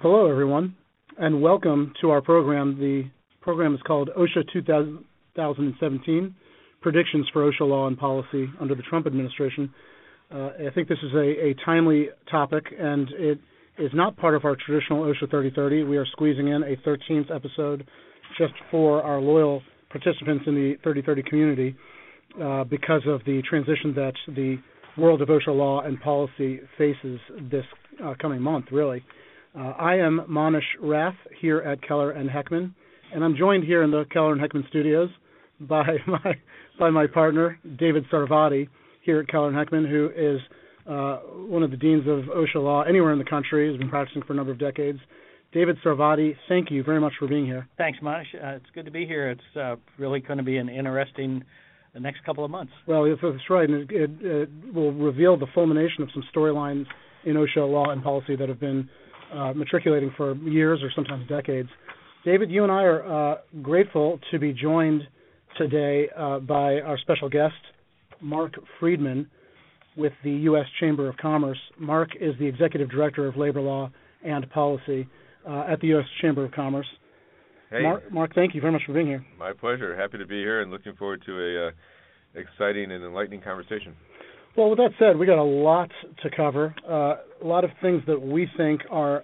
Hello, 0.00 0.30
everyone, 0.30 0.76
and 1.18 1.42
welcome 1.42 1.92
to 2.00 2.10
our 2.10 2.20
program. 2.20 2.78
The 2.78 3.10
program 3.40 3.74
is 3.74 3.80
called 3.86 4.10
OSHA 4.16 4.52
2017 4.52 6.34
Predictions 6.80 7.26
for 7.32 7.50
OSHA 7.50 7.68
Law 7.68 7.88
and 7.88 7.98
Policy 7.98 8.48
under 8.60 8.74
the 8.76 8.82
Trump 8.82 9.06
administration. 9.06 9.72
Uh, 10.32 10.50
I 10.68 10.70
think 10.74 10.88
this 10.88 10.98
is 11.02 11.12
a, 11.14 11.48
a 11.48 11.54
timely 11.64 12.08
topic, 12.30 12.64
and 12.78 13.08
it 13.12 13.40
is 13.78 13.90
not 13.94 14.16
part 14.16 14.34
of 14.34 14.44
our 14.44 14.56
traditional 14.56 15.02
OSHA 15.02 15.30
3030. 15.30 15.82
We 15.84 15.96
are 15.96 16.06
squeezing 16.12 16.48
in 16.48 16.62
a 16.62 16.76
13th 16.88 17.34
episode 17.34 17.86
just 18.38 18.54
for 18.70 19.02
our 19.02 19.20
loyal 19.20 19.62
participants 19.90 20.44
in 20.46 20.54
the 20.54 20.74
3030 20.84 21.22
community 21.22 21.76
uh, 22.40 22.64
because 22.64 23.02
of 23.06 23.24
the 23.24 23.42
transition 23.48 23.94
that 23.94 24.12
the 24.28 24.58
world 24.98 25.22
of 25.22 25.28
OSHA 25.28 25.56
law 25.56 25.80
and 25.82 26.00
policy 26.00 26.60
faces 26.76 27.20
this 27.50 27.64
uh, 28.04 28.14
coming 28.20 28.42
month, 28.42 28.66
really. 28.72 29.04
Uh, 29.56 29.72
I 29.78 29.96
am 29.96 30.20
Manesh 30.28 30.62
Rath 30.80 31.14
here 31.40 31.58
at 31.60 31.80
Keller 31.82 32.10
and 32.10 32.28
Heckman, 32.28 32.74
and 33.14 33.24
I'm 33.24 33.36
joined 33.36 33.64
here 33.64 33.82
in 33.82 33.90
the 33.90 34.04
Keller 34.12 34.32
and 34.32 34.40
Heckman 34.40 34.68
studios 34.68 35.08
by 35.60 35.84
my 36.06 36.34
by 36.78 36.90
my 36.90 37.06
partner 37.06 37.58
David 37.78 38.04
Sarvadi 38.12 38.68
here 39.02 39.20
at 39.20 39.28
Keller 39.28 39.48
and 39.48 39.56
Heckman, 39.56 39.88
who 39.88 40.10
is 40.14 40.40
uh, 40.88 41.18
one 41.46 41.62
of 41.62 41.70
the 41.70 41.76
deans 41.76 42.06
of 42.06 42.24
OSHA 42.34 42.62
law 42.62 42.82
anywhere 42.82 43.12
in 43.12 43.18
the 43.18 43.24
country. 43.24 43.70
He's 43.70 43.78
been 43.78 43.90
practicing 43.90 44.22
for 44.22 44.32
a 44.32 44.36
number 44.36 44.52
of 44.52 44.58
decades. 44.58 44.98
David 45.52 45.78
Sarvadi, 45.84 46.36
thank 46.48 46.70
you 46.70 46.82
very 46.82 47.00
much 47.00 47.14
for 47.18 47.26
being 47.26 47.46
here. 47.46 47.66
Thanks, 47.78 47.98
Manesh. 48.00 48.34
Uh, 48.34 48.56
it's 48.56 48.66
good 48.74 48.84
to 48.84 48.90
be 48.90 49.06
here. 49.06 49.30
It's 49.30 49.56
uh, 49.56 49.76
really 49.96 50.20
going 50.20 50.36
to 50.36 50.44
be 50.44 50.58
an 50.58 50.68
interesting 50.68 51.42
the 51.98 52.02
next 52.02 52.24
couple 52.24 52.44
of 52.44 52.50
months. 52.50 52.72
Well, 52.86 53.04
that's 53.20 53.50
right, 53.50 53.68
and 53.68 53.90
it, 53.90 53.94
it, 53.94 54.10
it 54.20 54.74
will 54.74 54.92
reveal 54.92 55.36
the 55.36 55.48
fulmination 55.52 56.02
of 56.02 56.08
some 56.14 56.22
storylines 56.34 56.86
in 57.24 57.34
OSHA 57.34 57.70
law 57.70 57.90
and 57.90 58.02
policy 58.02 58.36
that 58.36 58.48
have 58.48 58.60
been 58.60 58.88
uh, 59.34 59.52
matriculating 59.52 60.12
for 60.16 60.34
years 60.36 60.80
or 60.82 60.90
sometimes 60.94 61.28
decades. 61.28 61.68
David, 62.24 62.50
you 62.50 62.62
and 62.62 62.70
I 62.70 62.82
are 62.82 63.32
uh, 63.32 63.36
grateful 63.62 64.20
to 64.30 64.38
be 64.38 64.52
joined 64.52 65.02
today 65.56 66.08
uh, 66.16 66.38
by 66.38 66.80
our 66.80 66.98
special 66.98 67.28
guest, 67.28 67.54
Mark 68.20 68.54
Freedman, 68.78 69.28
with 69.96 70.12
the 70.22 70.30
U.S. 70.30 70.66
Chamber 70.78 71.08
of 71.08 71.16
Commerce. 71.16 71.58
Mark 71.78 72.10
is 72.20 72.34
the 72.38 72.46
Executive 72.46 72.90
Director 72.90 73.26
of 73.26 73.36
Labor 73.36 73.60
Law 73.60 73.90
and 74.24 74.48
Policy 74.50 75.08
uh, 75.48 75.64
at 75.68 75.80
the 75.80 75.88
U.S. 75.88 76.06
Chamber 76.22 76.44
of 76.44 76.52
Commerce. 76.52 76.86
Hey. 77.70 77.82
Mark, 77.82 78.10
Mark, 78.10 78.34
thank 78.34 78.54
you 78.54 78.60
very 78.60 78.72
much 78.72 78.82
for 78.86 78.94
being 78.94 79.06
here. 79.06 79.24
My 79.38 79.52
pleasure. 79.52 79.94
Happy 79.94 80.18
to 80.18 80.26
be 80.26 80.38
here 80.38 80.62
and 80.62 80.70
looking 80.70 80.94
forward 80.94 81.22
to 81.26 81.32
a 81.38 81.68
uh, 81.68 81.70
exciting 82.34 82.90
and 82.92 83.04
enlightening 83.04 83.42
conversation. 83.42 83.94
Well, 84.56 84.70
with 84.70 84.78
that 84.78 84.90
said, 84.98 85.18
we 85.18 85.26
got 85.26 85.38
a 85.38 85.42
lot 85.42 85.90
to 86.22 86.30
cover. 86.34 86.74
Uh, 86.88 87.16
a 87.42 87.46
lot 87.46 87.64
of 87.64 87.70
things 87.82 88.02
that 88.06 88.20
we 88.20 88.48
think 88.56 88.80
are 88.90 89.22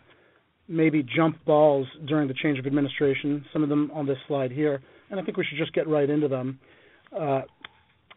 maybe 0.68 1.02
jump 1.16 1.42
balls 1.44 1.86
during 2.06 2.28
the 2.28 2.34
change 2.34 2.58
of 2.58 2.66
administration. 2.66 3.44
Some 3.52 3.62
of 3.62 3.68
them 3.68 3.90
on 3.92 4.06
this 4.06 4.18
slide 4.28 4.52
here, 4.52 4.82
and 5.10 5.18
I 5.18 5.22
think 5.22 5.36
we 5.36 5.44
should 5.44 5.58
just 5.58 5.72
get 5.72 5.88
right 5.88 6.08
into 6.08 6.28
them. 6.28 6.58
Uh, 7.12 7.42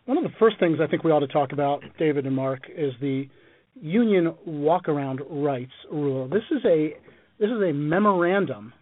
one 0.05 0.17
of 0.17 0.23
the 0.23 0.33
first 0.39 0.59
things 0.59 0.77
I 0.81 0.87
think 0.87 1.03
we 1.03 1.11
ought 1.11 1.19
to 1.19 1.27
talk 1.27 1.53
about, 1.53 1.83
David 1.97 2.25
and 2.25 2.35
Mark, 2.35 2.63
is 2.69 2.93
the 3.01 3.27
union 3.75 4.33
walkaround 4.47 5.19
rights 5.29 5.71
rule. 5.91 6.27
This 6.27 6.43
is 6.51 6.63
a 6.65 6.95
this 7.39 7.49
is 7.49 7.61
a 7.61 7.73
memorandum 7.73 8.73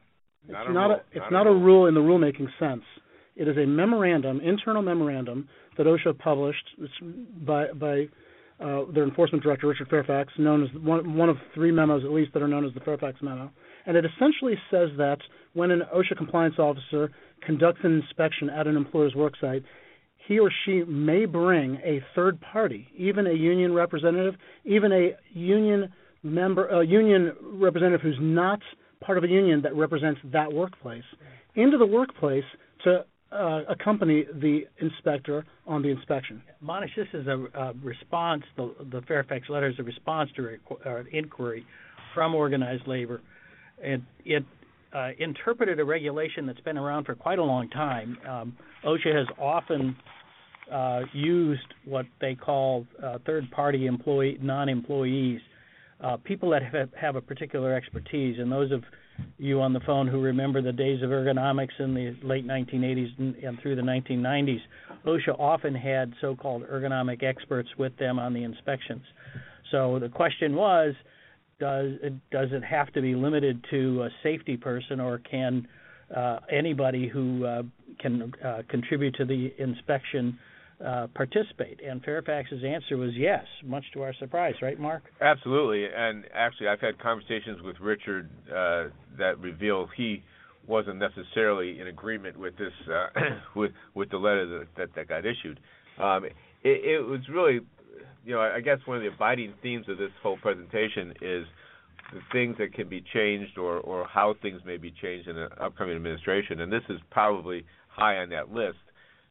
Not 0.50 0.62
it's 0.62 0.70
a 0.70 0.74
not 0.74 0.88
rule. 0.88 0.96
a 0.96 1.00
it's 1.12 1.32
Not 1.32 1.32
not 1.32 1.48
a 1.48 1.52
rule. 1.52 1.62
rule 1.62 1.86
in 1.88 1.94
the 1.94 2.02
rulemaking 2.02 2.48
sense. 2.60 2.84
It 3.36 3.48
is 3.48 3.58
a 3.58 3.66
memorandum, 3.66 4.40
internal 4.42 4.82
memorandum 4.82 5.48
that 5.78 5.86
OSHA 5.88 6.18
published 6.20 6.66
it's 6.80 6.94
by 7.46 7.68
by 7.74 8.08
uh, 8.60 8.86
their 8.94 9.04
enforcement 9.04 9.44
director 9.44 9.68
Richard 9.68 9.90
Fairfax, 9.90 10.32
known 10.38 10.64
as 10.64 10.70
one 10.82 11.16
one 11.18 11.30
of 11.30 11.38
three 11.54 11.72
memos 11.72 12.04
at 12.06 12.12
least 12.12 12.34
that 12.34 12.42
are 12.42 12.48
known 12.48 12.66
as 12.66 12.73
the 12.73 12.80
Fairfax 12.80 13.22
memo. 13.22 13.52
And 13.86 13.98
it 13.98 14.06
essentially 14.06 14.56
says 14.72 14.90
that 14.98 15.18
when 15.54 15.72
an 15.72 15.82
OSHA 15.94 16.18
compliance 16.18 16.56
officer 16.58 17.12
conducts 17.46 17.82
an 17.84 18.02
inspection 18.02 18.50
at 18.50 18.66
an 18.68 18.76
employer's 18.78 19.14
worksite, 19.14 19.64
he 20.28 20.39
or 20.39 20.50
she 20.66 20.84
may 20.86 21.26
bring 21.26 21.76
a 21.84 22.02
third 22.16 22.39
party, 22.42 22.88
even 22.98 23.28
a 23.28 23.34
union 23.34 23.73
representative, 23.73 24.36
even 24.64 24.92
a 24.92 25.11
union 25.38 25.92
member, 26.23 26.67
a 26.67 26.86
union 26.86 27.34
representative 27.42 28.02
who's 28.02 28.17
not 28.20 28.60
part 29.05 29.17
of 29.17 29.23
a 29.23 29.27
union 29.27 29.61
that 29.61 29.76
represents 29.76 30.20
that 30.32 30.52
workplace, 30.52 31.04
into 31.55 31.77
the 31.77 31.86
workplace 31.86 32.43
to 32.83 33.05
uh, 33.32 33.61
accompany 33.70 34.26
the 34.42 34.61
inspector 34.80 35.45
on 35.66 35.82
the 35.82 35.89
inspection. 35.89 36.42
Manesh, 36.64 36.95
this 36.95 37.08
is 37.14 37.27
a, 37.27 37.45
a 37.54 37.73
response. 37.83 38.43
The, 38.55 38.73
the 38.92 39.02
Fairfax 39.08 39.49
letter 39.49 39.67
is 39.67 39.76
a 39.80 39.83
response 39.83 40.30
to 40.38 40.58
an 40.86 41.08
inquiry 41.11 41.66
from 42.14 42.36
organized 42.36 42.88
labor. 42.88 43.21
It, 43.80 44.02
it 44.23 44.43
uh, 44.93 45.10
interpreted 45.20 45.80
a 45.80 45.83
regulation 45.83 46.45
that's 46.45 46.61
been 46.61 46.77
around 46.77 47.05
for 47.05 47.16
quite 47.16 47.39
a 47.39 47.43
long 47.43 47.70
time. 47.70 48.17
Um, 48.30 48.58
OSHA 48.86 49.14
has 49.14 49.27
often 49.37 49.95
uh, 50.72 51.02
used 51.14 51.73
what 51.83 52.05
they 52.22 52.36
call 52.36 52.86
uh, 53.04 53.17
third-party 53.26 53.86
employee, 53.86 54.37
non-employees, 54.42 55.42
uh, 56.02 56.17
people 56.17 56.50
that 56.52 56.64
have, 56.64 56.89
have 56.94 57.16
a 57.16 57.22
particular 57.22 57.73
expertise. 57.73 58.38
And 58.39 58.52
those 58.52 58.72
of 58.72 58.83
you 59.38 59.61
on 59.61 59.73
the 59.73 59.80
phone 59.82 60.08
who 60.08 60.22
remember 60.22 60.61
the 60.61 60.73
days 60.73 61.02
of 61.02 61.10
ergonomics 61.10 61.80
in 61.80 61.94
the 61.94 62.16
late 62.23 62.45
1980s 62.45 63.17
and, 63.17 63.36
and 63.36 63.60
through 63.61 63.76
the 63.76 63.82
1990s, 63.82 64.60
OSHA 65.05 65.39
often 65.39 65.73
had 65.73 66.14
so-called 66.20 66.64
ergonomic 66.64 67.23
experts 67.23 67.70
with 67.78 67.95
them 67.98 68.20
on 68.20 68.34
the 68.34 68.44
inspections. 68.44 69.04
So 69.72 70.00
the 70.00 70.10
question 70.10 70.55
was, 70.55 70.94
does 71.60 71.94
it, 72.04 72.14
does 72.32 72.50
it 72.52 72.64
have 72.64 72.92
to 72.94 73.02
be 73.02 73.16
limited 73.16 73.64
to 73.72 74.04
a 74.04 74.10
safety 74.23 74.58
person, 74.58 75.00
or 75.00 75.20
can 75.20 75.67
uh, 76.16 76.39
anybody 76.52 77.08
who 77.08 77.45
uh, 77.45 77.64
can 78.00 78.34
uh, 78.44 78.61
contribute 78.70 79.16
to 79.16 79.26
the 79.26 79.54
inspection 79.58 80.38
uh, 80.83 81.08
participate? 81.13 81.80
And 81.86 82.03
Fairfax's 82.03 82.63
answer 82.63 82.97
was 82.97 83.11
yes, 83.15 83.45
much 83.63 83.83
to 83.93 84.02
our 84.02 84.13
surprise, 84.15 84.55
right, 84.61 84.80
Mark? 84.80 85.03
Absolutely, 85.21 85.86
and 85.95 86.25
actually, 86.33 86.67
I've 86.67 86.81
had 86.81 86.99
conversations 86.99 87.61
with 87.61 87.77
Richard 87.80 88.30
uh, 88.49 88.89
that 89.17 89.39
reveal 89.39 89.87
he 89.95 90.23
wasn't 90.67 90.97
necessarily 90.97 91.80
in 91.80 91.87
agreement 91.87 92.37
with 92.37 92.58
this 92.58 92.73
uh, 92.91 93.08
with 93.55 93.71
with 93.93 94.09
the 94.09 94.17
letter 94.17 94.59
that 94.59 94.67
that, 94.77 94.95
that 94.95 95.08
got 95.08 95.25
issued. 95.25 95.59
Um, 95.99 96.25
it, 96.25 96.33
it 96.63 97.05
was 97.05 97.21
really, 97.30 97.59
you 98.25 98.33
know, 98.33 98.42
I 98.42 98.59
guess 98.59 98.80
one 98.86 98.97
of 98.97 99.03
the 99.03 99.09
abiding 99.09 99.53
themes 99.61 99.86
of 99.87 99.97
this 99.97 100.11
whole 100.21 100.37
presentation 100.37 101.13
is 101.21 101.45
the 102.13 102.19
things 102.31 102.57
that 102.59 102.73
can 102.73 102.89
be 102.89 103.03
changed 103.13 103.57
or 103.57 103.77
or 103.77 104.05
how 104.07 104.36
things 104.42 104.61
may 104.65 104.77
be 104.77 104.92
changed 105.02 105.27
in 105.27 105.37
an 105.37 105.49
upcoming 105.59 105.95
administration, 105.95 106.61
and 106.61 106.71
this 106.71 106.83
is 106.89 106.99
probably 107.11 107.65
high 107.87 108.17
on 108.17 108.30
that 108.30 108.52
list. 108.52 108.77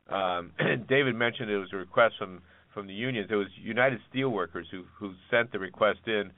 Um, 0.08 0.52
David 0.88 1.14
mentioned 1.14 1.50
it 1.50 1.58
was 1.58 1.72
a 1.72 1.76
request 1.76 2.14
from 2.18 2.42
from 2.72 2.86
the 2.86 2.92
unions. 2.92 3.28
It 3.30 3.36
was 3.36 3.46
United 3.62 4.00
Steelworkers 4.12 4.64
who 4.70 4.84
who 4.98 5.12
sent 5.30 5.52
the 5.52 5.58
request 5.58 6.00
in. 6.06 6.30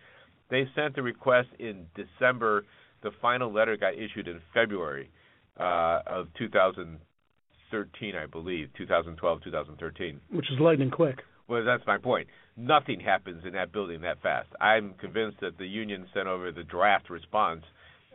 They 0.50 0.69
sent 0.75 0.94
the 0.94 1.03
request 1.03 1.49
in 1.59 1.87
December. 1.94 2.65
The 3.03 3.10
final 3.21 3.53
letter 3.53 3.77
got 3.77 3.94
issued 3.94 4.28
in 4.28 4.41
February 4.54 5.10
uh, 5.59 6.00
of 6.06 6.28
2013, 6.38 8.15
I 8.15 8.27
believe, 8.27 8.69
2012, 8.77 9.43
2013. 9.44 10.21
Which 10.31 10.50
is 10.50 10.59
lightning 10.60 10.91
quick. 10.91 11.19
Well, 11.48 11.65
that's 11.65 11.87
my 11.87 11.98
point. 11.98 12.28
Nothing 12.56 13.00
happens 13.00 13.44
in 13.47 13.53
that 13.53 13.72
building 13.72 14.00
that 14.03 14.21
fast. 14.22 14.48
I'm 14.60 14.94
convinced 14.94 15.38
that 15.41 15.59
the 15.59 15.66
union 15.66 16.06
sent 16.15 16.27
over 16.27 16.50
the 16.50 16.65
draft 16.65 17.10
response, 17.10 17.62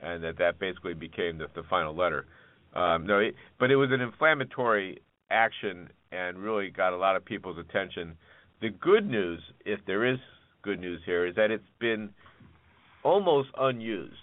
and 0.02 0.24
that 0.24 0.38
that 0.40 0.60
basically 0.60 0.94
became 0.94 1.38
the, 1.38 1.48
the 1.56 1.64
final 1.70 1.96
letter. 1.96 2.26
Um, 2.74 3.06
no, 3.06 3.20
it, 3.20 3.36
but 3.60 3.72
it 3.72 3.76
was 3.76 3.90
an 3.92 4.02
inflammatory 4.02 5.02
action 5.32 5.90
and 6.12 6.38
really 6.38 6.70
got 6.70 6.94
a 6.94 6.98
lot 6.98 7.16
of 7.16 7.24
people's 7.24 7.58
attention. 7.58 8.18
The 8.62 8.70
good 8.70 9.10
news, 9.10 9.42
if 9.66 9.80
there 9.88 10.06
is 10.06 10.20
good 10.62 10.80
news 10.80 11.02
here, 11.06 11.26
is 11.26 11.36
that 11.36 11.52
it's 11.52 11.64
been 11.80 12.10
almost 13.04 13.50
unused. 13.58 14.14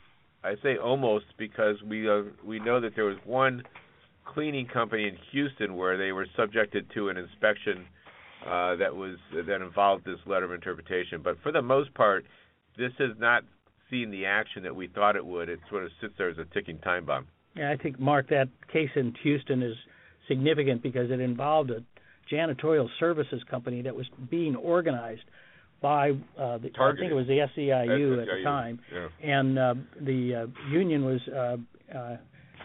I 0.45 0.55
say 0.63 0.77
almost 0.77 1.27
because 1.37 1.77
we 1.83 2.09
uh, 2.09 2.23
we 2.45 2.61
know 2.61 2.81
that 2.81 2.95
there 2.95 3.05
was 3.05 3.17
one 3.25 3.63
cleaning 4.25 4.67
company 4.67 5.09
in 5.09 5.17
Houston 5.33 5.77
where 5.77 5.97
they 5.99 6.13
were 6.13 6.27
subjected 6.37 6.87
to 6.95 7.09
an 7.09 7.17
inspection 7.17 7.85
uh, 8.47 8.77
that 8.77 8.95
was 8.95 9.17
that 9.35 9.63
involved 9.63 10.05
this 10.05 10.21
letter 10.27 10.45
of 10.45 10.53
interpretation. 10.53 11.21
But 11.23 11.39
for 11.43 11.51
the 11.51 11.63
most 11.63 11.93
part, 11.95 12.25
this 12.77 12.93
has 12.99 13.11
not 13.19 13.43
seen 13.91 14.11
the 14.11 14.27
action 14.27 14.63
that 14.63 14.75
we 14.75 14.87
thought 14.87 15.17
it 15.17 15.27
would. 15.27 15.49
It 15.49 15.61
sort 15.69 15.85
of 15.85 15.91
sits 16.01 16.15
there 16.19 16.29
as 16.29 16.39
a 16.39 16.45
ticking 16.55 16.79
time 16.79 17.05
bomb. 17.05 17.27
Yeah, 17.57 17.71
I 17.73 17.77
think 17.77 17.99
Mark, 17.99 18.29
that 18.29 18.49
case 18.73 18.91
in 18.95 19.15
Houston 19.23 19.63
is 19.63 19.75
significant 20.29 20.83
because 20.83 21.11
it 21.11 21.21
involved 21.21 21.71
a 21.71 21.83
janitorial 22.33 22.89
services 23.01 23.43
company 23.51 23.83
that 23.83 23.95
was 23.95 24.07
being 24.31 24.55
organized 24.55 25.23
by 25.81 26.11
uh, 26.11 26.59
the, 26.59 26.71
I 26.79 26.93
think 26.99 27.11
it 27.11 27.15
was 27.15 27.27
the 27.27 27.47
SEIU 27.57 28.21
at 28.21 28.27
the 28.27 28.43
time, 28.43 28.81
Yeah. 28.93 29.09
and 29.23 29.59
uh, 29.59 29.75
the 30.01 30.35
uh, 30.35 30.71
union 30.71 31.05
was 31.05 31.21
uh, 31.29 31.57
uh, 31.97 32.17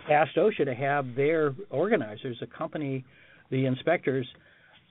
asked 0.10 0.36
OSHA 0.36 0.66
to 0.66 0.74
have 0.74 1.16
their 1.16 1.54
organizers 1.70 2.38
accompany 2.42 3.06
the 3.52 3.66
inspectors. 3.66 4.28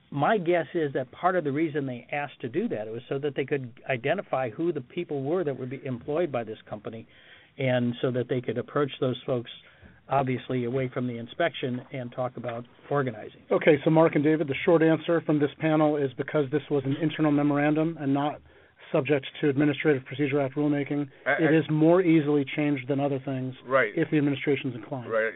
My 0.09 0.37
guess 0.37 0.67
is 0.73 0.93
that 0.93 1.11
part 1.11 1.35
of 1.35 1.43
the 1.43 1.51
reason 1.51 1.85
they 1.85 2.07
asked 2.11 2.39
to 2.41 2.49
do 2.49 2.69
that 2.69 2.87
it 2.87 2.93
was 2.93 3.01
so 3.09 3.19
that 3.19 3.35
they 3.35 3.45
could 3.45 3.73
identify 3.89 4.49
who 4.49 4.71
the 4.71 4.81
people 4.81 5.21
were 5.23 5.43
that 5.43 5.59
would 5.59 5.69
be 5.69 5.81
employed 5.85 6.31
by 6.31 6.43
this 6.45 6.59
company, 6.69 7.05
and 7.57 7.93
so 8.01 8.09
that 8.11 8.29
they 8.29 8.39
could 8.39 8.57
approach 8.57 8.91
those 9.01 9.21
folks 9.25 9.51
obviously 10.09 10.65
away 10.65 10.89
from 10.93 11.07
the 11.07 11.17
inspection 11.17 11.81
and 11.91 12.11
talk 12.11 12.37
about 12.37 12.65
organizing. 12.89 13.41
Okay, 13.51 13.79
so 13.83 13.89
Mark 13.89 14.15
and 14.15 14.23
David, 14.23 14.47
the 14.47 14.55
short 14.65 14.81
answer 14.83 15.21
from 15.21 15.39
this 15.39 15.51
panel 15.59 15.95
is 15.97 16.11
because 16.17 16.49
this 16.51 16.61
was 16.69 16.83
an 16.85 16.95
internal 17.01 17.31
memorandum 17.31 17.97
and 17.99 18.13
not 18.13 18.41
subject 18.91 19.25
to 19.41 19.49
Administrative 19.49 20.05
Procedure 20.05 20.39
Act 20.39 20.55
rulemaking, 20.55 21.09
I- 21.25 21.31
it 21.41 21.49
I- 21.49 21.53
is 21.55 21.67
more 21.69 22.01
easily 22.01 22.45
changed 22.45 22.87
than 22.87 22.99
other 22.99 23.17
things 23.19 23.55
Right. 23.65 23.91
if 23.95 24.09
the 24.11 24.17
administration's 24.17 24.75
inclined. 24.75 25.09
Right. 25.09 25.33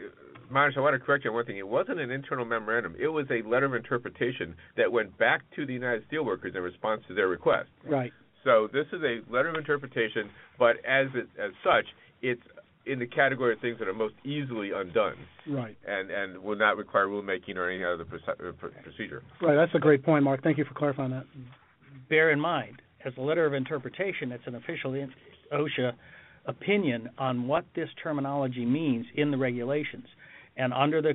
Myers, 0.50 0.74
I 0.76 0.80
want 0.80 0.94
to 0.94 0.98
correct 1.00 1.24
you 1.24 1.30
on 1.30 1.34
one 1.34 1.44
thing. 1.44 1.56
It 1.56 1.66
wasn't 1.66 1.98
an 2.00 2.10
internal 2.10 2.44
memorandum. 2.44 2.94
It 2.98 3.08
was 3.08 3.30
a 3.30 3.42
letter 3.42 3.66
of 3.66 3.74
interpretation 3.74 4.54
that 4.76 4.90
went 4.92 5.16
back 5.18 5.42
to 5.56 5.66
the 5.66 5.72
United 5.74 6.08
Steelworkers 6.08 6.54
in 6.54 6.62
response 6.62 7.04
to 7.08 7.14
their 7.14 7.28
request. 7.28 7.68
Right. 7.84 8.12
So 8.44 8.68
this 8.68 8.86
is 8.92 9.02
a 9.02 9.20
letter 9.28 9.48
of 9.48 9.56
interpretation, 9.56 10.30
but 10.58 10.76
as 10.84 11.08
it, 11.14 11.28
as 11.38 11.52
such, 11.64 11.86
it's 12.22 12.40
in 12.88 12.98
the 12.98 13.06
category 13.06 13.52
of 13.54 13.60
things 13.60 13.78
that 13.78 13.86
are 13.88 13.94
most 13.94 14.14
easily 14.24 14.70
undone 14.74 15.16
Right. 15.46 15.76
and 15.86 16.10
and 16.10 16.38
will 16.42 16.56
not 16.56 16.76
require 16.76 17.06
rulemaking 17.06 17.56
or 17.56 17.68
any 17.68 17.84
other 17.84 18.04
proce- 18.04 18.28
uh, 18.28 18.52
procedure. 18.82 19.22
Right. 19.40 19.54
That's 19.54 19.74
a 19.74 19.78
great 19.78 20.02
point, 20.02 20.24
Mark. 20.24 20.42
Thank 20.42 20.58
you 20.58 20.64
for 20.64 20.74
clarifying 20.74 21.10
that. 21.10 21.26
Bear 22.08 22.30
in 22.30 22.40
mind, 22.40 22.80
as 23.04 23.12
a 23.16 23.20
letter 23.20 23.44
of 23.46 23.54
interpretation, 23.54 24.32
it's 24.32 24.46
an 24.46 24.54
official 24.54 24.92
OSHA 25.52 25.92
opinion 26.46 27.10
on 27.18 27.46
what 27.46 27.64
this 27.74 27.88
terminology 28.02 28.64
means 28.64 29.06
in 29.14 29.30
the 29.30 29.36
regulations. 29.36 30.06
And 30.56 30.72
under 30.72 31.02
the 31.02 31.14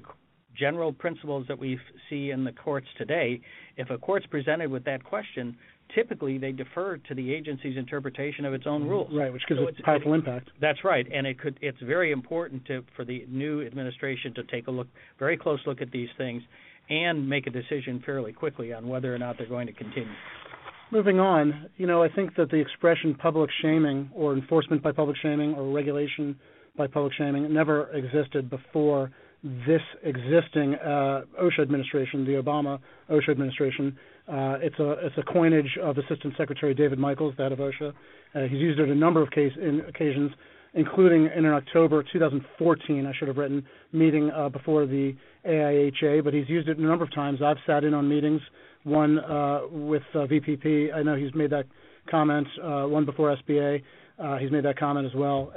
general 0.55 0.93
principles 0.93 1.45
that 1.47 1.57
we 1.57 1.79
see 2.09 2.29
in 2.29 2.43
the 2.43 2.51
courts 2.51 2.87
today, 2.97 3.41
if 3.75 3.89
a 3.89 3.97
court's 3.97 4.25
presented 4.27 4.69
with 4.69 4.83
that 4.85 5.03
question, 5.03 5.57
typically 5.95 6.37
they 6.37 6.51
defer 6.51 6.97
to 6.97 7.15
the 7.15 7.33
agency's 7.33 7.77
interpretation 7.77 8.45
of 8.45 8.53
its 8.53 8.65
own 8.67 8.87
rules. 8.87 9.09
Right, 9.13 9.31
which 9.31 9.43
gives 9.47 9.59
So 9.59 9.67
it 9.67 9.83
powerful 9.83 10.13
impact. 10.13 10.49
That's 10.61 10.83
right, 10.83 11.05
and 11.11 11.25
it 11.27 11.39
could. 11.39 11.57
It's 11.61 11.81
very 11.81 12.11
important 12.11 12.65
to 12.65 12.83
for 12.95 13.05
the 13.05 13.25
new 13.29 13.65
administration 13.65 14.33
to 14.35 14.43
take 14.43 14.67
a 14.67 14.71
look, 14.71 14.87
very 15.19 15.37
close 15.37 15.59
look 15.65 15.81
at 15.81 15.91
these 15.91 16.09
things, 16.17 16.43
and 16.89 17.27
make 17.27 17.47
a 17.47 17.51
decision 17.51 18.01
fairly 18.05 18.33
quickly 18.33 18.73
on 18.73 18.87
whether 18.87 19.13
or 19.13 19.17
not 19.17 19.37
they're 19.37 19.47
going 19.47 19.67
to 19.67 19.73
continue. 19.73 20.13
Moving 20.91 21.19
on, 21.19 21.69
you 21.77 21.87
know, 21.87 22.03
I 22.03 22.09
think 22.09 22.35
that 22.35 22.51
the 22.51 22.57
expression 22.57 23.15
public 23.15 23.49
shaming 23.61 24.11
or 24.13 24.33
enforcement 24.33 24.83
by 24.83 24.91
public 24.91 25.17
shaming 25.21 25.55
or 25.55 25.73
regulation 25.73 26.39
by 26.77 26.87
public 26.87 27.13
shaming 27.17 27.51
never 27.51 27.89
existed 27.95 28.49
before 28.49 29.11
this 29.43 29.81
existing 30.03 30.75
uh, 30.75 31.21
OSHA 31.41 31.61
administration, 31.61 32.25
the 32.25 32.41
Obama 32.41 32.79
OSHA 33.09 33.29
administration. 33.29 33.97
Uh, 34.27 34.55
it's 34.61 34.79
a 34.79 34.91
it's 35.05 35.17
a 35.17 35.23
coinage 35.23 35.77
of 35.81 35.97
Assistant 35.97 36.33
Secretary 36.37 36.73
David 36.73 36.97
Michaels, 36.97 37.33
that 37.37 37.51
of 37.51 37.59
OSHA. 37.59 37.93
Uh, 38.33 38.41
he's 38.43 38.59
used 38.59 38.79
it 38.79 38.89
a 38.89 38.95
number 38.95 39.21
of 39.21 39.29
case 39.31 39.51
in 39.61 39.81
occasions, 39.81 40.31
including 40.73 41.29
in 41.35 41.45
an 41.45 41.53
October 41.53 42.03
2014, 42.03 43.05
I 43.05 43.11
should 43.17 43.27
have 43.27 43.37
written, 43.37 43.65
meeting 43.91 44.31
uh, 44.31 44.47
before 44.47 44.85
the 44.85 45.13
AIHA, 45.45 46.23
but 46.23 46.33
he's 46.33 46.47
used 46.47 46.69
it 46.69 46.77
a 46.77 46.81
number 46.81 47.03
of 47.03 47.13
times. 47.13 47.41
I've 47.43 47.57
sat 47.67 47.83
in 47.83 47.93
on 47.93 48.07
meetings, 48.07 48.41
one 48.83 49.19
uh, 49.19 49.61
with 49.69 50.03
uh, 50.13 50.19
VPP. 50.19 50.93
I 50.93 51.03
know 51.03 51.15
he's 51.15 51.33
made 51.35 51.49
that 51.49 51.65
comment, 52.09 52.47
uh, 52.63 52.83
one 52.83 53.05
before 53.05 53.35
SBA. 53.35 53.81
He's 54.39 54.51
made 54.51 54.63
that 54.63 54.79
comment 54.79 55.05
as 55.05 55.13
well. 55.13 55.51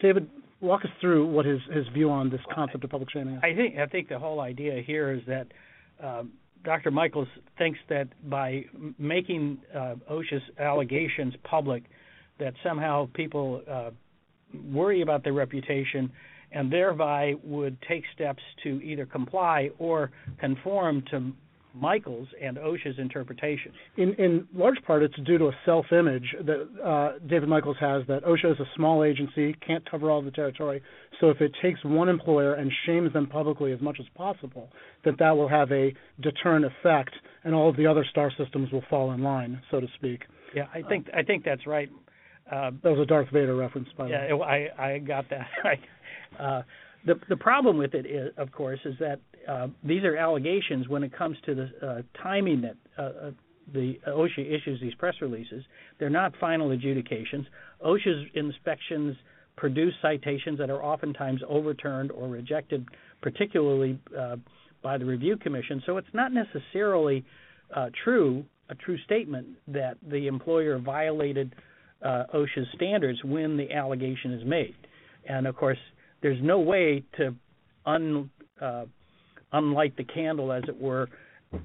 David, 0.00 0.30
walk 0.60 0.84
us 0.84 0.90
through 1.00 1.26
what 1.26 1.44
his, 1.44 1.60
his 1.72 1.86
view 1.88 2.10
on 2.10 2.30
this 2.30 2.40
concept 2.54 2.84
of 2.84 2.90
public 2.90 3.10
shaming 3.10 3.34
is. 3.34 3.40
I 3.42 3.54
think 3.54 3.76
I 3.76 3.86
think 3.86 4.08
the 4.08 4.18
whole 4.18 4.40
idea 4.40 4.82
here 4.86 5.12
is 5.12 5.20
that 5.26 5.46
um, 6.02 6.32
Dr. 6.64 6.90
Michaels 6.90 7.28
thinks 7.58 7.78
that 7.88 8.08
by 8.28 8.64
making 8.98 9.58
uh, 9.74 9.94
OSHA's 10.10 10.42
allegations 10.58 11.34
public, 11.44 11.84
that 12.38 12.54
somehow 12.62 13.08
people 13.14 13.62
uh, 13.70 13.90
worry 14.72 15.02
about 15.02 15.24
their 15.24 15.32
reputation 15.32 16.10
and 16.52 16.72
thereby 16.72 17.34
would 17.42 17.76
take 17.88 18.04
steps 18.14 18.42
to 18.62 18.80
either 18.82 19.06
comply 19.06 19.70
or 19.78 20.10
conform 20.38 21.02
to 21.10 21.32
Michaels 21.76 22.28
and 22.42 22.56
OSHA's 22.56 22.98
interpretation. 22.98 23.72
In, 23.96 24.14
in 24.14 24.48
large 24.54 24.78
part, 24.86 25.02
it's 25.02 25.14
due 25.24 25.38
to 25.38 25.46
a 25.46 25.52
self-image 25.64 26.34
that 26.44 26.68
uh, 26.84 27.18
David 27.26 27.48
Michaels 27.48 27.76
has 27.80 28.02
that 28.08 28.24
OSHA 28.24 28.52
is 28.52 28.60
a 28.60 28.66
small 28.74 29.04
agency, 29.04 29.54
can't 29.66 29.88
cover 29.90 30.10
all 30.10 30.22
the 30.22 30.30
territory. 30.30 30.82
So 31.20 31.30
if 31.30 31.40
it 31.40 31.52
takes 31.62 31.82
one 31.84 32.08
employer 32.08 32.54
and 32.54 32.70
shames 32.86 33.12
them 33.12 33.26
publicly 33.26 33.72
as 33.72 33.80
much 33.80 33.98
as 34.00 34.06
possible, 34.14 34.70
that 35.04 35.18
that 35.18 35.36
will 35.36 35.48
have 35.48 35.70
a 35.72 35.94
deterrent 36.20 36.64
effect, 36.64 37.12
and 37.44 37.54
all 37.54 37.68
of 37.68 37.76
the 37.76 37.86
other 37.86 38.04
star 38.10 38.30
systems 38.38 38.70
will 38.72 38.84
fall 38.90 39.12
in 39.12 39.22
line, 39.22 39.60
so 39.70 39.80
to 39.80 39.86
speak. 39.96 40.22
Yeah, 40.54 40.66
I 40.74 40.82
think 40.82 41.06
I 41.14 41.22
think 41.22 41.44
that's 41.44 41.66
right. 41.66 41.90
Uh, 42.50 42.70
That 42.82 42.90
was 42.90 43.00
a 43.00 43.06
Darth 43.06 43.28
Vader 43.32 43.56
reference, 43.56 43.88
by 43.96 44.04
the 44.04 44.14
way. 44.14 44.28
Yeah, 44.30 44.36
I 44.36 44.92
I 44.94 44.98
got 44.98 45.26
that. 45.30 45.46
Uh, 46.40 46.62
the 47.06 47.14
the 47.28 47.36
problem 47.36 47.78
with 47.78 47.94
it 47.94 48.04
is, 48.04 48.32
of 48.36 48.50
course, 48.52 48.80
is 48.84 48.94
that 48.98 49.20
uh, 49.48 49.68
these 49.84 50.04
are 50.04 50.16
allegations 50.16 50.88
when 50.88 51.02
it 51.02 51.16
comes 51.16 51.36
to 51.46 51.54
the 51.54 51.86
uh, 51.86 52.02
timing 52.22 52.62
that 52.62 52.76
uh, 52.98 53.02
uh, 53.02 53.30
the 53.72 53.98
OSHA 54.06 54.46
issues 54.54 54.80
these 54.80 54.94
press 54.94 55.14
releases. 55.20 55.64
They're 55.98 56.10
not 56.10 56.32
final 56.40 56.70
adjudications. 56.70 57.46
OSHA's 57.84 58.28
inspections 58.34 59.16
produce 59.56 59.94
citations 60.02 60.58
that 60.58 60.70
are 60.70 60.82
oftentimes 60.82 61.40
overturned 61.48 62.12
or 62.12 62.28
rejected, 62.28 62.86
particularly 63.22 63.98
uh, 64.16 64.36
by 64.82 64.98
the 64.98 65.04
review 65.04 65.36
commission. 65.36 65.82
So 65.86 65.96
it's 65.96 66.08
not 66.12 66.32
necessarily 66.32 67.24
true 68.04 68.44
a 68.68 68.74
true 68.74 68.98
statement 69.04 69.46
that 69.68 69.96
the 70.08 70.26
employer 70.26 70.78
violated 70.78 71.54
OSHA's 72.04 72.66
standards 72.74 73.22
when 73.24 73.56
the 73.56 73.72
allegation 73.72 74.32
is 74.32 74.44
made. 74.44 74.74
And 75.28 75.46
of 75.46 75.56
course, 75.56 75.78
there's 76.22 76.38
no 76.42 76.60
way 76.60 77.04
to 77.18 77.34
un, 77.84 78.30
uh, 78.60 78.84
unlight 79.52 79.96
the 79.96 80.04
candle, 80.04 80.52
as 80.52 80.62
it 80.68 80.80
were, 80.80 81.08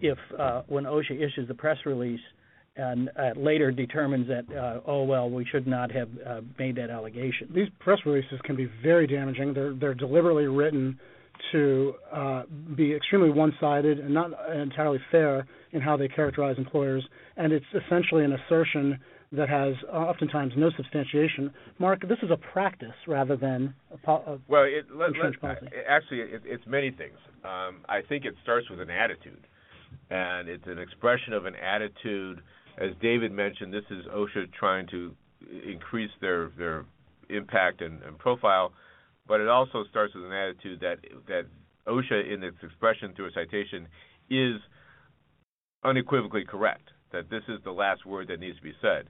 if 0.01 0.17
uh, 0.37 0.61
when 0.67 0.85
OSHA 0.85 1.15
issues 1.15 1.47
the 1.47 1.53
press 1.53 1.77
release 1.85 2.19
and 2.77 3.09
uh, 3.19 3.31
later 3.35 3.71
determines 3.71 4.27
that, 4.27 4.45
uh, 4.55 4.79
oh 4.85 5.03
well, 5.03 5.29
we 5.29 5.45
should 5.51 5.67
not 5.67 5.91
have 5.91 6.09
uh, 6.25 6.41
made 6.57 6.75
that 6.77 6.89
allegation. 6.89 7.49
These 7.53 7.67
press 7.79 7.99
releases 8.05 8.39
can 8.43 8.55
be 8.55 8.69
very 8.81 9.07
damaging. 9.07 9.53
They're 9.53 9.73
they're 9.73 9.93
deliberately 9.93 10.47
written 10.47 10.99
to 11.51 11.93
uh, 12.13 12.43
be 12.75 12.93
extremely 12.93 13.29
one-sided 13.29 13.99
and 13.99 14.13
not 14.13 14.31
entirely 14.55 14.99
fair 15.11 15.45
in 15.71 15.81
how 15.81 15.97
they 15.97 16.07
characterize 16.07 16.57
employers, 16.57 17.05
and 17.35 17.51
it's 17.51 17.65
essentially 17.73 18.23
an 18.23 18.33
assertion 18.33 18.99
that 19.31 19.47
has 19.47 19.75
uh, 19.91 19.95
oftentimes 19.95 20.53
no 20.57 20.69
substantiation. 20.75 21.51
Mark, 21.79 22.01
this 22.07 22.17
is 22.21 22.31
a 22.31 22.37
practice 22.37 22.95
rather 23.07 23.37
than 23.37 23.73
a, 23.93 23.97
po- 23.97 24.23
a 24.27 24.37
Well, 24.51 24.63
it, 24.63 24.85
let, 24.93 25.09
Insurance 25.09 25.37
let, 25.41 25.59
policy. 25.59 25.75
actually, 25.87 26.19
it, 26.19 26.41
it's 26.45 26.63
many 26.67 26.91
things. 26.91 27.17
Um, 27.45 27.77
I 27.87 28.01
think 28.07 28.25
it 28.25 28.35
starts 28.43 28.69
with 28.69 28.81
an 28.81 28.89
attitude, 28.89 29.47
and 30.09 30.49
it's 30.49 30.67
an 30.67 30.79
expression 30.79 31.33
of 31.33 31.45
an 31.45 31.55
attitude. 31.55 32.41
As 32.77 32.91
David 33.01 33.31
mentioned, 33.31 33.73
this 33.73 33.85
is 33.89 34.05
OSHA 34.07 34.51
trying 34.53 34.87
to 34.87 35.13
increase 35.65 36.11
their 36.19 36.49
their 36.57 36.85
impact 37.29 37.81
and, 37.81 38.01
and 38.03 38.17
profile, 38.19 38.73
but 39.27 39.39
it 39.39 39.47
also 39.47 39.83
starts 39.89 40.13
with 40.13 40.25
an 40.25 40.33
attitude 40.33 40.81
that 40.81 40.97
that 41.27 41.45
OSHA, 41.87 42.33
in 42.33 42.43
its 42.43 42.57
expression 42.61 43.13
through 43.15 43.27
a 43.27 43.31
citation, 43.31 43.87
is 44.29 44.59
unequivocally 45.83 46.43
correct. 46.43 46.89
That 47.11 47.29
this 47.29 47.43
is 47.49 47.59
the 47.63 47.71
last 47.71 48.05
word 48.05 48.27
that 48.29 48.39
needs 48.39 48.57
to 48.57 48.63
be 48.63 48.73
said. 48.81 49.07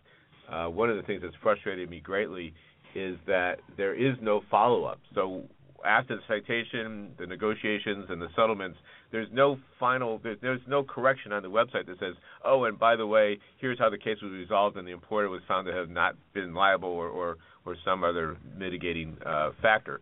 Uh, 0.52 0.68
one 0.68 0.90
of 0.90 0.98
the 0.98 1.04
things 1.04 1.22
that's 1.24 1.36
frustrated 1.42 1.90
me 1.90 2.00
greatly 2.00 2.54
is 2.94 3.18
that 3.26 3.60
there 3.78 3.96
is 3.96 4.18
no 4.22 4.42
follow 4.52 4.84
up. 4.84 5.00
So 5.16 5.44
after 5.86 6.18
the 6.18 6.22
citation, 6.28 7.12
the 7.18 7.26
negotiations, 7.26 8.06
and 8.10 8.22
the 8.22 8.28
settlements, 8.36 8.78
there's 9.12 9.30
no 9.32 9.58
final, 9.80 10.20
there, 10.24 10.36
there's 10.42 10.62
no 10.68 10.84
correction 10.84 11.32
on 11.32 11.44
the 11.44 11.50
website 11.50 11.86
that 11.88 12.00
says, 12.00 12.16
oh, 12.46 12.66
and 12.66 12.78
by 12.78 12.96
the 12.96 13.08
way, 13.08 13.40
here's 13.60 13.80
how 13.80 13.90
the 13.90 13.98
case 13.98 14.18
was 14.22 14.32
resolved, 14.32 14.78
and 14.78 14.88
the 14.88 14.92
employer 14.92 15.30
was 15.30 15.42
found 15.48 15.66
to 15.68 15.74
have 15.74 15.90
not 15.90 16.16
been 16.34 16.54
liable 16.54 16.90
or 16.90 17.08
or, 17.08 17.38
or 17.66 17.76
some 17.86 18.04
other 18.04 18.38
mitigating 18.58 19.18
uh, 19.26 19.52
factor. 19.62 20.02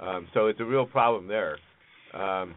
Um, 0.00 0.28
so 0.34 0.46
it's 0.46 0.60
a 0.60 0.64
real 0.64 0.86
problem 0.86 1.26
there. 1.26 1.58
Um, 2.14 2.54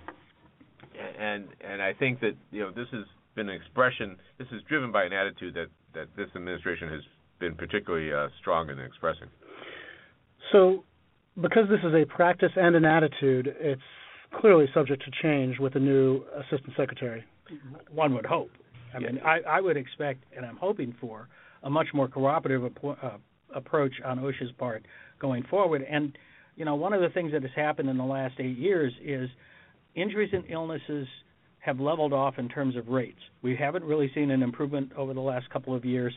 and 1.19 1.47
and 1.61 1.81
I 1.81 1.93
think 1.93 2.19
that 2.21 2.33
you 2.51 2.61
know 2.61 2.71
this 2.71 2.87
has 2.91 3.05
been 3.35 3.49
an 3.49 3.55
expression. 3.55 4.17
This 4.37 4.47
is 4.51 4.61
driven 4.67 4.91
by 4.91 5.03
an 5.03 5.13
attitude 5.13 5.55
that 5.55 5.67
that 5.93 6.07
this 6.15 6.27
administration 6.35 6.89
has 6.89 7.01
been 7.41 7.55
particularly 7.55 8.13
uh, 8.13 8.29
strong 8.39 8.69
in 8.69 8.79
expressing. 8.79 9.27
So, 10.53 10.85
because 11.41 11.67
this 11.69 11.79
is 11.83 11.93
a 11.93 12.05
practice 12.05 12.51
and 12.55 12.75
an 12.75 12.85
attitude, 12.85 13.53
it's 13.59 13.81
clearly 14.39 14.67
subject 14.73 15.03
to 15.03 15.11
change 15.21 15.59
with 15.59 15.73
the 15.73 15.79
new 15.79 16.23
assistant 16.37 16.73
secretary. 16.77 17.25
One 17.89 18.13
would 18.13 18.25
hope. 18.25 18.51
I 18.95 18.99
mean, 18.99 19.19
I, 19.25 19.39
I 19.47 19.61
would 19.61 19.77
expect, 19.77 20.23
and 20.35 20.45
I'm 20.45 20.57
hoping 20.57 20.95
for, 21.01 21.27
a 21.63 21.69
much 21.69 21.87
more 21.93 22.07
cooperative 22.07 22.71
appro- 22.71 23.03
uh, 23.03 23.17
approach 23.53 23.93
on 24.05 24.19
OSHA's 24.19 24.51
part 24.57 24.85
going 25.19 25.43
forward. 25.49 25.85
And 25.89 26.17
you 26.55 26.65
know, 26.65 26.75
one 26.75 26.93
of 26.93 27.01
the 27.01 27.09
things 27.09 27.31
that 27.31 27.41
has 27.43 27.51
happened 27.55 27.89
in 27.89 27.97
the 27.97 28.03
last 28.03 28.35
eight 28.39 28.57
years 28.57 28.93
is 29.03 29.29
injuries 29.95 30.31
and 30.33 30.43
illnesses 30.49 31.07
have 31.59 31.79
leveled 31.79 32.13
off 32.13 32.35
in 32.37 32.49
terms 32.49 32.75
of 32.75 32.87
rates. 32.87 33.19
We 33.41 33.55
haven't 33.55 33.83
really 33.83 34.11
seen 34.13 34.31
an 34.31 34.41
improvement 34.41 34.91
over 34.97 35.13
the 35.13 35.21
last 35.21 35.49
couple 35.49 35.75
of 35.75 35.85
years. 35.85 36.13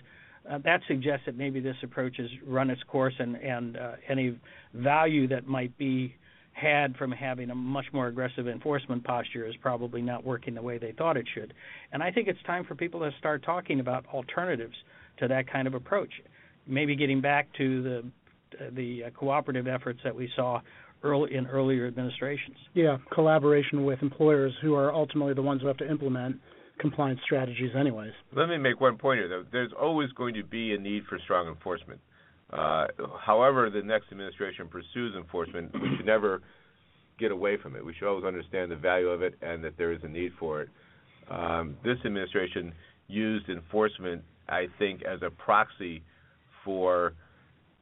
Uh, 0.50 0.58
that 0.58 0.80
suggests 0.86 1.24
that 1.26 1.36
maybe 1.36 1.60
this 1.60 1.76
approach 1.82 2.16
has 2.18 2.28
run 2.46 2.70
its 2.70 2.82
course, 2.84 3.14
and, 3.18 3.36
and 3.36 3.76
uh, 3.76 3.92
any 4.08 4.38
value 4.74 5.26
that 5.26 5.46
might 5.46 5.76
be 5.78 6.14
had 6.52 6.96
from 6.96 7.10
having 7.10 7.50
a 7.50 7.54
much 7.54 7.86
more 7.92 8.06
aggressive 8.06 8.46
enforcement 8.46 9.02
posture 9.04 9.46
is 9.46 9.54
probably 9.60 10.00
not 10.00 10.24
working 10.24 10.54
the 10.54 10.62
way 10.62 10.78
they 10.78 10.92
thought 10.92 11.16
it 11.16 11.26
should. 11.34 11.52
And 11.92 12.02
I 12.02 12.10
think 12.12 12.28
it's 12.28 12.42
time 12.46 12.64
for 12.64 12.74
people 12.74 13.00
to 13.00 13.10
start 13.18 13.44
talking 13.44 13.80
about 13.80 14.06
alternatives 14.12 14.74
to 15.18 15.28
that 15.28 15.50
kind 15.50 15.66
of 15.66 15.74
approach. 15.74 16.12
Maybe 16.66 16.94
getting 16.94 17.20
back 17.20 17.48
to 17.58 17.82
the 17.82 18.04
the 18.72 19.04
uh, 19.04 19.10
cooperative 19.10 19.66
efforts 19.66 19.98
that 20.04 20.14
we 20.14 20.30
saw 20.36 20.60
early 21.02 21.34
in 21.34 21.46
earlier 21.48 21.88
administrations. 21.88 22.56
Yeah, 22.72 22.98
collaboration 23.12 23.84
with 23.84 24.00
employers 24.00 24.52
who 24.62 24.74
are 24.74 24.92
ultimately 24.92 25.34
the 25.34 25.42
ones 25.42 25.60
who 25.60 25.66
have 25.66 25.76
to 25.78 25.90
implement 25.90 26.36
compliance 26.78 27.20
strategies 27.24 27.70
anyways. 27.78 28.12
Let 28.34 28.48
me 28.48 28.58
make 28.58 28.80
one 28.80 28.98
point 28.98 29.20
here 29.20 29.28
though. 29.28 29.44
There's 29.50 29.72
always 29.80 30.10
going 30.12 30.34
to 30.34 30.44
be 30.44 30.74
a 30.74 30.78
need 30.78 31.04
for 31.08 31.18
strong 31.24 31.48
enforcement. 31.48 32.00
Uh, 32.52 32.86
however, 33.20 33.70
the 33.70 33.82
next 33.82 34.06
administration 34.12 34.68
pursues 34.68 35.14
enforcement, 35.16 35.72
we 35.74 35.96
should 35.96 36.06
never 36.06 36.42
get 37.18 37.30
away 37.30 37.56
from 37.56 37.76
it. 37.76 37.84
We 37.84 37.94
should 37.94 38.08
always 38.08 38.24
understand 38.24 38.70
the 38.70 38.76
value 38.76 39.08
of 39.08 39.22
it 39.22 39.34
and 39.42 39.62
that 39.64 39.76
there 39.76 39.92
is 39.92 40.00
a 40.02 40.08
need 40.08 40.32
for 40.38 40.62
it. 40.62 40.68
Um, 41.30 41.76
this 41.84 41.98
administration 42.04 42.72
used 43.08 43.48
enforcement, 43.48 44.22
I 44.48 44.66
think, 44.78 45.02
as 45.02 45.20
a 45.22 45.30
proxy 45.30 46.02
for 46.64 47.14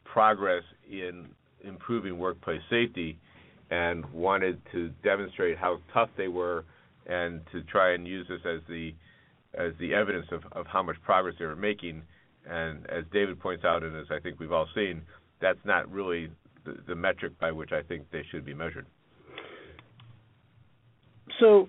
progress 0.04 0.62
in 0.90 1.26
improving 1.64 2.18
workplace 2.18 2.60
safety 2.68 3.18
and 3.70 4.04
wanted 4.12 4.60
to 4.72 4.90
demonstrate 5.02 5.56
how 5.56 5.78
tough 5.94 6.10
they 6.16 6.28
were 6.28 6.64
and 7.06 7.40
to 7.52 7.62
try 7.64 7.94
and 7.94 8.06
use 8.06 8.26
this 8.28 8.40
as 8.44 8.60
the 8.68 8.94
as 9.54 9.72
the 9.78 9.92
evidence 9.94 10.26
of, 10.32 10.42
of 10.52 10.66
how 10.66 10.82
much 10.82 10.96
progress 11.02 11.34
they 11.38 11.44
were 11.44 11.56
making. 11.56 12.02
And 12.48 12.86
as 12.88 13.04
David 13.12 13.38
points 13.38 13.64
out, 13.64 13.82
and 13.82 13.94
as 13.96 14.06
I 14.10 14.18
think 14.18 14.40
we've 14.40 14.52
all 14.52 14.66
seen, 14.74 15.02
that's 15.40 15.58
not 15.64 15.90
really 15.90 16.30
the, 16.64 16.76
the 16.88 16.94
metric 16.94 17.38
by 17.38 17.52
which 17.52 17.70
I 17.72 17.82
think 17.82 18.10
they 18.10 18.24
should 18.30 18.44
be 18.44 18.54
measured. 18.54 18.86
So, 21.40 21.68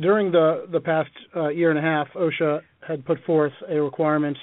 during 0.00 0.32
the 0.32 0.66
the 0.70 0.80
past 0.80 1.10
uh, 1.36 1.48
year 1.48 1.70
and 1.70 1.78
a 1.78 1.82
half, 1.82 2.08
OSHA 2.14 2.60
had 2.86 3.04
put 3.04 3.22
forth 3.24 3.52
a 3.68 3.80
requirement 3.80 4.36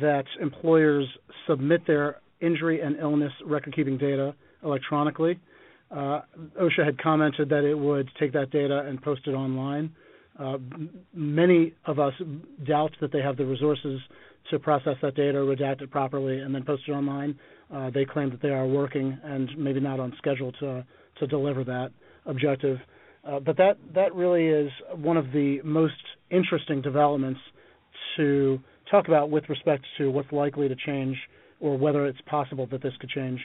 that 0.00 0.24
employers 0.40 1.06
submit 1.46 1.86
their 1.86 2.16
injury 2.40 2.80
and 2.80 2.96
illness 2.98 3.32
record 3.44 3.74
keeping 3.74 3.96
data 3.96 4.34
electronically. 4.62 5.38
Uh, 5.90 6.20
OSHA 6.60 6.84
had 6.84 6.98
commented 6.98 7.48
that 7.48 7.64
it 7.64 7.78
would 7.78 8.08
take 8.18 8.32
that 8.32 8.50
data 8.50 8.80
and 8.86 9.00
post 9.00 9.22
it 9.26 9.32
online. 9.32 9.94
Uh, 10.38 10.58
many 11.14 11.74
of 11.86 11.98
us 11.98 12.12
doubt 12.66 12.90
that 13.00 13.12
they 13.12 13.20
have 13.20 13.36
the 13.36 13.44
resources 13.44 14.00
to 14.50 14.58
process 14.58 14.96
that 15.02 15.14
data, 15.14 15.38
redact 15.38 15.82
it 15.82 15.90
properly, 15.90 16.40
and 16.40 16.54
then 16.54 16.62
post 16.64 16.82
it 16.86 16.92
online. 16.92 17.38
Uh, 17.72 17.90
they 17.90 18.04
claim 18.04 18.30
that 18.30 18.42
they 18.42 18.50
are 18.50 18.66
working 18.66 19.18
and 19.24 19.48
maybe 19.56 19.80
not 19.80 19.98
on 20.00 20.12
schedule 20.18 20.52
to 20.52 20.84
to 21.18 21.26
deliver 21.26 21.64
that 21.64 21.90
objective. 22.26 22.78
Uh, 23.26 23.40
but 23.40 23.56
that 23.56 23.78
that 23.94 24.14
really 24.14 24.46
is 24.46 24.70
one 24.94 25.16
of 25.16 25.32
the 25.32 25.60
most 25.64 25.94
interesting 26.30 26.82
developments 26.82 27.40
to 28.16 28.60
talk 28.90 29.08
about 29.08 29.30
with 29.30 29.48
respect 29.48 29.84
to 29.98 30.10
what's 30.10 30.30
likely 30.32 30.68
to 30.68 30.76
change 30.86 31.16
or 31.60 31.76
whether 31.76 32.06
it's 32.06 32.20
possible 32.26 32.66
that 32.70 32.82
this 32.82 32.92
could 33.00 33.10
change. 33.10 33.40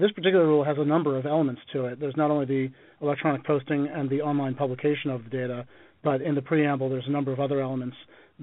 This 0.00 0.10
particular 0.12 0.46
rule 0.46 0.64
has 0.64 0.76
a 0.78 0.84
number 0.84 1.16
of 1.16 1.26
elements 1.26 1.62
to 1.72 1.86
it. 1.86 2.00
There's 2.00 2.16
not 2.16 2.30
only 2.30 2.46
the 2.46 2.70
electronic 3.00 3.44
posting 3.44 3.88
and 3.88 4.08
the 4.08 4.22
online 4.22 4.54
publication 4.54 5.10
of 5.10 5.24
the 5.24 5.30
data, 5.30 5.66
but 6.02 6.20
in 6.20 6.34
the 6.34 6.42
preamble, 6.42 6.88
there's 6.88 7.06
a 7.06 7.10
number 7.10 7.32
of 7.32 7.40
other 7.40 7.60
elements 7.60 7.96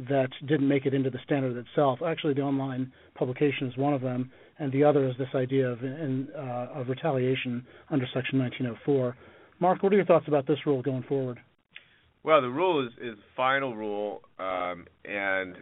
that 0.10 0.30
didn't 0.48 0.68
make 0.68 0.86
it 0.86 0.94
into 0.94 1.10
the 1.10 1.20
standard 1.24 1.58
itself. 1.58 2.00
Actually, 2.06 2.34
the 2.34 2.42
online 2.42 2.92
publication 3.16 3.68
is 3.68 3.78
one 3.78 3.94
of 3.94 4.02
them, 4.02 4.32
and 4.60 4.72
the 4.72 4.84
other 4.84 5.08
is 5.08 5.16
this 5.18 5.28
idea 5.36 5.68
of, 5.68 5.84
in, 5.84 6.28
uh, 6.36 6.68
of 6.74 6.88
retaliation 6.88 7.66
under 7.90 8.06
Section 8.14 8.40
1904. 8.40 9.16
Mark, 9.60 9.84
what 9.84 9.92
are 9.92 9.96
your 9.96 10.06
thoughts 10.06 10.28
about 10.28 10.48
this 10.48 10.58
rule 10.66 10.82
going 10.82 11.04
forward? 11.04 11.40
Well, 12.24 12.42
the 12.42 12.50
rule 12.50 12.86
is 12.86 12.94
is 13.02 13.18
final 13.36 13.76
rule, 13.76 14.22
um, 14.38 14.86
and 15.06 15.56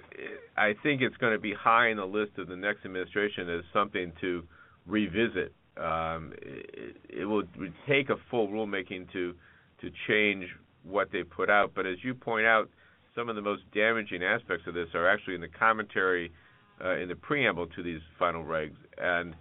I 0.58 0.74
think 0.84 1.02
it's 1.02 1.16
going 1.18 1.32
to 1.32 1.40
be 1.40 1.54
high 1.54 1.90
in 1.90 1.98
the 1.98 2.06
list 2.06 2.38
of 2.38 2.48
the 2.48 2.56
next 2.58 2.84
administration 2.84 3.50
as 3.50 3.64
something 3.72 4.12
to 4.20 4.44
revisit. 4.86 5.54
Um, 5.80 6.34
it, 6.42 6.98
it 7.10 7.26
will 7.26 7.44
take 7.88 8.10
a 8.10 8.16
full 8.30 8.48
rulemaking 8.48 9.12
to 9.14 9.34
to 9.82 9.90
change 10.08 10.46
what 10.84 11.10
they 11.12 11.24
put 11.24 11.50
out, 11.50 11.72
but 11.74 11.86
as 11.86 11.98
you 12.04 12.14
point 12.14 12.46
out, 12.46 12.70
some 13.16 13.30
of 13.30 13.36
the 13.36 13.42
most 13.42 13.64
damaging 13.74 14.24
aspects 14.24 14.68
of 14.68 14.74
this 14.74 14.88
are 14.94 15.10
actually 15.10 15.36
in 15.36 15.42
the 15.42 15.48
commentary, 15.48 16.32
uh, 16.84 16.98
in 16.98 17.08
the 17.08 17.16
preamble 17.16 17.68
to 17.68 17.82
these 17.84 18.02
final 18.18 18.44
regs, 18.44 18.76
and 18.98 19.36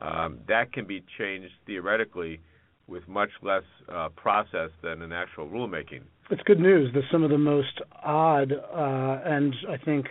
um, 0.00 0.38
that 0.48 0.72
can 0.72 0.86
be 0.86 1.04
changed 1.18 1.52
theoretically 1.66 2.40
with 2.88 3.06
much 3.08 3.30
less 3.42 3.62
uh, 3.92 4.08
process 4.10 4.70
than 4.82 5.02
an 5.02 5.12
actual 5.12 5.48
rulemaking. 5.48 6.02
It's 6.30 6.42
good 6.42 6.60
news 6.60 6.92
that 6.94 7.02
some 7.10 7.22
of 7.22 7.30
the 7.30 7.38
most 7.38 7.80
odd 8.02 8.52
uh, 8.52 9.20
and 9.24 9.54
I 9.68 9.76
think 9.76 10.06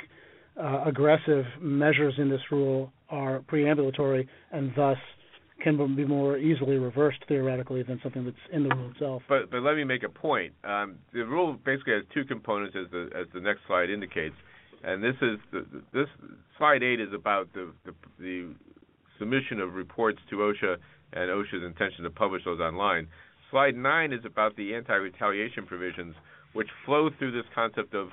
uh, 0.61 0.83
aggressive 0.85 1.45
measures 1.61 2.15
in 2.17 2.29
this 2.29 2.41
rule 2.51 2.91
are 3.09 3.41
preambulatory 3.41 4.27
and 4.51 4.71
thus 4.75 4.97
can 5.65 5.95
be 5.95 6.05
more 6.05 6.37
easily 6.37 6.77
reversed 6.77 7.17
theoretically 7.27 7.81
than 7.81 7.99
something 8.03 8.23
that's 8.23 8.37
in 8.53 8.63
the 8.63 8.75
rule 8.75 8.91
itself. 8.91 9.23
But 9.27 9.49
but 9.49 9.63
let 9.63 9.75
me 9.75 9.83
make 9.83 10.03
a 10.03 10.09
point. 10.09 10.53
Um, 10.63 10.97
the 11.11 11.25
rule 11.25 11.57
basically 11.65 11.93
has 11.93 12.03
two 12.13 12.23
components, 12.23 12.75
as 12.79 12.89
the 12.91 13.09
as 13.19 13.25
the 13.33 13.41
next 13.41 13.61
slide 13.65 13.89
indicates, 13.89 14.35
and 14.83 15.03
this 15.03 15.15
is 15.23 15.39
the, 15.51 15.65
this 15.91 16.07
slide 16.59 16.83
eight 16.83 17.01
is 17.01 17.11
about 17.13 17.51
the, 17.53 17.71
the 17.83 17.93
the 18.19 18.53
submission 19.17 19.59
of 19.59 19.73
reports 19.73 20.19
to 20.29 20.35
OSHA 20.35 20.77
and 21.13 21.31
OSHA's 21.31 21.63
intention 21.65 22.03
to 22.03 22.11
publish 22.11 22.43
those 22.45 22.59
online. 22.59 23.07
Slide 23.49 23.75
9 23.75 24.13
is 24.13 24.19
about 24.25 24.55
the 24.57 24.75
anti 24.75 24.93
retaliation 24.93 25.65
provisions, 25.65 26.13
which 26.53 26.67
flow 26.85 27.09
through 27.17 27.31
this 27.31 27.45
concept 27.55 27.95
of 27.95 28.09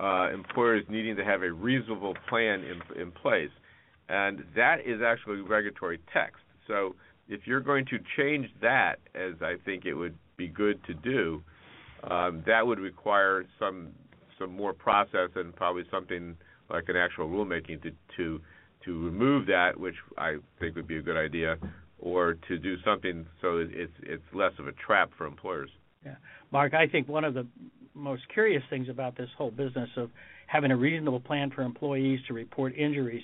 uh, 0.00 0.34
employers 0.34 0.84
needing 0.88 1.16
to 1.16 1.24
have 1.24 1.42
a 1.42 1.52
reasonable 1.52 2.14
plan 2.28 2.64
in, 2.64 3.00
in 3.00 3.12
place. 3.12 3.50
And 4.08 4.44
that 4.56 4.78
is 4.84 5.00
actually 5.00 5.40
regulatory 5.40 6.00
text. 6.12 6.41
So 6.66 6.94
if 7.28 7.46
you're 7.46 7.60
going 7.60 7.86
to 7.86 7.98
change 8.16 8.48
that, 8.60 8.96
as 9.14 9.34
I 9.40 9.54
think 9.64 9.84
it 9.84 9.94
would 9.94 10.14
be 10.36 10.48
good 10.48 10.82
to 10.84 10.94
do, 10.94 11.42
um, 12.04 12.42
that 12.46 12.66
would 12.66 12.80
require 12.80 13.44
some 13.58 13.88
some 14.38 14.56
more 14.56 14.72
process 14.72 15.30
and 15.36 15.54
probably 15.54 15.84
something 15.90 16.36
like 16.68 16.88
an 16.88 16.96
actual 16.96 17.28
rulemaking 17.28 17.82
to 17.82 17.90
to 18.16 18.40
to 18.84 19.04
remove 19.04 19.46
that, 19.46 19.78
which 19.78 19.94
I 20.18 20.36
think 20.58 20.74
would 20.74 20.88
be 20.88 20.96
a 20.96 21.02
good 21.02 21.16
idea, 21.16 21.56
or 21.98 22.34
to 22.48 22.58
do 22.58 22.76
something 22.84 23.26
so 23.40 23.58
it's 23.58 23.92
it's 24.02 24.22
less 24.34 24.52
of 24.58 24.66
a 24.66 24.72
trap 24.72 25.10
for 25.16 25.26
employers. 25.26 25.70
Yeah, 26.04 26.16
Mark, 26.50 26.74
I 26.74 26.88
think 26.88 27.08
one 27.08 27.24
of 27.24 27.34
the 27.34 27.46
most 27.94 28.22
curious 28.32 28.62
things 28.70 28.88
about 28.88 29.16
this 29.16 29.28
whole 29.36 29.50
business 29.50 29.90
of 29.96 30.10
having 30.46 30.70
a 30.70 30.76
reasonable 30.76 31.20
plan 31.20 31.50
for 31.50 31.62
employees 31.62 32.20
to 32.26 32.34
report 32.34 32.74
injuries, 32.76 33.22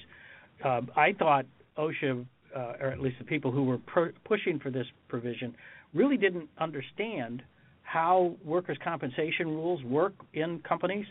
uh, 0.64 0.82
I 0.96 1.12
thought 1.18 1.46
OSHA, 1.76 2.24
uh, 2.56 2.74
or 2.80 2.88
at 2.88 3.00
least 3.00 3.16
the 3.18 3.24
people 3.24 3.50
who 3.50 3.64
were 3.64 3.78
pushing 4.24 4.58
for 4.58 4.70
this 4.70 4.86
provision, 5.08 5.54
really 5.94 6.16
didn't 6.16 6.48
understand 6.58 7.42
how 7.82 8.34
workers' 8.44 8.76
compensation 8.84 9.46
rules 9.48 9.82
work 9.84 10.12
in 10.34 10.60
companies. 10.60 11.06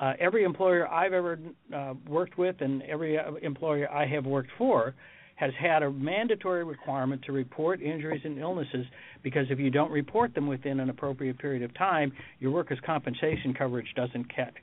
Uh, 0.00 0.12
every 0.20 0.44
employer 0.44 0.88
I've 0.88 1.12
ever 1.12 1.38
uh, 1.74 1.94
worked 2.08 2.38
with 2.38 2.60
and 2.60 2.82
every 2.82 3.18
employer 3.42 3.90
I 3.90 4.06
have 4.06 4.24
worked 4.24 4.50
for 4.56 4.94
has 5.36 5.52
had 5.58 5.82
a 5.82 5.90
mandatory 5.90 6.62
requirement 6.62 7.22
to 7.22 7.32
report 7.32 7.82
injuries 7.82 8.20
and 8.24 8.38
illnesses 8.38 8.86
because 9.24 9.46
if 9.50 9.58
you 9.58 9.70
don't 9.70 9.90
report 9.90 10.34
them 10.34 10.46
within 10.46 10.78
an 10.78 10.88
appropriate 10.88 11.38
period 11.38 11.62
of 11.62 11.74
time, 11.74 12.12
your 12.38 12.52
workers' 12.52 12.78
compensation 12.86 13.52
coverage 13.52 13.92
doesn't 13.96 14.32
catch, 14.32 14.54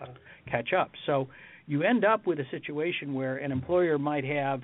uh, 0.00 0.06
catch 0.48 0.72
up. 0.72 0.92
So 1.06 1.28
you 1.66 1.82
end 1.82 2.04
up 2.04 2.26
with 2.26 2.38
a 2.38 2.48
situation 2.50 3.12
where 3.12 3.38
an 3.38 3.50
employer 3.50 3.98
might 3.98 4.24
have 4.24 4.62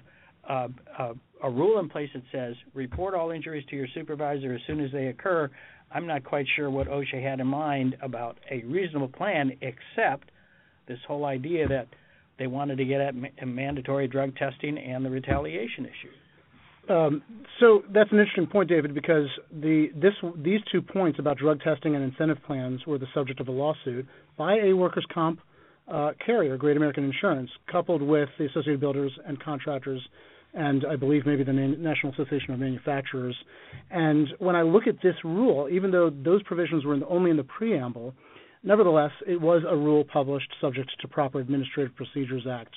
uh, 0.48 0.68
a, 0.98 1.14
a 1.42 1.50
rule 1.50 1.78
in 1.78 1.88
place 1.88 2.10
that 2.14 2.22
says 2.32 2.54
report 2.74 3.14
all 3.14 3.30
injuries 3.30 3.64
to 3.70 3.76
your 3.76 3.86
supervisor 3.94 4.54
as 4.54 4.60
soon 4.66 4.80
as 4.80 4.90
they 4.92 5.06
occur. 5.06 5.50
I'm 5.92 6.06
not 6.06 6.24
quite 6.24 6.46
sure 6.56 6.70
what 6.70 6.88
OSHA 6.88 7.22
had 7.22 7.40
in 7.40 7.46
mind 7.46 7.96
about 8.02 8.38
a 8.50 8.62
reasonable 8.62 9.08
plan, 9.08 9.52
except 9.60 10.30
this 10.88 10.98
whole 11.06 11.24
idea 11.24 11.68
that 11.68 11.86
they 12.38 12.46
wanted 12.46 12.76
to 12.78 12.84
get 12.84 13.00
at 13.00 13.14
ma- 13.14 13.28
mandatory 13.44 14.08
drug 14.08 14.36
testing 14.36 14.78
and 14.78 15.04
the 15.04 15.10
retaliation 15.10 15.86
issue. 15.86 16.92
Um, 16.92 17.22
so 17.58 17.82
that's 17.92 18.12
an 18.12 18.18
interesting 18.18 18.46
point, 18.46 18.68
David, 18.68 18.94
because 18.94 19.26
the 19.52 19.88
this 19.94 20.12
these 20.36 20.60
two 20.70 20.80
points 20.80 21.18
about 21.18 21.36
drug 21.38 21.60
testing 21.60 21.96
and 21.96 22.04
incentive 22.04 22.38
plans 22.46 22.86
were 22.86 22.98
the 22.98 23.08
subject 23.12 23.40
of 23.40 23.48
a 23.48 23.50
lawsuit 23.50 24.06
by 24.36 24.58
a 24.58 24.72
workers' 24.72 25.06
comp 25.12 25.40
uh, 25.88 26.12
carrier, 26.24 26.56
Great 26.56 26.76
American 26.76 27.04
Insurance, 27.04 27.50
coupled 27.70 28.02
with 28.02 28.28
the 28.38 28.46
Associated 28.46 28.80
Builders 28.80 29.12
and 29.26 29.40
Contractors 29.40 30.00
and 30.56 30.86
I 30.90 30.96
believe 30.96 31.26
maybe 31.26 31.44
the 31.44 31.52
National 31.52 32.12
Association 32.14 32.54
of 32.54 32.58
Manufacturers. 32.58 33.36
And 33.90 34.26
when 34.38 34.56
I 34.56 34.62
look 34.62 34.86
at 34.86 34.96
this 35.02 35.14
rule, 35.22 35.68
even 35.70 35.90
though 35.90 36.10
those 36.10 36.42
provisions 36.44 36.84
were 36.84 36.94
in 36.94 37.00
the, 37.00 37.06
only 37.08 37.30
in 37.30 37.36
the 37.36 37.44
preamble, 37.44 38.14
nevertheless, 38.62 39.10
it 39.26 39.38
was 39.38 39.62
a 39.68 39.76
rule 39.76 40.02
published 40.02 40.50
subject 40.60 40.90
to 41.02 41.08
proper 41.08 41.40
Administrative 41.40 41.94
Procedures 41.94 42.46
Act 42.50 42.74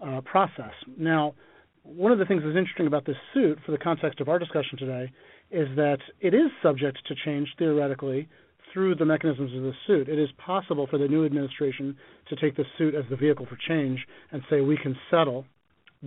uh, 0.00 0.20
process. 0.20 0.70
Now, 0.96 1.34
one 1.82 2.12
of 2.12 2.18
the 2.18 2.24
things 2.26 2.42
that's 2.44 2.56
interesting 2.56 2.86
about 2.86 3.04
this 3.04 3.16
suit, 3.34 3.58
for 3.66 3.72
the 3.72 3.78
context 3.78 4.20
of 4.20 4.28
our 4.28 4.38
discussion 4.38 4.78
today, 4.78 5.12
is 5.50 5.68
that 5.74 5.98
it 6.20 6.32
is 6.32 6.50
subject 6.62 6.98
to 7.08 7.14
change 7.24 7.48
theoretically 7.58 8.28
through 8.72 8.94
the 8.94 9.04
mechanisms 9.04 9.52
of 9.52 9.62
the 9.62 9.72
suit. 9.86 10.08
It 10.08 10.18
is 10.18 10.28
possible 10.44 10.86
for 10.88 10.98
the 10.98 11.08
new 11.08 11.24
administration 11.24 11.96
to 12.28 12.36
take 12.36 12.56
the 12.56 12.64
suit 12.78 12.94
as 12.94 13.04
the 13.10 13.16
vehicle 13.16 13.46
for 13.46 13.58
change 13.68 13.98
and 14.30 14.42
say 14.48 14.60
we 14.60 14.76
can 14.76 14.96
settle 15.10 15.44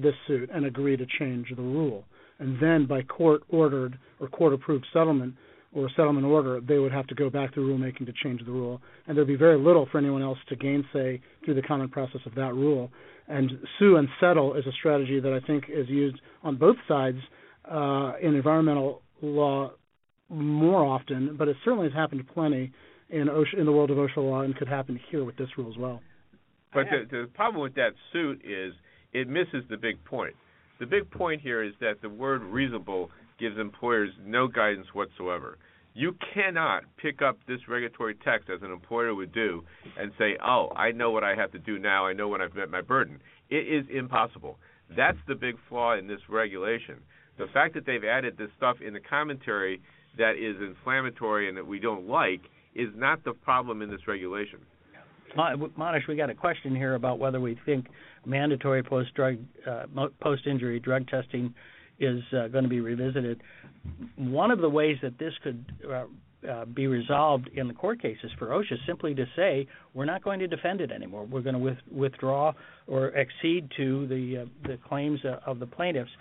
this 0.02 0.16
suit 0.28 0.50
and 0.54 0.66
agree 0.66 0.98
to 0.98 1.06
change 1.20 1.48
the 1.56 1.62
rule. 1.62 2.06
And 2.40 2.58
then 2.62 2.86
by 2.86 3.02
court 3.02 3.44
ordered 3.50 3.98
or 4.20 4.28
court 4.28 4.54
approved 4.54 4.86
settlement 4.94 5.36
or 5.74 5.90
settlement 5.96 6.26
order, 6.26 6.60
they 6.62 6.80
would 6.80 6.92
have 6.92 7.06
to 7.08 7.16
go 7.16 7.30
back 7.30 7.54
through 7.54 7.70
rulemaking 7.72 8.06
to 8.06 8.14
change 8.24 8.44
the 8.46 8.52
rule. 8.52 8.82
And 9.08 9.16
there'd 9.16 9.28
be 9.28 9.36
very 9.36 9.58
little 9.58 9.88
for 9.92 9.98
anyone 9.98 10.24
else 10.24 10.38
to 10.50 10.56
gainsay 10.56 11.22
through 11.46 11.56
the 11.56 11.62
common 11.62 11.90
process 11.90 12.22
of 12.26 12.34
that 12.36 12.54
rule. 12.54 12.92
And 13.28 13.52
sue 13.78 13.98
and 13.98 14.08
settle 14.20 14.56
is 14.56 14.66
a 14.66 14.72
strategy 14.72 15.20
that 15.20 15.32
I 15.32 15.46
think 15.46 15.66
is 15.70 15.88
used 15.88 16.20
on 16.44 16.56
both 16.56 16.78
sides 16.88 17.20
uh, 17.70 18.14
in 18.22 18.36
environmental 18.36 19.04
law 19.22 19.72
more 20.30 20.84
often, 20.84 21.36
but 21.38 21.48
it 21.48 21.58
certainly 21.64 21.88
has 21.88 21.94
happened 21.94 22.28
plenty 22.34 22.72
in 23.10 23.28
OSHA, 23.28 23.60
in 23.60 23.66
the 23.66 23.72
world 23.72 23.92
of 23.92 23.98
OSHA 23.98 24.18
law 24.18 24.42
and 24.42 24.56
could 24.56 24.68
happen 24.68 25.00
here 25.10 25.24
with 25.24 25.36
this 25.38 25.50
rule 25.58 25.70
as 25.70 25.78
well. 25.78 26.02
But 26.74 26.86
the, 26.86 27.08
the 27.10 27.28
problem 27.34 27.64
with 27.64 27.76
that 27.76 27.94
suit 28.14 28.42
is 28.46 28.74
it 29.14 29.28
misses 29.28 29.64
the 29.70 29.78
big 29.78 30.04
point. 30.06 30.36
The 30.80 30.86
big 30.86 31.10
point 31.12 31.42
here 31.42 31.62
is 31.62 31.74
that 31.82 32.02
the 32.02 32.10
word 32.10 32.42
reasonable 32.44 33.10
gives 33.40 33.58
employers 33.58 34.12
no 34.24 34.48
guidance 34.48 34.88
whatsoever. 34.94 35.58
You 35.94 36.16
cannot 36.34 36.84
pick 36.98 37.22
up 37.22 37.38
this 37.48 37.68
regulatory 37.68 38.16
text 38.24 38.50
as 38.50 38.62
an 38.62 38.72
employer 38.72 39.14
would 39.16 39.34
do 39.34 39.64
and 39.98 40.12
say, 40.18 40.38
"Oh, 40.38 40.72
I 40.76 40.92
know 40.92 41.12
what 41.12 41.24
I 41.24 41.36
have 41.36 41.52
to 41.52 41.60
do 41.60 41.80
now. 41.80 42.06
I 42.06 42.14
know 42.14 42.28
when 42.28 42.42
I've 42.42 42.56
met 42.56 42.70
my 42.70 42.82
burden." 42.82 43.20
It 43.50 43.68
is 43.68 43.90
impossible. 43.90 44.60
That's 44.90 45.18
the 45.28 45.36
big 45.36 45.58
flaw 45.68 45.96
in 45.96 46.08
this 46.08 46.30
regulation. 46.30 47.02
The 47.38 47.48
fact 47.48 47.74
that 47.74 47.86
they've 47.86 48.04
added 48.04 48.38
this 48.38 48.52
stuff 48.58 48.82
in 48.82 48.94
the 48.94 49.00
commentary 49.00 49.82
that 50.18 50.36
is 50.36 50.62
inflammatory 50.62 51.48
and 51.48 51.58
that 51.58 51.68
we 51.68 51.80
don't 51.80 52.08
like 52.08 52.42
is 52.76 52.94
not 52.96 53.24
the 53.24 53.34
problem 53.34 53.82
in 53.82 53.90
this 53.90 54.08
regulation. 54.08 54.60
Manesh, 55.38 56.08
we 56.08 56.16
got 56.16 56.30
a 56.30 56.36
question 56.36 56.76
here 56.76 56.96
about 56.96 57.20
whether 57.20 57.40
we 57.40 57.58
think 57.66 57.88
mandatory 58.26 58.84
post 58.84 59.14
drug 59.14 59.38
uh, 59.68 59.86
post 60.22 60.48
injury 60.48 60.80
drug 60.80 61.08
testing 61.08 61.54
is 62.00 62.22
uh, 62.34 62.48
going 62.48 62.64
to 62.64 62.70
be 62.70 62.80
revisited. 62.80 63.42
One 64.18 64.52
of 64.52 64.60
the 64.60 64.70
ways 64.70 64.98
that 65.02 65.18
this 65.20 65.34
could 65.44 65.66
uh, 65.90 66.06
uh, 66.50 66.66
be 66.66 66.88
resolved 66.88 67.50
in 67.56 67.68
the 67.68 67.74
court 67.74 68.02
cases 68.02 68.32
for 68.38 68.48
OSHA 68.48 68.78
simply 68.88 69.14
to 69.14 69.26
say 69.36 69.68
we're 69.94 70.06
not 70.06 70.24
going 70.24 70.40
to 70.40 70.48
defend 70.48 70.80
it 70.80 70.92
anymore. 70.92 71.26
We're 71.26 71.42
going 71.42 71.56
to 71.56 71.60
with, 71.60 71.78
withdraw 71.92 72.54
or 72.88 73.14
accede 73.18 73.70
to 73.78 74.08
the 74.08 74.44
uh, 74.44 74.68
the 74.68 74.78
claims 74.88 75.20
uh, 75.26 75.40
of 75.46 75.60
the 75.60 75.66
plaintiffs. 75.66 76.12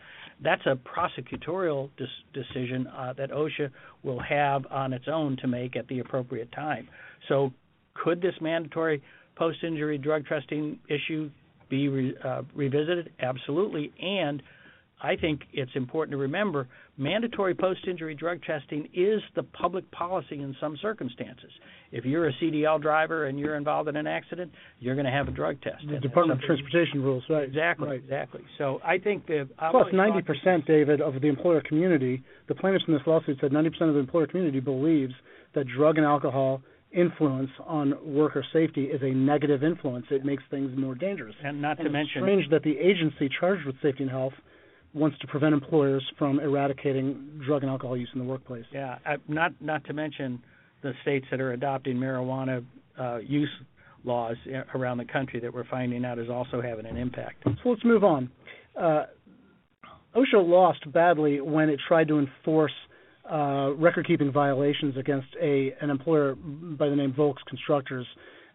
That's 0.43 0.63
a 0.67 0.77
prosecutorial 0.77 1.91
dis- 1.97 2.09
decision 2.33 2.87
uh, 2.89 3.13
that 3.15 3.31
OSHA 3.31 3.71
will 4.03 4.21
have 4.21 4.67
on 4.71 4.93
its 4.93 5.07
own 5.09 5.37
to 5.39 5.49
make 5.49 5.77
at 5.77 5.87
the 5.89 5.99
appropriate 5.99 6.51
time. 6.53 6.89
So, 7.29 7.53
could 8.03 8.21
this 8.21 8.35
mandatory 8.41 9.03
post-injury 9.37 9.99
drug 9.99 10.27
testing 10.27 10.79
issue 10.89 11.31
be 11.69 11.89
re- 11.89 12.17
uh, 12.25 12.43
revisited? 12.55 13.13
Absolutely, 13.21 13.93
and 14.01 14.43
I 15.01 15.17
think 15.17 15.43
it's 15.53 15.71
important 15.75 16.13
to 16.13 16.17
remember 16.17 16.67
mandatory 16.97 17.55
post 17.55 17.81
injury 17.87 18.15
drug 18.15 18.43
testing 18.43 18.89
is 18.93 19.21
the 19.37 19.45
public 19.45 19.89
policy 19.93 20.41
in 20.41 20.57
some 20.61 20.77
circumstances. 20.83 21.51
If 21.93 22.05
you're 22.05 22.29
a 22.29 22.33
CDL 22.35 22.83
driver 22.83 23.27
and 23.27 23.39
you're 23.39 23.55
involved 23.55 23.89
in 23.89 23.97
an 23.97 24.07
accident, 24.07 24.51
you're 24.81 24.97
going 24.97 25.07
to 25.07 25.13
have 25.13 25.29
a 25.29 25.31
drug 25.31 25.61
test. 25.63 25.85
The 25.89 26.01
Department 26.01 26.41
of 26.41 26.47
Transportation 26.47 27.03
rules, 27.03 27.23
right? 27.31 27.45
Exactly, 27.45 27.89
right. 27.89 28.01
exactly. 28.03 28.43
So 28.59 28.81
I 28.85 28.99
think 28.99 29.27
that. 29.27 29.49
Plus, 29.71 29.87
90%, 29.93 30.67
David, 30.67 31.01
of 31.01 31.21
the 31.21 31.29
employer 31.29 31.63
community, 31.63 32.23
the 32.49 32.55
plaintiffs 32.55 32.85
in 32.89 32.95
this 32.95 33.03
lawsuit 33.07 33.39
said 33.41 33.53
90% 33.53 33.67
of 33.83 33.95
the 33.95 34.01
employer 34.01 34.27
community 34.27 34.61
believes 34.61 35.15
that 35.55 35.67
drug 35.69 35.97
and 35.97 36.07
alcohol 36.07 36.61
influence 36.93 37.51
on 37.67 37.95
worker 38.03 38.45
safety 38.53 38.85
is 38.85 39.03
a 39.03 39.11
negative 39.11 39.63
influence. 39.63 40.07
It 40.11 40.25
makes 40.25 40.43
things 40.51 40.77
more 40.77 40.95
dangerous. 40.95 41.35
And 41.45 41.61
not 41.61 41.79
and 41.79 41.87
to 41.87 41.91
mention, 41.91 42.23
strange 42.23 42.51
that 42.51 42.63
the 42.63 42.79
agency 42.79 43.29
charged 43.41 43.67
with 43.67 43.77
safety 43.83 44.05
and 44.05 44.11
health 44.11 44.33
wants 44.95 45.19
to 45.19 45.27
prevent 45.27 45.53
employers 45.53 46.05
from 46.19 46.41
eradicating 46.41 47.43
drug 47.45 47.63
and 47.63 47.71
alcohol 47.71 47.97
use 47.97 48.09
in 48.15 48.21
the 48.21 48.25
workplace. 48.25 48.65
Yeah, 48.73 48.97
not 49.29 49.53
not 49.61 49.85
to 49.85 49.93
mention 49.93 50.43
the 50.83 50.93
states 51.03 51.27
that 51.31 51.41
are 51.41 51.53
adopting 51.53 51.97
marijuana 51.97 52.65
uh, 52.99 53.19
use 53.19 53.51
laws 54.05 54.37
around 54.75 54.99
the 54.99 55.05
country 55.05 55.41
that 55.41 55.53
we're 55.53 55.69
finding 55.69 56.05
out 56.05 56.19
is 56.19 56.31
also 56.31 56.63
having 56.63 56.87
an 56.87 56.97
impact. 56.97 57.43
So 57.45 57.71
let's 57.71 57.85
move 57.85 58.05
on. 58.05 58.31
Uh, 58.81 59.05
OSHA 60.15 60.49
lost 60.49 60.91
badly 60.93 61.41
when 61.41 61.69
it 61.69 61.81
tried 61.87 62.09
to 62.09 62.19
enforce 62.19 62.73
uh, 63.31 63.75
record-keeping 63.77 64.33
violations 64.33 64.97
against 64.97 65.29
a 65.41 65.75
an 65.81 65.91
employer 65.91 66.35
by 66.35 66.89
the 66.89 66.97
name 66.97 67.13
Volks 67.15 67.43
Constructors. 67.49 68.07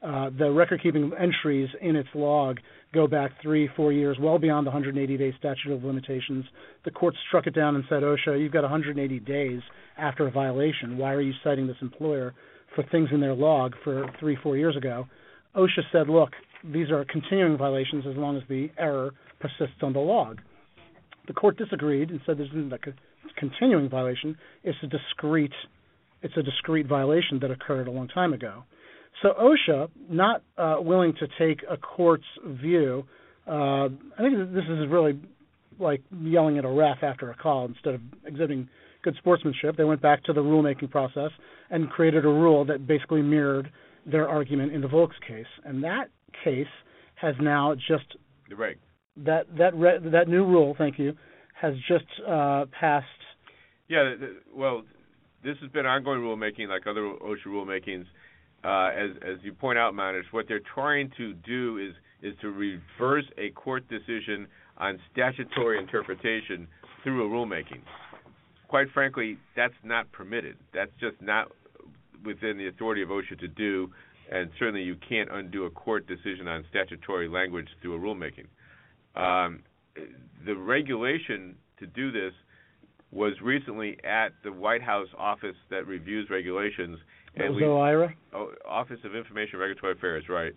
Uh, 0.02 0.30
the 0.38 0.52
record-keeping 0.52 1.12
entries 1.18 1.70
in 1.82 1.96
its 1.96 2.10
log 2.14 2.58
go 2.94 3.08
back 3.08 3.32
three, 3.42 3.70
four 3.76 3.94
years, 3.94 4.18
well 4.20 4.38
beyond 4.38 4.68
the 4.68 4.72
180-day 4.72 5.34
statute 5.40 5.72
of 5.72 5.84
limitations. 5.84 6.44
The 6.84 6.92
court 6.92 7.16
struck 7.28 7.48
it 7.48 7.56
down 7.56 7.76
and 7.76 7.86
said, 7.88 8.04
OSHA, 8.04 8.40
you've 8.40 8.52
got 8.52 8.64
180 8.64 9.20
days 9.22 9.62
after 9.98 10.28
a 10.28 10.32
violation. 10.32 10.98
Why 10.98 11.14
are 11.14 11.22
you 11.22 11.34
citing 11.44 11.68
this 11.68 11.78
employer 11.82 12.34
for 12.76 12.84
things 12.92 13.10
in 13.14 13.22
their 13.22 13.34
log 13.34 13.74
for 13.84 14.06
three, 14.20 14.38
four 14.44 14.58
years 14.58 14.76
ago? 14.76 15.08
OSHA 15.56 15.84
said, 15.92 16.10
look, 16.10 16.32
these 16.64 16.92
are 16.92 17.06
continuing 17.06 17.58
violations 17.58 18.06
as 18.06 18.18
long 18.18 18.36
as 18.36 18.44
the 18.50 18.70
error 18.78 19.14
persists 19.40 19.82
on 19.82 19.94
the 19.94 20.00
log. 20.00 20.40
The 21.28 21.34
court 21.34 21.58
disagreed 21.58 22.10
and 22.10 22.20
said 22.26 22.38
this 22.38 22.48
isn't 22.50 22.74
a 22.74 22.80
continuing 23.38 23.90
violation. 23.90 24.38
It's 24.64 24.78
a 24.84 24.88
discrete, 24.88 25.54
it's 26.22 26.36
a 26.38 26.44
discrete 26.44 26.88
violation 26.88 27.40
that 27.42 27.52
occurred 27.52 27.88
a 27.88 27.92
long 27.92 28.08
time 28.08 28.34
ago. 28.34 28.64
So 29.22 29.34
OSHA, 29.40 29.90
not 30.10 30.44
uh, 30.58 30.78
willing 30.80 31.14
to 31.20 31.28
take 31.40 31.64
a 31.70 31.78
court's 31.78 32.26
view, 32.46 33.06
uh, 33.48 33.86
I 33.86 34.20
think 34.20 34.54
this 34.54 34.64
is 34.70 34.88
really 34.90 35.20
like 35.80 36.02
yelling 36.22 36.58
at 36.58 36.66
a 36.66 36.70
ref 36.70 36.98
after 37.02 37.32
a 37.32 37.36
call 37.36 37.66
instead 37.66 37.96
of 37.96 38.02
exhibiting 38.26 38.70
good 39.04 39.16
sportsmanship. 39.18 39.76
They 39.76 39.84
went 39.84 40.02
back 40.02 40.24
to 40.26 40.34
the 40.34 40.42
rulemaking 40.42 40.90
process 40.90 41.32
and 41.70 41.90
created 41.90 42.26
a 42.26 42.30
rule 42.30 42.66
that 42.66 42.88
basically 42.88 43.22
mirrored 43.22 43.72
their 44.06 44.28
argument 44.28 44.74
in 44.74 44.82
the 44.82 44.88
Volks 44.88 45.16
case, 45.28 45.46
and 45.64 45.84
that 45.84 46.10
case 46.44 46.68
has 47.16 47.36
now 47.40 47.74
just 47.76 48.06
right. 48.58 48.78
that 49.18 49.46
that 49.58 49.74
re, 49.76 49.98
that 50.12 50.28
new 50.28 50.46
rule. 50.46 50.76
Thank 50.78 51.00
you, 51.00 51.14
has 51.64 51.74
just 51.88 52.06
uh, 52.28 52.66
passed. 52.78 53.08
Yeah, 53.88 54.14
well, 54.56 54.84
this 55.44 55.56
has 55.62 55.72
been 55.72 55.86
ongoing 55.86 56.20
rulemaking, 56.20 56.68
like 56.68 56.86
other 56.88 57.02
OSHA 57.02 57.48
rulemakings 57.48 58.06
uh, 58.64 58.90
as 58.96 59.12
as 59.22 59.38
you 59.44 59.54
point 59.54 59.78
out, 59.78 59.94
Manesh, 59.94 60.24
what 60.32 60.46
they're 60.48 60.62
trying 60.74 61.12
to 61.18 61.34
do 61.34 61.78
is 61.78 61.94
is 62.22 62.38
to 62.42 62.50
reverse 62.50 63.26
a 63.38 63.50
court 63.52 63.84
decision 63.90 64.48
on 64.78 65.00
statutory 65.12 65.78
interpretation 65.78 66.68
through 67.04 67.26
a 67.26 67.30
rulemaking. 67.30 67.82
Quite 68.70 68.88
frankly, 68.94 69.38
that's 69.56 69.74
not 69.84 70.10
permitted. 70.12 70.56
That's 70.74 70.92
just 71.00 71.22
not 71.22 71.52
within 72.24 72.58
the 72.58 72.68
authority 72.68 73.02
of 73.02 73.10
OSHA 73.10 73.40
to 73.40 73.48
do, 73.50 73.92
and 74.32 74.50
certainly 74.58 74.84
you 74.84 74.96
can't 75.08 75.30
undo 75.30 75.66
a 75.66 75.70
court 75.70 76.08
decision 76.08 76.48
on 76.48 76.64
statutory 76.70 77.28
language 77.28 77.68
through 77.82 77.96
a 77.96 78.00
rulemaking. 78.00 78.48
Um, 79.16 79.60
the 80.46 80.56
regulation 80.56 81.56
to 81.80 81.88
do 81.88 82.12
this 82.12 82.34
was 83.12 83.34
recently 83.42 83.98
at 84.04 84.30
the 84.44 84.52
White 84.52 84.82
House 84.82 85.08
office 85.18 85.56
that 85.70 85.86
reviews 85.88 86.30
regulations, 86.30 86.98
that 87.38 87.50
was 87.50 87.58
we, 87.58 87.64
OIRA? 87.64 88.14
Oh, 88.34 88.52
Office 88.68 89.00
of 89.04 89.16
Information 89.16 89.60
Regulatory 89.60 89.94
Affairs, 89.94 90.26
right. 90.30 90.54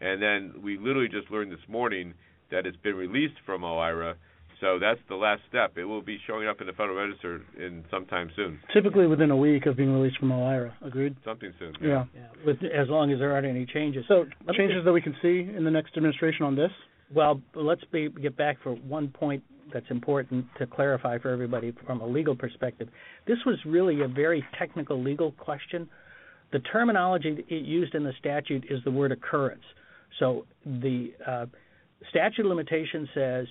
And 0.00 0.20
then 0.20 0.54
we 0.62 0.78
literally 0.78 1.08
just 1.08 1.30
learned 1.30 1.52
this 1.52 1.68
morning 1.68 2.14
that 2.50 2.66
it's 2.66 2.76
been 2.78 2.96
released 2.96 3.36
from 3.46 3.62
OIRA. 3.62 4.14
So 4.60 4.78
that's 4.78 5.00
the 5.08 5.14
last 5.14 5.40
step. 5.48 5.78
It 5.78 5.84
will 5.84 6.02
be 6.02 6.18
showing 6.26 6.46
up 6.46 6.60
in 6.60 6.66
the 6.66 6.74
Federal 6.74 6.96
Register 6.96 7.40
in 7.58 7.84
sometime 7.90 8.30
soon. 8.36 8.58
Typically 8.74 9.06
within 9.06 9.30
a 9.30 9.36
week 9.36 9.66
of 9.66 9.76
being 9.76 9.92
released 9.92 10.18
from 10.18 10.30
OIRA. 10.30 10.72
Agreed? 10.84 11.16
Something 11.24 11.52
soon. 11.58 11.74
Yeah. 11.80 11.88
yeah. 11.88 12.04
yeah. 12.14 12.26
With, 12.44 12.56
as 12.64 12.88
long 12.88 13.10
as 13.10 13.18
there 13.18 13.32
aren't 13.32 13.46
any 13.46 13.64
changes. 13.64 14.04
So 14.06 14.26
changes 14.54 14.84
that 14.84 14.92
we 14.92 15.00
can 15.00 15.16
see 15.22 15.48
in 15.56 15.64
the 15.64 15.70
next 15.70 15.96
administration 15.96 16.44
on 16.44 16.56
this? 16.56 16.70
Well, 17.14 17.40
let's 17.54 17.84
be, 17.92 18.08
get 18.08 18.36
back 18.36 18.58
for 18.62 18.74
one 18.74 19.08
point 19.08 19.42
that's 19.72 19.90
important 19.90 20.46
to 20.58 20.66
clarify 20.66 21.18
for 21.18 21.30
everybody 21.30 21.72
from 21.86 22.00
a 22.00 22.06
legal 22.06 22.36
perspective. 22.36 22.88
This 23.26 23.38
was 23.46 23.56
really 23.64 24.02
a 24.02 24.08
very 24.08 24.44
technical 24.58 25.02
legal 25.02 25.32
question 25.32 25.88
the 26.52 26.58
terminology 26.60 27.44
used 27.48 27.94
in 27.94 28.04
the 28.04 28.12
statute 28.18 28.64
is 28.68 28.82
the 28.84 28.90
word 28.90 29.12
occurrence. 29.12 29.62
So 30.18 30.46
the 30.64 31.12
uh, 31.26 31.46
statute 32.10 32.44
of 32.44 32.46
limitation 32.46 33.08
says 33.14 33.46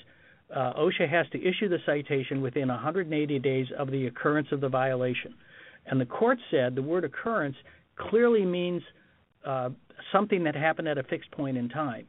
uh, 0.54 0.74
OSHA 0.74 1.10
has 1.10 1.26
to 1.32 1.42
issue 1.42 1.70
the 1.70 1.78
citation 1.86 2.42
within 2.42 2.68
180 2.68 3.40
days 3.40 3.68
of 3.78 3.92
the 3.92 4.08
occurrence 4.08 4.48
of 4.52 4.60
the 4.62 4.70
violation. 4.70 5.34
And 5.86 6.00
the 6.00 6.06
court 6.06 6.40
said 6.52 6.76
the 6.76 6.82
word 6.82 7.06
occurrence 7.06 7.56
clearly 7.96 8.46
means 8.46 8.82
uh, 9.46 9.70
something 10.12 10.44
that 10.44 10.56
happened 10.56 10.88
at 10.88 10.98
a 10.98 11.04
fixed 11.04 11.32
point 11.32 11.58
in 11.58 11.70
time. 11.70 12.08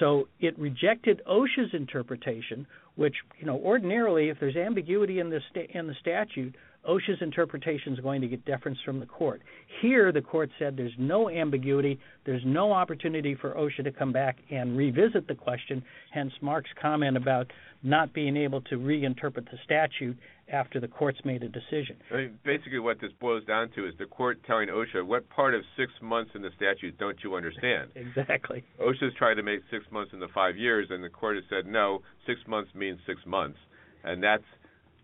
So 0.00 0.28
it 0.40 0.58
rejected 0.58 1.22
OSHA's 1.26 1.72
interpretation, 1.72 2.66
which 2.96 3.14
you 3.38 3.46
know 3.46 3.58
ordinarily, 3.58 4.28
if 4.28 4.38
there's 4.40 4.56
ambiguity 4.56 5.20
in 5.20 5.30
the 5.30 5.40
sta- 5.50 5.70
in 5.72 5.86
the 5.86 5.94
statute, 6.00 6.54
OSHA's 6.88 7.20
interpretation 7.20 7.94
is 7.94 8.00
going 8.00 8.20
to 8.20 8.28
get 8.28 8.44
deference 8.44 8.78
from 8.84 9.00
the 9.00 9.06
court. 9.06 9.40
Here, 9.80 10.12
the 10.12 10.20
court 10.20 10.50
said 10.58 10.76
there's 10.76 10.94
no 10.98 11.30
ambiguity, 11.30 11.98
there's 12.26 12.42
no 12.44 12.72
opportunity 12.72 13.34
for 13.34 13.54
OSHA 13.54 13.84
to 13.84 13.92
come 13.92 14.12
back 14.12 14.36
and 14.50 14.76
revisit 14.76 15.26
the 15.26 15.34
question. 15.34 15.82
Hence, 16.12 16.32
Mark's 16.40 16.70
comment 16.80 17.16
about 17.16 17.50
not 17.82 18.12
being 18.12 18.36
able 18.36 18.60
to 18.62 18.76
reinterpret 18.76 19.50
the 19.50 19.58
statute 19.64 20.16
after 20.52 20.78
the 20.78 20.88
court's 20.88 21.18
made 21.24 21.42
a 21.42 21.48
decision. 21.48 21.96
I 22.12 22.16
mean, 22.16 22.38
basically, 22.44 22.78
what 22.78 23.00
this 23.00 23.12
boils 23.18 23.44
down 23.46 23.70
to 23.76 23.86
is 23.86 23.94
the 23.98 24.06
court 24.06 24.38
telling 24.46 24.68
OSHA 24.68 25.06
what 25.06 25.28
part 25.30 25.54
of 25.54 25.62
six 25.76 25.90
months 26.02 26.32
in 26.34 26.42
the 26.42 26.50
statute 26.56 26.98
don't 26.98 27.16
you 27.24 27.34
understand? 27.34 27.90
exactly. 27.94 28.62
OSHA's 28.80 29.14
tried 29.16 29.34
to 29.34 29.42
make 29.42 29.60
six 29.70 29.84
months 29.90 30.12
into 30.12 30.28
five 30.34 30.56
years, 30.56 30.88
and 30.90 31.02
the 31.02 31.08
court 31.08 31.36
has 31.36 31.44
said 31.48 31.66
no, 31.66 32.02
six 32.26 32.40
months 32.46 32.70
means 32.74 32.98
six 33.06 33.20
months, 33.26 33.58
and 34.02 34.22
that's 34.22 34.44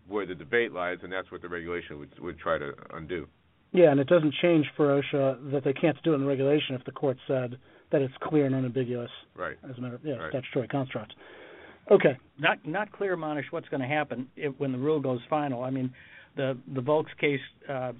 where 0.07 0.25
the 0.25 0.35
debate 0.35 0.71
lies, 0.73 0.97
and 1.03 1.11
that's 1.11 1.31
what 1.31 1.41
the 1.41 1.49
regulation 1.49 1.99
would 1.99 2.19
would 2.19 2.39
try 2.39 2.57
to 2.57 2.73
undo. 2.93 3.27
Yeah, 3.73 3.91
and 3.91 3.99
it 3.99 4.07
doesn't 4.07 4.33
change 4.41 4.65
for 4.75 5.01
OSHA 5.01 5.51
that 5.51 5.63
they 5.63 5.73
can't 5.73 5.97
do 6.03 6.11
it 6.11 6.15
in 6.15 6.21
the 6.21 6.27
regulation 6.27 6.75
if 6.75 6.83
the 6.83 6.91
court 6.91 7.17
said 7.25 7.57
that 7.91 8.01
it's 8.01 8.13
clear 8.21 8.45
and 8.45 8.53
unambiguous. 8.53 9.09
Right. 9.35 9.57
As 9.69 9.77
a 9.77 9.81
matter 9.81 9.95
of 9.95 10.01
yeah, 10.03 10.15
right. 10.15 10.29
statutory 10.29 10.67
construct. 10.67 11.13
Okay. 11.89 12.17
Not 12.37 12.65
not 12.65 12.91
clear, 12.91 13.15
Manesh, 13.15 13.45
what's 13.51 13.69
going 13.69 13.81
to 13.81 13.87
happen 13.87 14.27
if, 14.35 14.53
when 14.57 14.71
the 14.71 14.77
rule 14.77 14.99
goes 14.99 15.19
final. 15.29 15.63
I 15.63 15.69
mean, 15.69 15.93
the 16.35 16.57
the 16.73 16.81
Volks 16.81 17.11
case, 17.19 17.39
uh, 17.69 17.93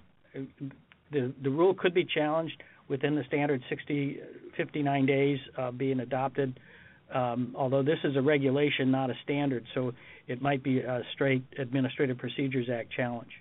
the 1.11 1.33
the 1.41 1.49
rule 1.49 1.73
could 1.73 1.93
be 1.93 2.05
challenged 2.05 2.61
within 2.87 3.15
the 3.15 3.23
standard 3.27 3.61
60 3.69 4.19
59 4.57 5.05
days 5.05 5.39
uh, 5.57 5.71
being 5.71 6.01
adopted. 6.01 6.59
Um, 7.13 7.53
although 7.57 7.83
this 7.83 7.99
is 8.03 8.15
a 8.15 8.21
regulation, 8.21 8.91
not 8.91 9.09
a 9.09 9.13
standard, 9.23 9.65
so 9.73 9.93
it 10.27 10.41
might 10.41 10.63
be 10.63 10.79
a 10.79 11.01
straight 11.13 11.43
Administrative 11.57 12.17
Procedures 12.17 12.69
Act 12.69 12.91
challenge. 12.91 13.31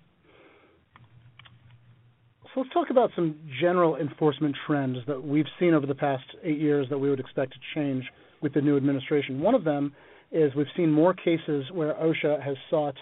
So 2.54 2.62
let's 2.62 2.72
talk 2.72 2.90
about 2.90 3.10
some 3.14 3.36
general 3.60 3.96
enforcement 3.96 4.56
trends 4.66 4.98
that 5.06 5.22
we've 5.22 5.46
seen 5.60 5.72
over 5.72 5.86
the 5.86 5.94
past 5.94 6.24
eight 6.42 6.58
years 6.58 6.88
that 6.90 6.98
we 6.98 7.08
would 7.08 7.20
expect 7.20 7.52
to 7.52 7.58
change 7.74 8.04
with 8.42 8.54
the 8.54 8.60
new 8.60 8.76
administration. 8.76 9.40
One 9.40 9.54
of 9.54 9.62
them 9.62 9.92
is 10.32 10.52
we've 10.56 10.66
seen 10.76 10.90
more 10.90 11.14
cases 11.14 11.64
where 11.72 11.94
OSHA 11.94 12.42
has 12.42 12.56
sought 12.68 12.96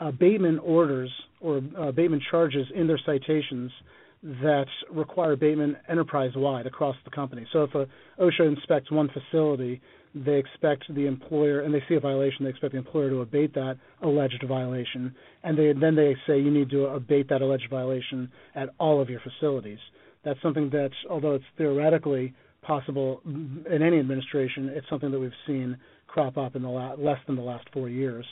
abatement 0.00 0.60
orders 0.62 1.10
or 1.40 1.62
abatement 1.78 2.22
charges 2.30 2.66
in 2.74 2.86
their 2.86 3.00
citations 3.06 3.70
that 4.24 4.66
require 4.90 5.32
abatement 5.32 5.76
enterprise 5.88 6.32
wide 6.34 6.66
across 6.66 6.96
the 7.04 7.10
company. 7.10 7.46
So 7.52 7.64
if 7.64 7.74
a 7.74 7.86
OSHA 8.18 8.56
inspects 8.56 8.90
one 8.90 9.10
facility, 9.10 9.82
they 10.14 10.36
expect 10.36 10.84
the 10.94 11.06
employer 11.06 11.60
and 11.60 11.74
they 11.74 11.82
see 11.88 11.94
a 11.96 12.00
violation, 12.00 12.44
they 12.44 12.50
expect 12.50 12.72
the 12.72 12.78
employer 12.78 13.10
to 13.10 13.20
abate 13.20 13.52
that 13.54 13.76
alleged 14.02 14.42
violation, 14.48 15.14
and 15.42 15.58
they, 15.58 15.72
then 15.78 15.94
they 15.94 16.16
say 16.26 16.38
you 16.38 16.50
need 16.50 16.70
to 16.70 16.86
abate 16.86 17.28
that 17.28 17.42
alleged 17.42 17.68
violation 17.68 18.30
at 18.54 18.70
all 18.78 19.02
of 19.02 19.10
your 19.10 19.20
facilities. 19.20 19.78
That's 20.24 20.40
something 20.40 20.70
that, 20.70 20.90
although 21.10 21.34
it's 21.34 21.44
theoretically 21.58 22.32
possible 22.62 23.20
in 23.26 23.82
any 23.82 23.98
administration, 23.98 24.70
it's 24.70 24.88
something 24.88 25.10
that 25.10 25.18
we've 25.20 25.32
seen 25.46 25.76
crop 26.06 26.38
up 26.38 26.56
in 26.56 26.62
the 26.62 26.68
la- 26.68 26.94
less 26.94 27.18
than 27.26 27.36
the 27.36 27.42
last 27.42 27.66
four 27.74 27.90
years. 27.90 28.24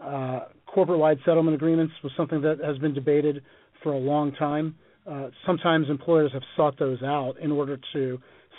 Uh, 0.00 0.40
corporate-wide 0.66 1.18
settlement 1.24 1.54
agreements 1.54 1.92
was 2.02 2.12
something 2.16 2.40
that 2.40 2.58
has 2.64 2.78
been 2.78 2.94
debated 2.94 3.42
for 3.84 3.92
a 3.92 3.98
long 3.98 4.32
time. 4.32 4.74
Uh, 5.08 5.28
sometimes 5.46 5.88
employers 5.88 6.30
have 6.32 6.42
sought 6.56 6.78
those 6.78 7.02
out 7.02 7.34
in 7.40 7.50
order 7.50 7.78
to 7.92 8.18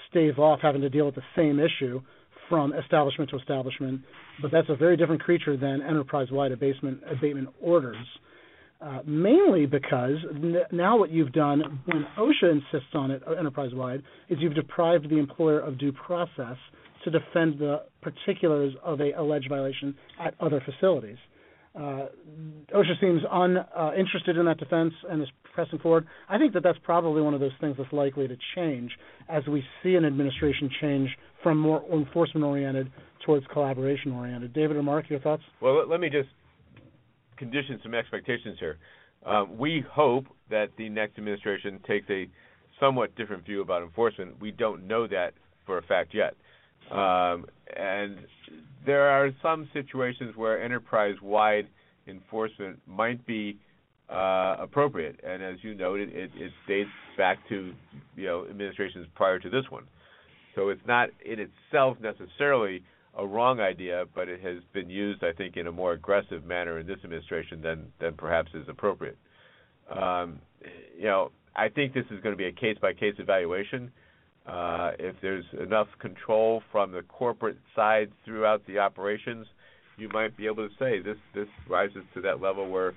stave 0.09 0.39
off 0.39 0.59
having 0.61 0.81
to 0.81 0.89
deal 0.89 1.05
with 1.05 1.15
the 1.15 1.21
same 1.35 1.59
issue 1.59 2.01
from 2.49 2.73
establishment 2.73 3.29
to 3.29 3.37
establishment, 3.37 4.01
but 4.41 4.51
that's 4.51 4.69
a 4.69 4.75
very 4.75 4.97
different 4.97 5.21
creature 5.21 5.55
than 5.55 5.81
enterprise-wide 5.81 6.51
abatement, 6.51 6.99
abatement 7.09 7.49
orders. 7.61 8.05
Uh, 8.81 8.99
mainly 9.05 9.65
because 9.65 10.15
n- 10.33 10.55
now 10.71 10.97
what 10.97 11.11
you've 11.11 11.33
done 11.33 11.81
when 11.85 12.07
OSHA 12.17 12.49
insists 12.49 12.93
on 12.93 13.11
it 13.11 13.21
uh, 13.27 13.33
enterprise-wide 13.33 14.01
is 14.29 14.37
you've 14.39 14.55
deprived 14.55 15.09
the 15.09 15.17
employer 15.17 15.59
of 15.59 15.77
due 15.77 15.91
process 15.91 16.55
to 17.03 17.11
defend 17.11 17.59
the 17.59 17.83
particulars 18.01 18.73
of 18.81 19.01
a 19.01 19.11
alleged 19.11 19.49
violation 19.49 19.93
at 20.19 20.33
other 20.39 20.63
facilities. 20.65 21.17
Uh, 21.75 22.07
OSHA 22.73 22.99
seems 23.01 23.21
uninterested 23.29 24.37
uh, 24.37 24.39
in 24.39 24.45
that 24.45 24.57
defense 24.57 24.93
and 25.09 25.21
is 25.21 25.29
pressing 25.53 25.79
forward. 25.79 26.07
I 26.27 26.37
think 26.37 26.53
that 26.53 26.63
that's 26.63 26.77
probably 26.83 27.21
one 27.21 27.33
of 27.33 27.39
those 27.39 27.51
things 27.59 27.75
that's 27.77 27.91
likely 27.91 28.27
to 28.27 28.37
change 28.55 28.91
as 29.27 29.45
we 29.47 29.63
see 29.83 29.95
an 29.95 30.05
administration 30.05 30.69
change 30.81 31.09
from 31.43 31.57
more 31.57 31.83
enforcement 31.91 32.45
oriented 32.45 32.91
towards 33.25 33.45
collaboration 33.51 34.11
oriented. 34.11 34.53
David 34.53 34.77
or 34.77 34.83
Mark, 34.83 35.09
your 35.09 35.19
thoughts? 35.19 35.43
Well, 35.61 35.87
let 35.87 35.99
me 35.99 36.09
just 36.09 36.29
condition 37.37 37.79
some 37.83 37.93
expectations 37.93 38.57
here. 38.59 38.77
Um, 39.25 39.57
we 39.57 39.83
hope 39.91 40.25
that 40.49 40.69
the 40.77 40.89
next 40.89 41.17
administration 41.17 41.79
takes 41.87 42.09
a 42.09 42.27
somewhat 42.79 43.15
different 43.15 43.45
view 43.45 43.61
about 43.61 43.81
enforcement. 43.81 44.39
We 44.39 44.51
don't 44.51 44.87
know 44.87 45.07
that 45.07 45.33
for 45.65 45.77
a 45.77 45.81
fact 45.83 46.13
yet. 46.13 46.35
Um, 46.91 47.45
and 47.75 48.17
there 48.85 49.09
are 49.09 49.31
some 49.41 49.69
situations 49.73 50.35
where 50.35 50.63
enterprise-wide 50.63 51.67
enforcement 52.07 52.79
might 52.87 53.25
be 53.27 53.57
uh, 54.09 54.57
appropriate, 54.59 55.19
and 55.23 55.43
as 55.43 55.57
you 55.61 55.75
noted, 55.75 56.09
it, 56.09 56.31
it 56.35 56.51
dates 56.67 56.89
back 57.17 57.37
to 57.49 57.73
you 58.15 58.25
know 58.25 58.45
administrations 58.49 59.07
prior 59.15 59.39
to 59.39 59.49
this 59.49 59.65
one. 59.69 59.83
So 60.55 60.69
it's 60.69 60.81
not 60.87 61.09
in 61.23 61.39
itself 61.39 61.97
necessarily 62.01 62.83
a 63.17 63.25
wrong 63.25 63.59
idea, 63.59 64.05
but 64.15 64.27
it 64.27 64.41
has 64.41 64.57
been 64.73 64.89
used, 64.89 65.23
I 65.23 65.31
think, 65.33 65.57
in 65.57 65.67
a 65.67 65.71
more 65.71 65.93
aggressive 65.93 66.43
manner 66.43 66.79
in 66.79 66.87
this 66.87 66.97
administration 67.03 67.61
than 67.61 67.91
than 67.99 68.13
perhaps 68.15 68.51
is 68.53 68.67
appropriate. 68.67 69.17
Um, 69.89 70.39
you 70.97 71.05
know, 71.05 71.31
I 71.55 71.69
think 71.69 71.93
this 71.93 72.05
is 72.05 72.21
going 72.21 72.33
to 72.33 72.37
be 72.37 72.45
a 72.45 72.51
case 72.51 72.77
by 72.81 72.93
case 72.93 73.15
evaluation. 73.17 73.91
Uh, 74.47 74.91
if 74.97 75.15
there's 75.21 75.45
enough 75.61 75.87
control 75.99 76.63
from 76.71 76.91
the 76.91 77.03
corporate 77.03 77.57
side 77.75 78.11
throughout 78.25 78.65
the 78.65 78.79
operations, 78.79 79.45
you 79.97 80.09
might 80.09 80.35
be 80.35 80.47
able 80.47 80.67
to 80.67 80.73
say 80.79 80.99
this 80.99 81.17
this 81.35 81.47
rises 81.69 82.03
to 82.15 82.21
that 82.21 82.41
level 82.41 82.69
where 82.69 82.93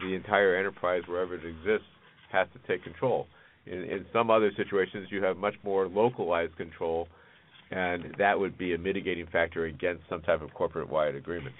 the 0.00 0.14
entire 0.14 0.56
enterprise, 0.56 1.02
wherever 1.06 1.34
it 1.34 1.44
exists, 1.44 1.88
has 2.30 2.46
to 2.52 2.72
take 2.72 2.82
control. 2.84 3.26
In, 3.66 3.82
in 3.84 4.06
some 4.12 4.30
other 4.30 4.50
situations, 4.56 5.08
you 5.10 5.22
have 5.22 5.36
much 5.36 5.54
more 5.64 5.88
localized 5.88 6.56
control, 6.56 7.08
and 7.70 8.14
that 8.18 8.38
would 8.38 8.56
be 8.56 8.74
a 8.74 8.78
mitigating 8.78 9.26
factor 9.32 9.66
against 9.66 10.02
some 10.08 10.22
type 10.22 10.42
of 10.42 10.52
corporate-wide 10.54 11.14
agreement. 11.14 11.54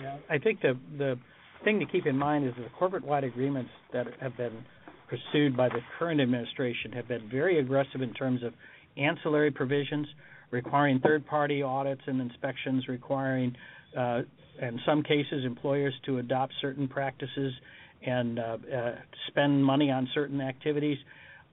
Yeah, 0.00 0.18
I 0.30 0.38
think 0.38 0.60
the 0.60 0.78
the 0.96 1.18
thing 1.64 1.80
to 1.80 1.86
keep 1.86 2.06
in 2.06 2.16
mind 2.16 2.46
is 2.46 2.54
that 2.56 2.62
the 2.62 2.70
corporate-wide 2.78 3.24
agreements 3.24 3.70
that 3.92 4.06
have 4.20 4.36
been 4.36 4.64
pursued 5.08 5.56
by 5.56 5.68
the 5.68 5.80
current 5.98 6.20
administration 6.20 6.92
have 6.92 7.08
been 7.08 7.28
very 7.28 7.58
aggressive 7.58 8.00
in 8.02 8.14
terms 8.14 8.42
of 8.44 8.52
ancillary 8.96 9.50
provisions 9.50 10.06
requiring 10.50 11.00
third-party 11.00 11.62
audits 11.62 12.00
and 12.06 12.20
inspections, 12.20 12.88
requiring, 12.88 13.54
uh, 13.96 14.22
in 14.60 14.80
some 14.86 15.02
cases, 15.02 15.44
employers 15.44 15.94
to 16.06 16.18
adopt 16.18 16.52
certain 16.60 16.88
practices 16.88 17.52
and 18.04 18.38
uh, 18.38 18.56
uh, 18.74 18.94
spend 19.28 19.64
money 19.64 19.90
on 19.90 20.08
certain 20.14 20.40
activities. 20.40 20.98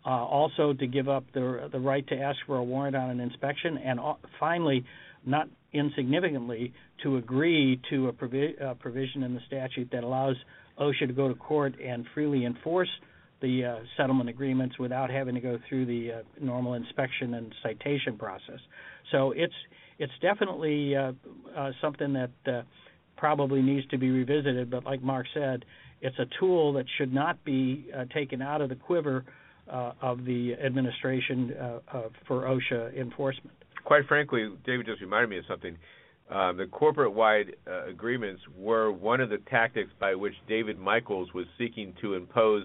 Uh, 0.05 0.09
also, 0.09 0.71
to 0.73 0.85
give 0.85 1.09
up 1.09 1.23
the 1.33 1.67
the 1.71 1.79
right 1.79 2.07
to 2.07 2.15
ask 2.15 2.37
for 2.45 2.57
a 2.57 2.63
warrant 2.63 2.95
on 2.95 3.09
an 3.09 3.19
inspection, 3.19 3.77
and 3.77 3.99
finally, 4.39 4.85
not 5.25 5.47
insignificantly, 5.73 6.73
to 7.01 7.17
agree 7.17 7.81
to 7.89 8.07
a 8.07 8.13
provi- 8.13 8.55
uh, 8.63 8.75
provision 8.75 9.23
in 9.23 9.33
the 9.33 9.39
statute 9.47 9.89
that 9.91 10.03
allows 10.03 10.35
OSHA 10.79 11.07
to 11.07 11.13
go 11.13 11.27
to 11.27 11.33
court 11.33 11.73
and 11.83 12.05
freely 12.13 12.45
enforce 12.45 12.89
the 13.41 13.65
uh, 13.65 13.75
settlement 13.97 14.29
agreements 14.29 14.77
without 14.77 15.09
having 15.09 15.33
to 15.33 15.41
go 15.41 15.57
through 15.67 15.87
the 15.87 16.11
uh, 16.11 16.21
normal 16.39 16.75
inspection 16.75 17.33
and 17.33 17.53
citation 17.63 18.15
process. 18.17 18.59
So 19.11 19.31
it's 19.31 19.53
it's 19.97 20.13
definitely 20.21 20.93
something 21.81 22.13
that 22.13 22.65
probably 23.17 23.61
needs 23.61 23.87
to 23.87 23.97
be 23.97 24.09
revisited. 24.09 24.69
But 24.69 24.83
like 24.83 25.01
Mark 25.01 25.25
said, 25.33 25.65
it's 26.01 26.17
a 26.19 26.25
tool 26.39 26.73
that 26.73 26.85
should 26.97 27.13
not 27.13 27.43
be 27.43 27.87
uh, 27.95 28.05
taken 28.13 28.41
out 28.41 28.61
of 28.61 28.69
the 28.69 28.75
quiver 28.75 29.25
uh, 29.71 29.93
of 30.01 30.25
the 30.25 30.53
administration 30.63 31.53
uh, 31.53 32.01
for 32.27 32.43
OSHA 32.43 32.99
enforcement. 32.99 33.55
Quite 33.83 34.07
frankly, 34.07 34.49
David 34.65 34.85
just 34.85 35.01
reminded 35.01 35.29
me 35.29 35.37
of 35.37 35.45
something. 35.47 35.77
Um, 36.29 36.57
the 36.57 36.65
corporate-wide 36.65 37.55
uh, 37.67 37.85
agreements 37.85 38.41
were 38.57 38.91
one 38.91 39.21
of 39.21 39.29
the 39.29 39.37
tactics 39.49 39.91
by 39.99 40.15
which 40.15 40.33
David 40.47 40.79
Michaels 40.79 41.31
was 41.33 41.45
seeking 41.57 41.93
to 42.01 42.15
impose 42.15 42.63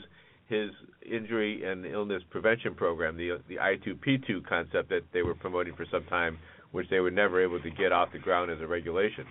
his 0.49 0.71
injury 1.09 1.65
and 1.65 1.87
illness 1.87 2.23
prevention 2.31 2.75
program, 2.75 3.17
the 3.17 3.39
the 3.49 3.57
I2P2 3.57 4.47
concept 4.47 4.89
that 4.89 5.03
they 5.13 5.23
were 5.23 5.35
promoting 5.35 5.75
for 5.77 5.87
some 5.91 6.05
time, 6.05 6.39
which 6.73 6.89
they 6.91 7.01
were 7.01 7.11
never 7.11 7.43
able 7.43 7.61
to 7.61 7.71
get 7.71 7.93
off 7.93 8.13
the 8.13 8.19
ground 8.19 8.51
as 8.51 8.61
a 8.61 8.67
regulation. 8.67 9.25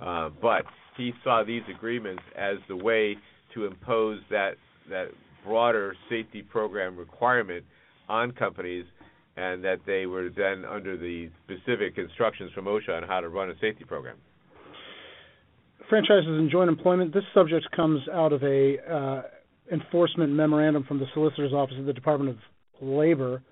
Uh, 0.00 0.30
but 0.40 0.64
he 0.96 1.12
saw 1.22 1.44
these 1.44 1.62
agreements 1.74 2.22
as 2.36 2.56
the 2.68 2.76
way 2.76 3.16
to 3.54 3.66
impose 3.66 4.20
that 4.30 4.52
that 4.88 5.08
broader 5.44 5.94
safety 6.08 6.42
program 6.42 6.96
requirement 6.96 7.64
on 8.08 8.32
companies, 8.32 8.84
and 9.36 9.64
that 9.64 9.78
they 9.86 10.06
were 10.06 10.28
then 10.36 10.64
under 10.64 10.96
the 10.96 11.30
specific 11.44 11.98
instructions 11.98 12.50
from 12.52 12.66
OSHA 12.66 13.02
on 13.02 13.02
how 13.02 13.20
to 13.20 13.28
run 13.28 13.50
a 13.50 13.54
safety 13.60 13.84
program. 13.84 14.16
Franchises 15.88 16.26
and 16.26 16.50
joint 16.50 16.68
employment. 16.68 17.12
This 17.12 17.24
subject 17.34 17.66
comes 17.74 18.00
out 18.12 18.32
of 18.32 18.42
a 18.42 18.76
uh, 18.90 19.22
enforcement 19.72 20.32
memorandum 20.32 20.84
from 20.84 20.98
the 20.98 21.06
Solicitor's 21.14 21.52
Office 21.52 21.76
of 21.78 21.86
the 21.86 21.92
Department 21.92 22.30
of 22.30 22.36
Labor 22.80 23.42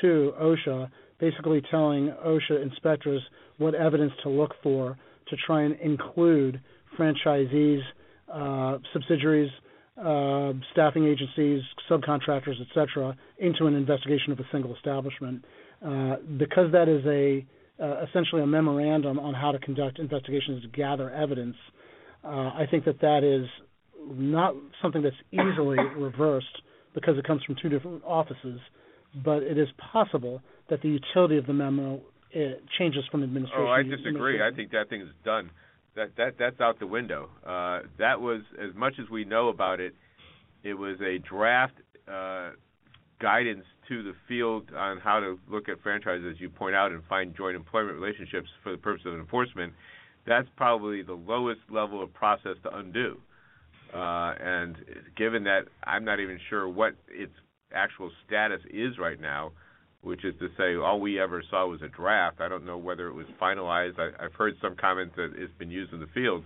to 0.00 0.32
OSHA, 0.40 0.90
basically 1.18 1.62
telling 1.70 2.12
OSHA 2.24 2.62
inspectors 2.62 3.22
what 3.58 3.74
evidence 3.74 4.12
to 4.22 4.28
look 4.28 4.52
for 4.62 4.96
to 5.28 5.36
try 5.46 5.62
and 5.62 5.78
include 5.80 6.60
franchisees, 6.98 7.80
subsidiaries, 8.92 9.50
uh, 9.98 10.52
staffing 10.72 11.06
agencies, 11.06 11.62
subcontractors, 11.90 12.60
etc., 12.60 13.16
into 13.38 13.66
an 13.66 13.74
investigation 13.74 14.32
of 14.32 14.40
a 14.40 14.44
single 14.50 14.74
establishment. 14.74 15.44
Uh, 15.84 16.16
because 16.38 16.72
that 16.72 16.88
is 16.88 17.04
a 17.06 17.44
uh, 17.82 18.04
essentially 18.08 18.42
a 18.42 18.46
memorandum 18.46 19.18
on 19.18 19.34
how 19.34 19.50
to 19.50 19.58
conduct 19.58 19.98
investigations 19.98 20.62
to 20.62 20.68
gather 20.68 21.10
evidence, 21.10 21.56
uh, 22.24 22.28
I 22.28 22.66
think 22.70 22.84
that 22.84 23.00
that 23.00 23.24
is 23.24 23.48
not 24.08 24.54
something 24.80 25.02
that's 25.02 25.16
easily 25.32 25.78
reversed 25.96 26.62
because 26.94 27.18
it 27.18 27.26
comes 27.26 27.42
from 27.44 27.56
two 27.60 27.68
different 27.68 28.02
offices, 28.04 28.60
but 29.24 29.42
it 29.42 29.58
is 29.58 29.68
possible 29.92 30.40
that 30.70 30.80
the 30.82 30.88
utility 30.88 31.36
of 31.38 31.46
the 31.46 31.52
memo 31.52 32.00
changes 32.78 33.04
from 33.10 33.22
administration. 33.24 33.66
Oh, 33.66 33.70
I 33.70 33.82
disagree. 33.82 34.40
I 34.40 34.54
think 34.54 34.70
that 34.70 34.88
thing 34.88 35.02
is 35.02 35.08
done 35.24 35.50
that 35.96 36.16
that 36.16 36.34
that's 36.38 36.60
out 36.60 36.78
the 36.78 36.86
window. 36.86 37.28
Uh, 37.46 37.80
that 37.98 38.20
was 38.20 38.42
as 38.60 38.74
much 38.74 38.94
as 39.02 39.08
we 39.10 39.24
know 39.24 39.48
about 39.48 39.80
it. 39.80 39.94
It 40.62 40.74
was 40.74 40.96
a 41.00 41.18
draft 41.18 41.74
uh, 42.08 42.50
guidance 43.20 43.64
to 43.88 44.02
the 44.02 44.12
field 44.28 44.70
on 44.76 44.98
how 44.98 45.20
to 45.20 45.38
look 45.48 45.68
at 45.68 45.80
franchises, 45.82 46.26
as 46.34 46.40
you 46.40 46.48
point 46.48 46.74
out, 46.74 46.92
and 46.92 47.02
find 47.08 47.36
joint 47.36 47.56
employment 47.56 47.98
relationships 47.98 48.48
for 48.62 48.72
the 48.72 48.78
purpose 48.78 49.02
of 49.06 49.14
enforcement. 49.14 49.72
That's 50.26 50.48
probably 50.56 51.02
the 51.02 51.14
lowest 51.14 51.60
level 51.70 52.02
of 52.02 52.12
process 52.14 52.56
to 52.62 52.76
undo. 52.76 53.18
Uh, 53.92 54.34
and 54.40 54.76
given 55.16 55.44
that 55.44 55.62
I'm 55.84 56.04
not 56.04 56.20
even 56.20 56.38
sure 56.48 56.68
what 56.68 56.94
its 57.08 57.32
actual 57.74 58.10
status 58.26 58.60
is 58.72 58.98
right 58.98 59.20
now, 59.20 59.52
which 60.02 60.24
is 60.24 60.34
to 60.40 60.48
say 60.58 60.74
all 60.74 61.00
we 61.00 61.20
ever 61.20 61.42
saw 61.50 61.66
was 61.66 61.80
a 61.82 61.88
draft. 61.88 62.40
I 62.40 62.48
don't 62.48 62.66
know 62.66 62.76
whether 62.76 63.06
it 63.06 63.14
was 63.14 63.26
finalized. 63.40 63.98
I, 63.98 64.24
I've 64.24 64.34
heard 64.34 64.54
some 64.60 64.76
comments 64.76 65.14
that 65.16 65.32
it's 65.36 65.52
been 65.58 65.70
used 65.70 65.92
in 65.92 66.00
the 66.00 66.08
field. 66.08 66.44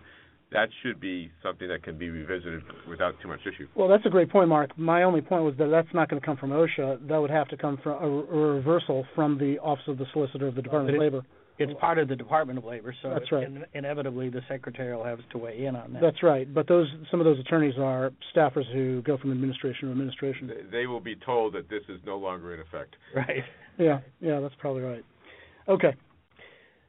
That 0.53 0.69
should 0.83 1.01
be 1.01 1.31
something 1.43 1.67
that 1.69 1.83
can 1.83 1.99
be 1.99 2.09
revisited 2.09 2.63
without 2.89 3.15
too 3.21 3.29
much 3.29 3.41
issue. 3.41 3.67
Well, 3.75 3.89
that's 3.89 4.07
a 4.07 4.11
great 4.11 4.31
point, 4.31 4.49
Mark. 4.49 4.79
My 4.79 5.03
only 5.03 5.21
point 5.21 5.43
was 5.43 5.55
that 5.59 5.69
that's 5.69 5.93
not 5.93 6.09
going 6.09 6.21
to 6.21 6.25
come 6.25 6.37
from 6.37 6.51
OSHA. 6.51 7.09
That 7.09 7.19
would 7.19 7.31
have 7.31 7.49
to 7.49 7.57
come 7.57 7.79
from 7.83 7.93
a, 7.93 8.07
a 8.07 8.55
reversal 8.55 9.05
from 9.15 9.39
the 9.39 9.59
Office 9.59 9.85
of 9.89 9.99
the 9.99 10.07
Solicitor 10.13 10.47
of 10.47 10.55
the 10.55 10.63
Department 10.63 10.95
of 10.95 11.01
Labor. 11.01 11.23
It's 11.59 11.73
part 11.81 11.99
of 11.99 12.09
the 12.09 12.17
Department 12.17 12.59
of 12.59 12.65
Labor, 12.65 12.95
so 13.03 13.11
that's 13.11 13.31
right. 13.33 13.47
In, 13.47 13.65
inevitably 13.73 14.29
the 14.29 14.43
Secretary 14.49 14.95
will 14.95 15.05
have 15.05 15.19
to 15.31 15.39
weigh 15.39 15.65
in 15.65 15.75
on 15.75 15.93
that. 15.95 16.03
That's 16.03 16.23
right. 16.23 16.53
But 16.53 16.69
those 16.69 16.87
some 17.11 17.21
of 17.21 17.25
those 17.25 17.39
attorneys 17.41 17.75
are 17.79 18.13
staffers 18.35 18.71
who 18.73 19.03
go 19.03 19.17
from 19.17 19.33
administration 19.33 19.87
to 19.87 19.93
administration. 19.93 20.49
They, 20.49 20.81
they 20.81 20.87
will 20.87 21.01
be 21.01 21.17
told 21.17 21.55
that 21.55 21.69
this 21.71 21.83
is 21.89 21.99
no 22.05 22.19
longer 22.19 22.55
in 22.55 22.61
effect. 22.61 22.97
Right. 23.15 23.43
Yeah, 23.79 24.01
yeah, 24.21 24.41
that's 24.41 24.55
probably 24.59 24.81
right. 24.81 25.05
Okay. 25.69 25.95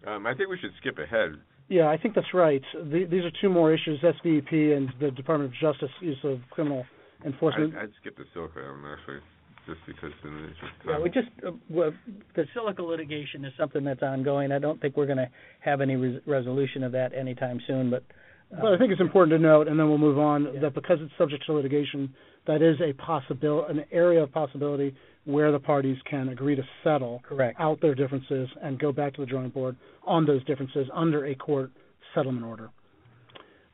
Um, 0.06 0.25
I 0.25 0.34
think 0.34 0.49
we 0.49 0.58
should 0.58 0.71
skip 0.80 0.97
ahead. 0.97 1.32
Yeah, 1.67 1.89
I 1.89 1.97
think 1.97 2.15
that's 2.15 2.34
right. 2.34 2.62
The, 2.73 3.06
these 3.12 3.25
are 3.25 3.32
two 3.41 3.49
more 3.49 3.73
issues: 3.73 3.99
SVP 4.01 4.77
and 4.77 4.88
the 5.01 5.12
Department 5.12 5.53
of 5.53 5.60
Justice 5.60 5.93
use 5.99 6.17
of 6.23 6.39
criminal 6.49 6.86
enforcement. 7.25 7.75
I'd, 7.75 7.84
I'd 7.84 7.89
skip 7.99 8.15
the 8.15 8.23
silica 8.34 8.60
one 8.60 8.89
actually, 8.97 9.19
just 9.67 9.80
because 9.86 10.12
in 10.23 10.32
the 10.32 10.39
interest 10.39 10.62
of 10.80 10.86
time. 10.86 10.95
Yeah, 10.97 11.03
we 11.03 11.10
just 11.10 11.27
uh, 11.45 11.51
well, 11.69 11.91
the 12.36 12.45
silica 12.53 12.82
litigation 12.82 13.45
is 13.45 13.53
something 13.60 13.84
that's 13.84 14.01
ongoing. 14.01 14.51
I 14.51 14.60
don't 14.60 14.82
think 14.82 14.97
we're 14.97 15.06
going 15.06 15.17
to 15.17 15.30
have 15.60 15.82
any 15.82 15.95
res- 15.95 16.21
resolution 16.25 16.84
of 16.84 16.93
that 16.93 17.13
anytime 17.13 17.60
soon, 17.67 17.89
but. 17.89 18.03
Uh, 18.49 18.62
but 18.62 18.73
I 18.73 18.77
think 18.77 18.93
it's 18.93 19.01
important 19.01 19.38
to 19.38 19.45
note, 19.45 19.67
and 19.67 19.77
then 19.77 19.89
we'll 19.89 19.97
move 19.97 20.17
on, 20.17 20.47
yeah. 20.53 20.62
that 20.62 20.73
because 20.73 20.99
it's 21.01 21.12
subject 21.17 21.45
to 21.47 21.53
litigation, 21.53 22.13
that 22.47 22.62
is 22.62 22.77
a 22.80 22.93
possibility, 22.93 23.80
an 23.80 23.86
area 23.91 24.23
of 24.23 24.32
possibility 24.32 24.95
where 25.25 25.51
the 25.51 25.60
parties 25.60 25.97
can 26.10 26.30
agree 26.30 26.56
to 26.56 26.63
settle 26.82 27.21
Correct. 27.27 27.60
out 27.60 27.82
their 27.82 27.93
differences 27.93 28.47
and 28.63 28.80
go 28.80 28.93
back 28.93 29.13
to 29.15 29.19
the 29.21 29.27
drawing 29.27 29.49
board 29.49 29.75
on 30.06 30.25
those 30.25 30.41
differences 30.45 30.88
under 30.93 31.25
a 31.25 31.36
court 31.36 31.71
settlement 32.15 32.45
order. 32.45 32.69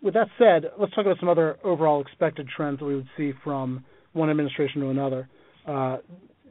With 0.02 0.16
that 0.16 0.28
said, 0.40 0.72
let's 0.80 0.94
talk 0.96 1.06
about 1.06 1.20
some 1.20 1.30
other 1.30 1.58
overall 1.64 2.02
expected 2.02 2.50
trends 2.58 2.80
that 2.80 2.86
we 2.86 2.96
would 2.96 3.08
see 3.16 3.34
from 3.44 3.86
one 4.14 4.32
administration 4.32 4.82
to 4.82 4.90
another. 4.90 5.30
Uh, 5.68 5.98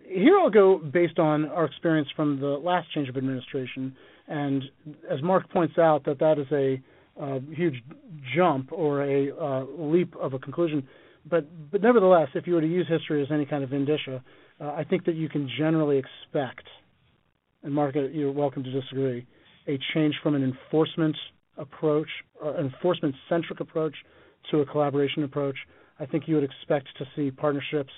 here 0.06 0.38
I'll 0.38 0.50
go 0.50 0.78
based 0.78 1.18
on 1.18 1.46
our 1.46 1.64
experience 1.64 2.08
from 2.14 2.40
the 2.40 2.46
last 2.46 2.90
change 2.92 3.08
of 3.08 3.16
administration, 3.16 3.94
and 4.28 4.62
as 5.10 5.22
Mark 5.22 5.48
points 5.50 5.78
out, 5.78 6.04
that 6.04 6.18
that 6.18 6.38
is 6.38 6.46
a 6.52 6.80
uh, 7.20 7.40
huge 7.54 7.82
jump 8.34 8.72
or 8.72 9.02
a 9.02 9.30
uh, 9.36 9.64
leap 9.78 10.14
of 10.16 10.34
a 10.34 10.38
conclusion. 10.38 10.86
But 11.28 11.46
but 11.70 11.82
nevertheless, 11.82 12.28
if 12.34 12.46
you 12.46 12.54
were 12.54 12.60
to 12.60 12.66
use 12.66 12.86
history 12.88 13.22
as 13.22 13.28
any 13.30 13.46
kind 13.46 13.64
of 13.64 13.72
indicia, 13.72 14.22
uh, 14.60 14.72
I 14.72 14.84
think 14.84 15.04
that 15.06 15.14
you 15.14 15.28
can 15.28 15.48
generally 15.58 15.98
expect, 15.98 16.66
and 17.62 17.72
Mark, 17.72 17.96
uh, 17.96 18.02
you're 18.02 18.32
welcome 18.32 18.64
to 18.64 18.70
disagree, 18.70 19.26
a 19.68 19.78
change 19.94 20.14
from 20.22 20.34
an 20.34 20.42
enforcement 20.42 21.16
approach, 21.56 22.08
uh, 22.44 22.54
enforcement 22.56 23.14
centric 23.28 23.60
approach, 23.60 23.94
to 24.50 24.60
a 24.60 24.66
collaboration 24.66 25.22
approach. 25.22 25.56
I 26.00 26.06
think 26.06 26.24
you 26.26 26.34
would 26.34 26.44
expect 26.44 26.88
to 26.98 27.04
see 27.14 27.30
partnerships 27.30 27.92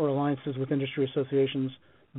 or 0.00 0.08
alliances 0.08 0.56
with 0.56 0.72
industry 0.72 1.04
associations 1.04 1.70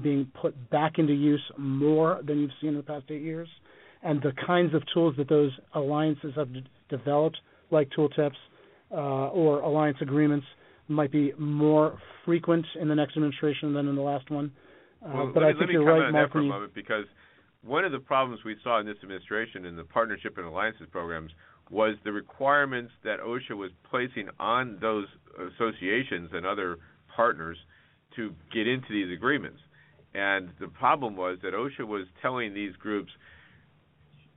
being 0.04 0.32
put 0.40 0.70
back 0.70 1.00
into 1.00 1.14
use 1.14 1.42
more 1.58 2.22
than 2.24 2.40
you've 2.40 2.52
seen 2.62 2.70
in 2.70 2.78
the 2.78 2.84
past 2.84 3.06
eight 3.10 3.24
years. 3.24 3.50
And 4.04 4.22
the 4.22 4.34
kinds 4.46 4.76
of 4.76 4.84
tools 4.94 5.16
that 5.18 5.28
those 5.28 5.52
alliances 5.74 6.34
have 6.36 6.54
d- 6.54 6.64
developed, 6.90 7.38
like 7.72 7.90
tooltips 7.90 8.38
uh, 8.92 9.30
or 9.30 9.62
alliance 9.62 9.98
agreements, 10.00 10.46
might 10.88 11.12
be 11.12 11.34
more 11.40 11.98
frequent 12.24 12.66
in 12.80 12.88
the 12.88 12.96
next 12.96 13.18
administration 13.18 13.74
than 13.74 13.88
in 13.88 13.96
the 13.96 14.02
last 14.02 14.30
one. 14.30 14.52
Uh, 15.04 15.10
well, 15.14 15.32
but 15.34 15.44
I 15.44 15.54
think 15.54 15.72
you're 15.72 15.84
right, 15.84 16.12
Mark. 16.12 16.32
For 16.32 16.40
a 16.40 16.44
moment, 16.44 16.76
because 16.76 17.06
one 17.64 17.84
of 17.84 17.92
the 17.92 18.00
problems 18.00 18.42
we 18.46 18.56
saw 18.64 18.80
in 18.80 18.86
this 18.86 18.98
administration 19.02 19.66
in 19.66 19.76
the 19.76 19.84
partnership 19.84 20.38
and 20.38 20.46
alliances 20.46 20.88
programs 20.92 21.32
was 21.72 21.96
the 22.04 22.12
requirements 22.12 22.92
that 23.04 23.20
OSHA 23.22 23.56
was 23.56 23.72
placing 23.90 24.30
on 24.40 24.78
those 24.82 25.08
associations 25.56 26.30
and 26.34 26.46
other 26.46 26.78
partners 27.16 27.58
to 28.16 28.34
get 28.54 28.68
into 28.68 28.88
these 28.90 29.12
agreements. 29.16 29.60
And 30.14 30.50
the 30.60 30.68
problem 30.68 31.16
was 31.16 31.38
that 31.44 31.54
OSHA 31.54 31.88
was 31.88 32.06
telling 32.22 32.54
these 32.54 32.76
groups 32.76 33.12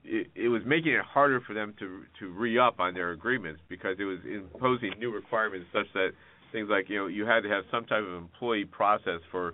it, 0.07 0.27
it 0.35 0.49
was 0.49 0.61
making 0.65 0.93
it 0.93 1.01
harder 1.01 1.41
for 1.41 1.53
them 1.53 1.73
to 1.79 2.03
to 2.19 2.31
re 2.31 2.57
up 2.57 2.79
on 2.79 2.93
their 2.93 3.11
agreements 3.11 3.61
because 3.69 3.97
it 3.99 4.03
was 4.03 4.19
imposing 4.25 4.93
new 4.99 5.11
requirements 5.11 5.67
such 5.73 5.87
that 5.93 6.09
things 6.51 6.67
like 6.69 6.89
you 6.89 6.97
know 6.97 7.07
you 7.07 7.25
had 7.25 7.41
to 7.41 7.49
have 7.49 7.63
some 7.71 7.85
type 7.85 8.03
of 8.03 8.13
employee 8.13 8.65
process 8.65 9.19
for 9.31 9.53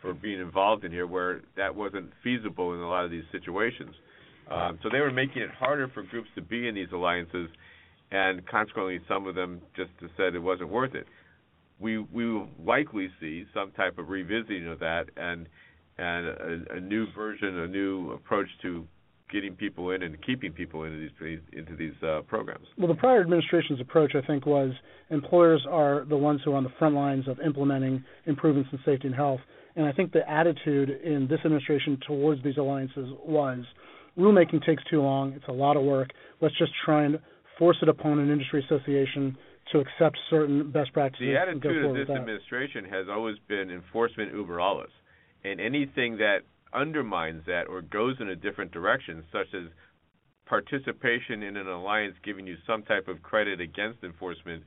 for 0.00 0.14
being 0.14 0.40
involved 0.40 0.84
in 0.84 0.90
here 0.90 1.06
where 1.06 1.42
that 1.56 1.74
wasn't 1.74 2.10
feasible 2.24 2.72
in 2.72 2.80
a 2.80 2.88
lot 2.88 3.04
of 3.04 3.10
these 3.10 3.24
situations. 3.30 3.94
Um, 4.50 4.78
so 4.82 4.88
they 4.90 5.00
were 5.00 5.12
making 5.12 5.42
it 5.42 5.50
harder 5.50 5.88
for 5.88 6.02
groups 6.02 6.28
to 6.34 6.42
be 6.42 6.66
in 6.66 6.74
these 6.74 6.88
alliances, 6.92 7.48
and 8.10 8.44
consequently, 8.46 8.98
some 9.06 9.26
of 9.26 9.34
them 9.34 9.60
just 9.76 9.90
said 10.16 10.34
it 10.34 10.40
wasn't 10.40 10.70
worth 10.70 10.94
it. 10.94 11.06
We 11.80 11.98
we 11.98 12.32
will 12.32 12.48
likely 12.64 13.10
see 13.20 13.44
some 13.54 13.72
type 13.72 13.98
of 13.98 14.08
revisiting 14.08 14.68
of 14.68 14.78
that 14.80 15.06
and 15.16 15.48
and 15.98 16.26
a, 16.26 16.76
a 16.76 16.80
new 16.80 17.06
version, 17.14 17.58
a 17.58 17.66
new 17.66 18.12
approach 18.12 18.48
to 18.62 18.86
getting 19.32 19.54
people 19.54 19.90
in 19.90 20.02
and 20.02 20.16
keeping 20.24 20.52
people 20.52 20.84
into 20.84 21.08
these 21.20 21.38
into 21.52 21.76
these 21.76 21.94
uh, 22.02 22.22
programs. 22.22 22.66
Well, 22.78 22.88
the 22.88 22.94
prior 22.94 23.20
administration's 23.20 23.80
approach, 23.80 24.12
I 24.14 24.26
think, 24.26 24.46
was 24.46 24.72
employers 25.10 25.66
are 25.68 26.04
the 26.08 26.16
ones 26.16 26.40
who 26.44 26.52
are 26.52 26.56
on 26.56 26.64
the 26.64 26.72
front 26.78 26.94
lines 26.94 27.28
of 27.28 27.38
implementing 27.40 28.04
improvements 28.26 28.70
in 28.72 28.78
safety 28.84 29.06
and 29.06 29.14
health. 29.14 29.40
And 29.76 29.86
I 29.86 29.92
think 29.92 30.12
the 30.12 30.28
attitude 30.28 30.90
in 30.90 31.28
this 31.28 31.38
administration 31.44 31.98
towards 32.06 32.42
these 32.42 32.56
alliances 32.56 33.08
was 33.24 33.64
rulemaking 34.18 34.64
takes 34.66 34.82
too 34.90 35.00
long. 35.00 35.32
It's 35.32 35.48
a 35.48 35.52
lot 35.52 35.76
of 35.76 35.84
work. 35.84 36.10
Let's 36.40 36.56
just 36.58 36.72
try 36.84 37.04
and 37.04 37.18
force 37.58 37.76
it 37.82 37.88
upon 37.88 38.18
an 38.18 38.30
industry 38.30 38.64
association 38.64 39.36
to 39.72 39.78
accept 39.78 40.18
certain 40.28 40.70
best 40.70 40.92
practices. 40.92 41.26
The 41.26 41.36
attitude 41.36 41.84
of 41.84 41.94
this 41.94 42.08
administration 42.08 42.84
has 42.86 43.06
always 43.08 43.36
been 43.48 43.70
enforcement 43.70 44.32
uber 44.32 44.60
alles, 44.60 44.90
and 45.44 45.60
anything 45.60 46.16
that 46.18 46.40
undermines 46.72 47.44
that 47.46 47.66
or 47.68 47.82
goes 47.82 48.16
in 48.20 48.28
a 48.28 48.36
different 48.36 48.72
direction, 48.72 49.24
such 49.32 49.48
as 49.54 49.68
participation 50.46 51.42
in 51.42 51.56
an 51.56 51.68
alliance 51.68 52.16
giving 52.24 52.46
you 52.46 52.56
some 52.66 52.82
type 52.82 53.08
of 53.08 53.22
credit 53.22 53.60
against 53.60 54.02
enforcement, 54.02 54.64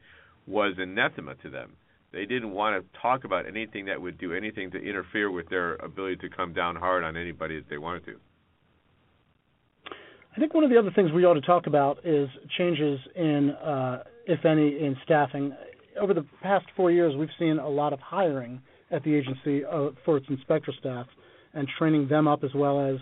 was 0.47 0.73
anathema 0.77 1.35
to 1.35 1.49
them. 1.49 1.73
They 2.11 2.25
didn't 2.25 2.51
want 2.51 2.81
to 2.81 2.99
talk 3.01 3.23
about 3.23 3.47
anything 3.47 3.85
that 3.85 4.01
would 4.01 4.17
do 4.17 4.33
anything 4.33 4.71
to 4.71 4.77
interfere 4.77 5.31
with 5.31 5.49
their 5.49 5.75
ability 5.75 6.17
to 6.17 6.29
come 6.29 6.53
down 6.53 6.75
hard 6.75 7.03
on 7.03 7.17
anybody 7.17 7.59
that 7.59 7.69
they 7.69 7.77
wanted 7.77 8.05
to. 8.05 8.19
I 10.35 10.39
think 10.39 10.53
one 10.53 10.63
of 10.63 10.71
the 10.71 10.79
other 10.79 10.91
things 10.95 11.11
we 11.11 11.25
ought 11.25 11.35
to 11.35 11.41
talk 11.41 11.67
about 11.67 11.99
is 12.03 12.27
changes 12.57 12.99
in, 13.15 13.51
uh, 13.51 14.03
if 14.25 14.43
any, 14.45 14.79
in 14.79 14.97
staffing. 15.03 15.53
Over 15.99 16.15
the 16.15 16.25
past 16.41 16.65
four 16.75 16.89
years, 16.91 17.15
we've 17.15 17.29
seen 17.37 17.59
a 17.59 17.69
lot 17.69 17.93
of 17.93 17.99
hiring 17.99 18.59
at 18.89 19.03
the 19.03 19.13
agency 19.13 19.63
uh, 19.63 19.89
for 20.03 20.17
its 20.17 20.25
inspector 20.29 20.71
staff 20.79 21.05
and 21.53 21.67
training 21.77 22.07
them 22.07 22.27
up 22.27 22.43
as 22.43 22.49
well 22.55 22.79
as 22.79 22.95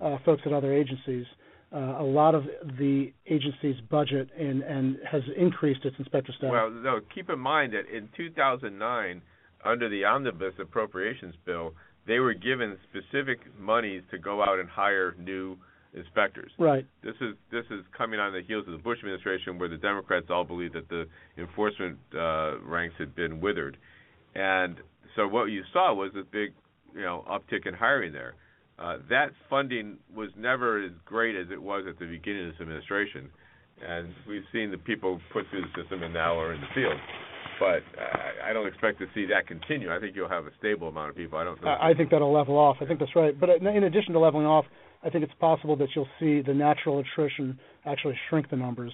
uh, 0.00 0.16
folks 0.24 0.42
at 0.46 0.52
other 0.54 0.72
agencies. 0.72 1.26
Uh, 1.70 1.96
a 1.98 2.02
lot 2.02 2.34
of 2.34 2.44
the 2.78 3.12
agency's 3.26 3.76
budget 3.90 4.30
and, 4.38 4.62
and 4.62 4.96
has 5.10 5.20
increased 5.36 5.84
its 5.84 5.96
inspector 5.98 6.32
staff. 6.38 6.50
Well, 6.50 6.70
no, 6.70 7.00
keep 7.14 7.28
in 7.28 7.38
mind 7.38 7.74
that 7.74 7.94
in 7.94 8.08
2009, 8.16 9.20
under 9.62 9.88
the 9.90 10.04
omnibus 10.04 10.54
appropriations 10.58 11.34
bill, 11.44 11.74
they 12.06 12.18
were 12.18 12.32
given 12.32 12.78
specific 12.88 13.40
monies 13.58 14.02
to 14.10 14.18
go 14.18 14.42
out 14.42 14.58
and 14.58 14.70
hire 14.70 15.14
new 15.18 15.58
inspectors. 15.94 16.50
Right. 16.58 16.86
This 17.02 17.14
is 17.20 17.34
this 17.50 17.64
is 17.70 17.84
coming 17.96 18.20
on 18.20 18.32
the 18.32 18.42
heels 18.46 18.64
of 18.66 18.72
the 18.72 18.78
Bush 18.78 18.98
administration, 18.98 19.58
where 19.58 19.68
the 19.68 19.76
Democrats 19.76 20.26
all 20.30 20.44
believed 20.44 20.74
that 20.74 20.88
the 20.88 21.06
enforcement 21.36 21.98
uh, 22.14 22.58
ranks 22.60 22.94
had 22.98 23.14
been 23.14 23.40
withered, 23.40 23.76
and 24.34 24.76
so 25.16 25.26
what 25.26 25.46
you 25.46 25.62
saw 25.72 25.94
was 25.94 26.12
a 26.14 26.22
big, 26.22 26.52
you 26.94 27.02
know, 27.02 27.24
uptick 27.28 27.66
in 27.66 27.74
hiring 27.74 28.12
there. 28.12 28.34
Uh, 28.78 28.98
that 29.10 29.30
funding 29.50 29.96
was 30.14 30.30
never 30.36 30.84
as 30.84 30.92
great 31.04 31.34
as 31.34 31.46
it 31.50 31.60
was 31.60 31.84
at 31.88 31.98
the 31.98 32.06
beginning 32.06 32.46
of 32.46 32.52
this 32.52 32.60
administration, 32.60 33.28
and 33.84 34.08
we've 34.28 34.44
seen 34.52 34.70
the 34.70 34.78
people 34.78 35.20
put 35.32 35.44
through 35.50 35.62
the 35.62 35.82
system 35.82 36.02
and 36.02 36.14
now 36.14 36.38
are 36.38 36.54
in 36.54 36.60
the 36.60 36.66
field. 36.74 36.96
But 37.58 37.82
uh, 38.00 38.48
I 38.48 38.52
don't 38.52 38.68
expect 38.68 39.00
to 39.00 39.06
see 39.14 39.26
that 39.26 39.48
continue. 39.48 39.92
I 39.92 39.98
think 39.98 40.14
you'll 40.14 40.28
have 40.28 40.46
a 40.46 40.52
stable 40.60 40.88
amount 40.88 41.10
of 41.10 41.16
people. 41.16 41.38
I 41.38 41.44
don't. 41.44 41.60
Know 41.60 41.76
I 41.80 41.92
think 41.92 42.10
that'll 42.10 42.32
level 42.32 42.56
off. 42.56 42.76
I 42.80 42.86
think 42.86 43.00
that's 43.00 43.16
right. 43.16 43.38
But 43.38 43.50
in 43.50 43.82
addition 43.82 44.12
to 44.12 44.20
leveling 44.20 44.46
off, 44.46 44.64
I 45.02 45.10
think 45.10 45.24
it's 45.24 45.34
possible 45.40 45.76
that 45.76 45.88
you'll 45.94 46.08
see 46.18 46.40
the 46.40 46.54
natural 46.54 46.98
attrition 46.98 47.58
actually 47.86 48.18
shrink 48.28 48.50
the 48.50 48.56
numbers. 48.56 48.92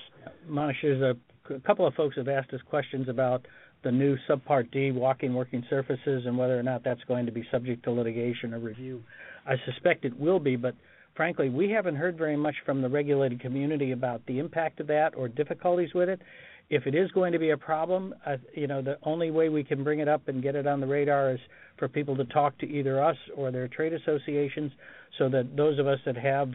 Manesh, 0.48 0.74
there's 0.82 1.00
a, 1.00 1.54
a 1.54 1.60
couple 1.60 1.86
of 1.86 1.94
folks 1.94 2.16
have 2.16 2.28
asked 2.28 2.52
us 2.52 2.60
questions 2.68 3.08
about 3.08 3.46
the 3.82 3.92
new 3.92 4.16
Subpart 4.28 4.70
D 4.70 4.90
walking 4.90 5.34
working 5.34 5.64
surfaces 5.70 6.24
and 6.26 6.36
whether 6.36 6.58
or 6.58 6.62
not 6.62 6.82
that's 6.84 7.02
going 7.04 7.26
to 7.26 7.32
be 7.32 7.46
subject 7.50 7.84
to 7.84 7.90
litigation 7.90 8.52
or 8.54 8.58
review. 8.58 9.02
I 9.46 9.54
suspect 9.66 10.04
it 10.04 10.18
will 10.18 10.40
be, 10.40 10.56
but 10.56 10.74
frankly, 11.14 11.50
we 11.50 11.70
haven't 11.70 11.96
heard 11.96 12.16
very 12.16 12.36
much 12.36 12.54
from 12.64 12.82
the 12.82 12.88
regulated 12.88 13.40
community 13.40 13.92
about 13.92 14.24
the 14.26 14.38
impact 14.38 14.80
of 14.80 14.86
that 14.88 15.14
or 15.16 15.28
difficulties 15.28 15.94
with 15.94 16.08
it. 16.08 16.20
If 16.70 16.86
it 16.86 16.94
is 16.94 17.10
going 17.12 17.32
to 17.32 17.38
be 17.38 17.50
a 17.50 17.56
problem, 17.56 18.14
uh, 18.26 18.36
you 18.54 18.66
know, 18.66 18.80
the 18.82 18.98
only 19.02 19.30
way 19.30 19.48
we 19.48 19.62
can 19.62 19.84
bring 19.84 20.00
it 20.00 20.08
up 20.08 20.28
and 20.28 20.42
get 20.42 20.54
it 20.54 20.66
on 20.66 20.80
the 20.80 20.86
radar 20.86 21.32
is 21.32 21.40
for 21.78 21.88
people 21.88 22.16
to 22.16 22.24
talk 22.24 22.56
to 22.58 22.66
either 22.66 23.02
us 23.02 23.16
or 23.36 23.50
their 23.50 23.68
trade 23.68 23.92
associations 23.92 24.72
so 25.18 25.28
that 25.28 25.56
those 25.56 25.78
of 25.78 25.86
us 25.86 25.98
that 26.06 26.16
have 26.16 26.50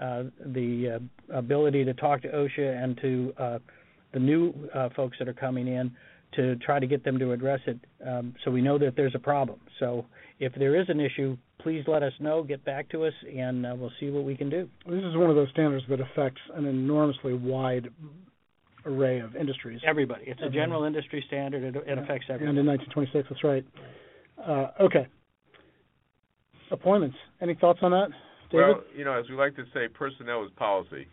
uh, 0.00 0.24
the 0.46 1.00
uh, 1.00 1.36
ability 1.36 1.84
to 1.84 1.94
talk 1.94 2.22
to 2.22 2.28
OSHA 2.28 2.84
and 2.84 2.98
to 2.98 3.32
uh, 3.38 3.58
the 4.12 4.20
new 4.20 4.54
uh, 4.74 4.88
folks 4.94 5.16
that 5.18 5.28
are 5.28 5.34
coming 5.34 5.66
in 5.66 5.90
to 6.34 6.56
try 6.56 6.78
to 6.78 6.86
get 6.86 7.04
them 7.04 7.18
to 7.18 7.32
address 7.32 7.60
it 7.66 7.78
um, 8.06 8.34
so 8.44 8.50
we 8.50 8.60
know 8.60 8.78
that 8.78 8.94
there's 8.96 9.14
a 9.14 9.18
problem. 9.18 9.58
So 9.80 10.04
if 10.38 10.54
there 10.54 10.80
is 10.80 10.86
an 10.88 11.00
issue, 11.00 11.36
please 11.60 11.84
let 11.86 12.02
us 12.02 12.12
know, 12.20 12.42
get 12.42 12.64
back 12.64 12.88
to 12.90 13.04
us, 13.04 13.14
and 13.36 13.66
uh, 13.66 13.74
we'll 13.76 13.92
see 13.98 14.10
what 14.10 14.24
we 14.24 14.36
can 14.36 14.50
do. 14.50 14.68
This 14.86 15.02
is 15.02 15.16
one 15.16 15.30
of 15.30 15.36
those 15.36 15.48
standards 15.50 15.84
that 15.88 16.00
affects 16.00 16.40
an 16.54 16.66
enormously 16.66 17.32
wide 17.32 17.88
array 18.86 19.20
of 19.20 19.36
industries. 19.36 19.80
Everybody. 19.86 20.24
It's 20.26 20.40
a 20.42 20.50
general 20.50 20.84
industry 20.84 21.24
standard. 21.26 21.62
It, 21.62 21.82
it 21.86 21.98
affects 21.98 22.26
everyone. 22.30 22.56
And 22.56 22.58
in 22.58 22.66
1926, 22.66 23.28
that's 23.28 23.44
right. 23.44 23.64
Uh, 24.38 24.84
okay. 24.84 25.06
Appointments. 26.70 27.16
Any 27.40 27.54
thoughts 27.54 27.80
on 27.82 27.90
that, 27.92 28.08
David? 28.50 28.66
Well, 28.66 28.82
you 28.96 29.04
know, 29.04 29.18
as 29.18 29.24
we 29.28 29.36
like 29.36 29.56
to 29.56 29.64
say, 29.72 29.88
personnel 29.88 30.44
is 30.44 30.50
policy. 30.56 31.06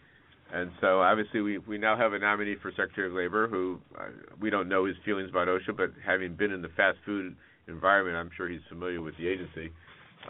And 0.54 0.71
so 0.80 1.01
obviously 1.01 1.41
we 1.41 1.58
we 1.58 1.78
now 1.78 1.97
have 1.97 2.13
a 2.13 2.19
nominee 2.19 2.56
for 2.62 2.71
Secretary 2.71 3.08
of 3.08 3.13
Labor 3.13 3.47
who 3.47 3.80
uh, 3.97 4.04
we 4.39 4.49
don't 4.49 4.69
know 4.69 4.86
his 4.86 4.95
feelings 5.04 5.30
about 5.30 5.47
OSHA, 5.47 5.75
but 5.75 5.91
having 6.06 6.36
been 6.36 6.51
in 6.51 6.62
the 6.62 6.69
fast 6.78 6.97
food 7.06 7.36
environment, 7.67 8.15
I'm 8.15 8.30
sure 8.38 8.47
he's 8.47 8.62
familiar 8.69 9.01
with 9.01 9.17
the 9.17 9.28
agency. 9.28 9.71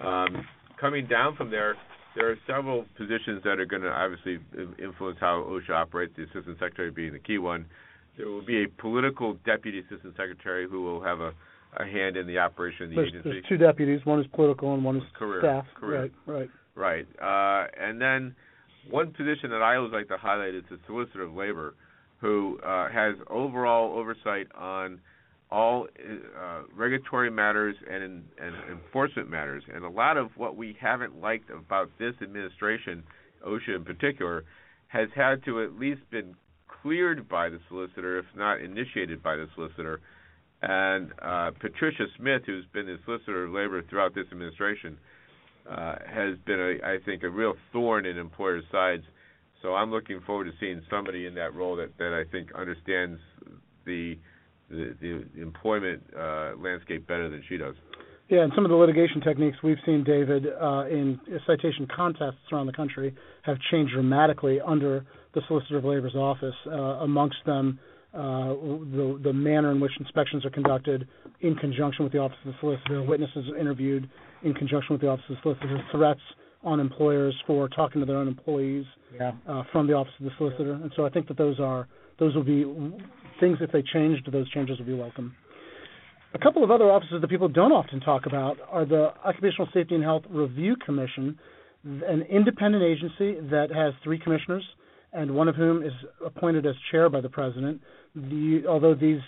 Um, 0.01 0.45
coming 0.79 1.05
down 1.05 1.35
from 1.35 1.51
there, 1.51 1.75
there 2.15 2.29
are 2.29 2.37
several 2.47 2.85
positions 2.97 3.43
that 3.43 3.59
are 3.59 3.65
going 3.65 3.81
to 3.81 3.91
obviously 3.91 4.39
influence 4.81 5.17
how 5.19 5.45
OSHA 5.47 5.71
operates. 5.71 6.13
The 6.15 6.23
assistant 6.23 6.57
secretary 6.59 6.91
being 6.91 7.13
the 7.13 7.19
key 7.19 7.37
one. 7.37 7.65
There 8.17 8.29
will 8.29 8.45
be 8.45 8.63
a 8.63 8.67
political 8.81 9.37
deputy 9.45 9.79
assistant 9.79 10.15
secretary 10.15 10.67
who 10.69 10.83
will 10.83 11.03
have 11.03 11.19
a 11.19 11.33
a 11.77 11.85
hand 11.85 12.17
in 12.17 12.27
the 12.27 12.37
operation 12.37 12.83
of 12.83 12.89
the 12.91 12.95
there's, 12.95 13.09
agency. 13.09 13.29
There's 13.29 13.45
two 13.49 13.57
deputies. 13.57 14.05
One 14.05 14.19
is 14.19 14.27
political 14.33 14.73
and 14.73 14.83
one 14.83 14.97
is 14.97 15.03
career. 15.17 15.41
staff. 15.41 15.65
Career. 15.75 16.11
Right. 16.25 16.49
Right. 16.75 17.05
Right. 17.19 17.65
Uh, 17.65 17.67
and 17.79 18.01
then 18.01 18.35
one 18.89 19.11
position 19.11 19.49
that 19.49 19.61
I 19.61 19.75
always 19.75 19.93
like 19.93 20.07
to 20.09 20.17
highlight 20.17 20.55
is 20.55 20.63
the 20.69 20.79
solicitor 20.85 21.23
of 21.23 21.33
labor, 21.33 21.75
who 22.19 22.59
uh, 22.65 22.89
has 22.89 23.15
overall 23.29 23.97
oversight 23.97 24.47
on 24.55 24.99
all 25.51 25.87
uh, 26.39 26.61
regulatory 26.75 27.29
matters 27.29 27.75
and, 27.89 28.03
and 28.03 28.55
enforcement 28.71 29.29
matters. 29.29 29.63
And 29.73 29.85
a 29.85 29.89
lot 29.89 30.17
of 30.17 30.29
what 30.35 30.55
we 30.55 30.75
haven't 30.79 31.21
liked 31.21 31.49
about 31.49 31.89
this 31.99 32.13
administration, 32.21 33.03
OSHA 33.45 33.75
in 33.75 33.85
particular, 33.85 34.43
has 34.87 35.09
had 35.15 35.43
to 35.45 35.61
at 35.61 35.73
least 35.73 36.01
been 36.09 36.35
cleared 36.81 37.27
by 37.29 37.49
the 37.49 37.59
solicitor, 37.67 38.19
if 38.19 38.25
not 38.35 38.61
initiated 38.61 39.21
by 39.21 39.35
the 39.35 39.47
solicitor. 39.55 40.01
And 40.61 41.11
uh, 41.21 41.51
Patricia 41.59 42.05
Smith, 42.17 42.43
who's 42.45 42.65
been 42.73 42.85
the 42.85 42.97
Solicitor 43.05 43.45
of 43.45 43.51
Labor 43.51 43.83
throughout 43.89 44.15
this 44.15 44.25
administration, 44.31 44.97
uh, 45.69 45.95
has 46.07 46.37
been, 46.45 46.59
a, 46.59 46.85
I 46.85 46.97
think, 47.05 47.23
a 47.23 47.29
real 47.29 47.53
thorn 47.71 48.05
in 48.05 48.17
employers' 48.17 48.63
sides. 48.71 49.03
So 49.61 49.73
I'm 49.75 49.91
looking 49.91 50.21
forward 50.25 50.45
to 50.45 50.51
seeing 50.59 50.81
somebody 50.89 51.25
in 51.25 51.35
that 51.35 51.53
role 51.53 51.75
that, 51.75 51.97
that 51.97 52.13
I 52.13 52.29
think 52.31 52.49
understands 52.53 53.19
the 53.85 54.17
the, 54.69 54.95
the 55.01 55.41
employment 55.41 56.01
uh, 56.17 56.51
landscape 56.57 57.07
better 57.07 57.29
than 57.29 57.43
she 57.47 57.57
does. 57.57 57.75
Yeah, 58.29 58.41
and 58.41 58.51
some 58.55 58.65
of 58.65 58.71
the 58.71 58.75
litigation 58.75 59.21
techniques 59.21 59.57
we've 59.63 59.77
seen, 59.85 60.03
David, 60.03 60.47
uh, 60.47 60.85
in 60.87 61.19
citation 61.45 61.87
contests 61.95 62.51
around 62.51 62.65
the 62.65 62.73
country 62.73 63.13
have 63.43 63.57
changed 63.69 63.93
dramatically 63.93 64.59
under 64.65 65.05
the 65.35 65.41
Solicitor 65.47 65.77
of 65.77 65.85
Labor's 65.85 66.15
office. 66.15 66.55
Uh, 66.65 66.71
amongst 67.03 67.37
them, 67.45 67.77
uh, 68.15 68.47
the, 68.47 69.19
the 69.23 69.33
manner 69.33 69.71
in 69.71 69.79
which 69.79 69.91
inspections 69.99 70.43
are 70.43 70.49
conducted 70.49 71.07
in 71.41 71.53
conjunction 71.55 72.03
with 72.03 72.13
the 72.13 72.17
Office 72.17 72.37
of 72.45 72.53
the 72.53 72.57
Solicitor, 72.61 73.03
witnesses 73.03 73.45
interviewed 73.59 74.09
in 74.41 74.55
conjunction 74.55 74.93
with 74.93 75.01
the 75.01 75.07
Office 75.07 75.25
of 75.29 75.35
the 75.35 75.41
Solicitor, 75.43 75.83
threats 75.91 76.21
on 76.63 76.79
employers 76.79 77.35
for 77.45 77.69
talking 77.69 78.01
to 78.01 78.05
their 78.07 78.17
own 78.17 78.27
employees 78.27 78.85
yeah. 79.13 79.33
uh, 79.47 79.63
from 79.71 79.85
the 79.85 79.93
Office 79.93 80.13
of 80.19 80.25
the 80.25 80.31
Solicitor. 80.39 80.73
And 80.73 80.91
so 80.95 81.05
I 81.05 81.09
think 81.09 81.27
that 81.27 81.37
those 81.37 81.59
are 81.59 81.87
those 82.17 82.33
will 82.33 82.43
be 82.43 82.63
things 83.39 83.57
if 83.61 83.71
they 83.71 83.81
changed, 83.81 84.29
those 84.31 84.49
changes 84.51 84.77
would 84.77 84.87
be 84.87 84.93
welcome. 84.93 85.35
A 86.33 86.39
couple 86.39 86.63
of 86.63 86.71
other 86.71 86.91
offices 86.91 87.21
that 87.21 87.29
people 87.29 87.47
don't 87.47 87.71
often 87.71 88.01
talk 88.01 88.25
about 88.25 88.57
are 88.69 88.85
the 88.85 89.13
Occupational 89.23 89.69
Safety 89.73 89.95
and 89.95 90.03
Health 90.03 90.23
Review 90.29 90.75
Commission, 90.85 91.37
an 91.83 92.23
independent 92.29 92.83
agency 92.83 93.39
that 93.49 93.67
has 93.73 93.93
three 94.03 94.19
commissioners, 94.19 94.63
and 95.13 95.33
one 95.33 95.47
of 95.47 95.55
whom 95.55 95.81
is 95.81 95.93
appointed 96.25 96.65
as 96.65 96.75
chair 96.91 97.09
by 97.09 97.21
the 97.21 97.29
president 97.29 97.79
the, 98.15 98.63
although 98.67 98.95
these 98.95 99.19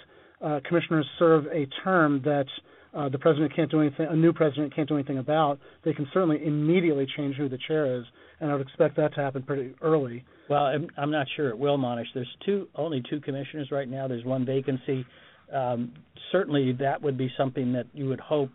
uh, 0.43 0.60
commissioners 0.67 1.06
serve 1.20 1.46
a 1.48 1.67
term 1.84 2.22
that 2.24 2.46
uh, 2.93 3.10
the 3.10 3.20
president 3.20 3.56
can't 3.56 3.70
do 3.70 3.82
anything, 3.82 4.08
a 4.10 4.15
new 4.15 4.34
president 4.34 4.74
can't 4.74 4.88
do 4.88 4.96
anything 4.96 5.17
about, 5.17 5.60
they 5.84 5.93
can 5.93 6.08
certainly 6.13 6.43
immediately 6.46 7.06
change 7.17 7.36
who 7.36 7.50
the 7.50 7.60
chair 7.67 7.98
is, 8.00 8.06
and 8.39 8.52
I 8.52 8.54
would 8.56 8.65
expect 8.65 8.95
that 8.97 9.13
to 9.15 9.21
happen 9.21 9.43
pretty 9.43 9.73
early. 9.82 10.23
Well, 10.50 10.63
I'm, 10.63 10.88
I'm 10.97 11.12
not 11.12 11.28
sure 11.36 11.50
it 11.50 11.58
will, 11.58 11.78
Manesh. 11.78 12.06
There's 12.13 12.28
two, 12.45 12.67
only 12.76 13.04
two 13.10 13.19
commissioners 13.19 13.69
right 13.71 13.89
now. 13.89 14.08
There's 14.08 14.26
one 14.26 14.45
vacancy. 14.45 15.06
Um, 15.54 15.93
certainly, 16.32 16.73
that 16.73 17.02
would 17.02 17.17
be 17.17 17.32
something 17.38 17.73
that 17.73 17.88
you 17.93 18.08
would 18.08 18.19
hope 18.19 18.50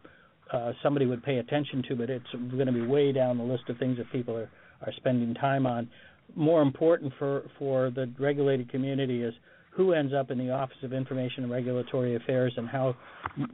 uh, 0.53 0.73
somebody 0.83 1.07
would 1.07 1.23
pay 1.23 1.39
attention 1.39 1.83
to, 1.89 1.97
but 1.97 2.11
it's 2.11 2.25
going 2.33 2.67
to 2.67 2.73
be 2.73 2.85
way 2.85 3.13
down 3.13 3.39
the 3.39 3.45
list 3.45 3.65
of 3.69 3.79
things 3.79 3.97
that 3.97 4.11
people 4.13 4.37
are, 4.37 4.51
are 4.83 4.93
spending 4.97 5.35
time 5.35 5.67
on. 5.67 5.89
More 6.35 6.63
important 6.63 7.13
for 7.19 7.45
for 7.59 7.91
the 7.91 8.11
regulated 8.19 8.71
community 8.71 9.23
is 9.23 9.35
who 9.75 9.93
ends 9.93 10.13
up 10.13 10.31
in 10.31 10.39
the 10.39 10.51
Office 10.51 10.77
of 10.83 10.93
Information 10.93 11.45
and 11.45 11.53
Regulatory 11.53 12.15
Affairs 12.15 12.53
and 12.57 12.69
how 12.69 12.95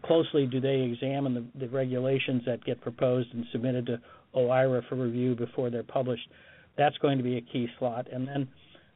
closely 0.04 0.46
do 0.46 0.60
they 0.60 0.80
examine 0.80 1.34
the, 1.34 1.44
the 1.58 1.68
regulations 1.68 2.42
that 2.44 2.64
get 2.64 2.80
proposed 2.80 3.32
and 3.32 3.44
submitted 3.52 3.86
to 3.86 4.00
OIRA 4.34 4.82
for 4.88 4.96
review 4.96 5.36
before 5.36 5.70
they're 5.70 5.84
published. 5.84 6.28
That's 6.76 6.96
going 6.98 7.18
to 7.18 7.24
be 7.24 7.36
a 7.36 7.40
key 7.40 7.68
slot. 7.78 8.08
And 8.12 8.26
then 8.26 8.48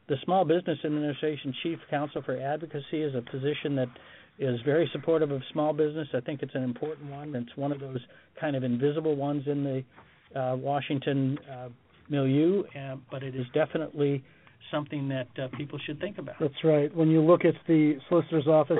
the 0.09 0.17
Small 0.25 0.43
Business 0.43 0.77
Administration 0.83 1.53
Chief 1.63 1.79
Counsel 1.89 2.21
for 2.23 2.37
Advocacy 2.37 3.01
is 3.01 3.15
a 3.15 3.21
position 3.21 3.75
that 3.77 3.89
is 4.37 4.59
very 4.65 4.89
supportive 4.91 5.31
of 5.31 5.41
small 5.53 5.71
business. 5.71 6.07
I 6.13 6.19
think 6.19 6.41
it's 6.41 6.55
an 6.55 6.63
important 6.63 7.09
one. 7.09 7.35
It's 7.35 7.55
one 7.55 7.71
of 7.71 7.79
those 7.79 7.99
kind 8.39 8.55
of 8.55 8.63
invisible 8.63 9.15
ones 9.15 9.43
in 9.47 9.63
the 9.63 10.39
uh, 10.39 10.55
Washington 10.57 11.37
uh, 11.49 11.69
milieu, 12.09 12.63
uh, 12.77 12.95
but 13.09 13.23
it 13.23 13.35
is 13.35 13.45
definitely 13.53 14.23
something 14.71 15.07
that 15.09 15.27
uh, 15.41 15.47
people 15.57 15.79
should 15.85 15.99
think 15.99 16.17
about. 16.17 16.35
That's 16.39 16.63
right. 16.63 16.93
When 16.95 17.09
you 17.09 17.21
look 17.21 17.45
at 17.45 17.55
the 17.67 17.97
solicitor's 18.09 18.47
office 18.47 18.77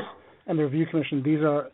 and 0.47 0.57
the 0.57 0.63
review 0.63 0.85
commission, 0.85 1.21
these 1.23 1.41
are 1.41 1.69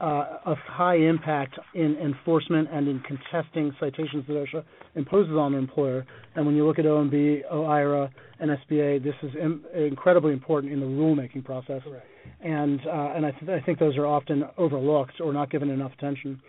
uh, 0.00 0.38
of 0.44 0.58
high 0.66 0.96
impact 0.96 1.58
in 1.74 1.96
enforcement 1.96 2.68
and 2.72 2.88
in 2.88 3.00
contesting 3.00 3.72
citations 3.78 4.24
that 4.26 4.34
OSHA 4.34 4.64
imposes 4.96 5.32
on 5.32 5.52
the 5.52 5.58
employer. 5.58 6.04
And 6.34 6.44
when 6.44 6.56
you 6.56 6.66
look 6.66 6.78
at 6.78 6.84
OMB, 6.84 7.42
OIRA, 7.52 8.10
and 8.40 8.50
SBA, 8.50 9.02
this 9.04 9.14
is 9.22 9.30
Im- 9.40 9.64
incredibly 9.74 10.32
important 10.32 10.72
in 10.72 10.80
the 10.80 10.86
rulemaking 10.86 11.44
process. 11.44 11.80
Correct. 11.84 12.06
And 12.42 12.80
uh, 12.86 13.12
and 13.14 13.24
I, 13.26 13.30
th- 13.30 13.50
I 13.50 13.64
think 13.64 13.78
those 13.78 13.96
are 13.96 14.06
often 14.06 14.44
overlooked 14.58 15.20
or 15.20 15.32
not 15.32 15.50
given 15.50 15.70
enough 15.70 15.92
attention. 15.96 16.40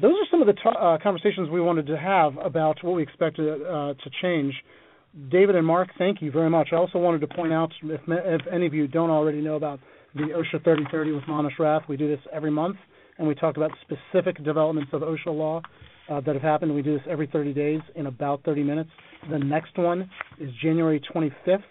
Those 0.00 0.12
are 0.12 0.26
some 0.30 0.40
of 0.40 0.46
the 0.46 0.52
t- 0.52 0.60
uh, 0.64 0.98
conversations 1.02 1.50
we 1.50 1.60
wanted 1.60 1.86
to 1.88 1.96
have 1.98 2.36
about 2.38 2.82
what 2.84 2.94
we 2.94 3.02
expect 3.02 3.36
to, 3.36 3.52
uh, 3.64 3.94
to 3.94 4.10
change. 4.22 4.54
David 5.30 5.56
and 5.56 5.66
Mark, 5.66 5.88
thank 5.98 6.22
you 6.22 6.30
very 6.30 6.48
much. 6.48 6.68
I 6.72 6.76
also 6.76 6.98
wanted 6.98 7.20
to 7.22 7.26
point 7.26 7.52
out, 7.52 7.72
if, 7.82 8.00
if 8.06 8.40
any 8.52 8.66
of 8.66 8.74
you 8.74 8.86
don't 8.86 9.10
already 9.10 9.40
know 9.40 9.56
about 9.56 9.80
the 10.14 10.22
OSHA 10.22 10.62
3030 10.64 11.12
with 11.12 11.24
Manesh 11.24 11.58
Rath. 11.58 11.82
We 11.88 11.96
do 11.96 12.08
this 12.08 12.20
every 12.32 12.50
month, 12.50 12.76
and 13.18 13.26
we 13.26 13.34
talk 13.34 13.56
about 13.56 13.70
specific 13.82 14.42
developments 14.44 14.90
of 14.92 15.02
OSHA 15.02 15.26
law 15.26 15.60
uh, 16.08 16.20
that 16.20 16.34
have 16.34 16.42
happened. 16.42 16.74
We 16.74 16.82
do 16.82 16.94
this 16.94 17.06
every 17.08 17.26
30 17.26 17.52
days 17.52 17.80
in 17.96 18.06
about 18.06 18.42
30 18.44 18.62
minutes. 18.62 18.90
The 19.30 19.38
next 19.38 19.76
one 19.76 20.08
is 20.38 20.50
January 20.62 21.00
25th 21.14 21.62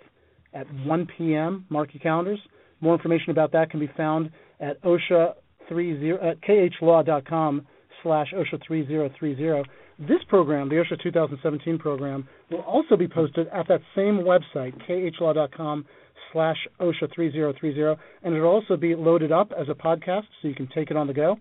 at 0.53 0.71
1 0.85 1.07
p.m. 1.17 1.65
Mark 1.69 1.93
your 1.93 2.01
calendars. 2.01 2.39
More 2.81 2.93
information 2.95 3.31
about 3.31 3.51
that 3.53 3.71
can 3.71 3.79
be 3.79 3.89
found 3.95 4.29
at 4.59 4.81
OSHA 4.83 5.33
30 5.69 6.11
at 6.21 6.41
khlaw.com 6.41 7.67
slash 8.03 8.27
OSHA 8.33 8.67
3030. 8.67 9.69
This 9.99 10.19
program, 10.27 10.69
the 10.69 10.75
OSHA 10.75 11.01
2017 11.01 11.79
program, 11.79 12.27
will 12.51 12.59
also 12.59 12.95
be 12.95 13.07
posted 13.07 13.47
at 13.47 13.67
that 13.67 13.81
same 13.95 14.19
website, 14.19 14.73
khlaw.com 14.87 15.85
slash 16.31 16.57
OSHA 16.79 17.15
3030, 17.15 17.99
and 18.23 18.35
it'll 18.35 18.47
also 18.47 18.77
be 18.77 18.93
loaded 18.93 19.31
up 19.31 19.51
as 19.59 19.67
a 19.69 19.73
podcast 19.73 20.23
so 20.41 20.47
you 20.47 20.53
can 20.53 20.67
take 20.67 20.91
it 20.91 20.97
on 20.97 21.07
the 21.07 21.13
go. 21.13 21.37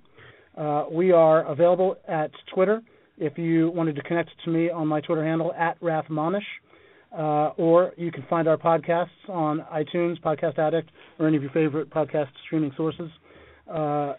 Uh, 0.57 0.87
we 0.91 1.13
are 1.13 1.45
available 1.45 1.97
at 2.09 2.31
Twitter 2.55 2.81
if 3.19 3.37
you 3.37 3.71
wanted 3.71 3.95
to 3.97 4.03
connect 4.03 4.31
to 4.45 4.51
me 4.51 4.71
on 4.71 4.87
my 4.87 5.03
Twitter 5.03 5.25
handle, 5.25 5.53
at 5.53 5.79
rathmonish, 5.81 6.41
uh, 7.13 7.53
or 7.59 7.93
you 7.99 8.11
can 8.11 8.25
find 8.29 8.49
our 8.49 8.57
podcasts 8.57 9.09
on 9.29 9.65
iTunes, 9.73 10.21
Podcast 10.23 10.59
Addict, 10.59 10.91
or 11.19 11.27
any 11.27 11.37
of 11.37 11.43
your 11.43 11.53
favorite 11.53 11.91
podcast 11.91 12.29
streaming 12.47 12.73
sources, 12.75 13.11
uh, 13.71 14.15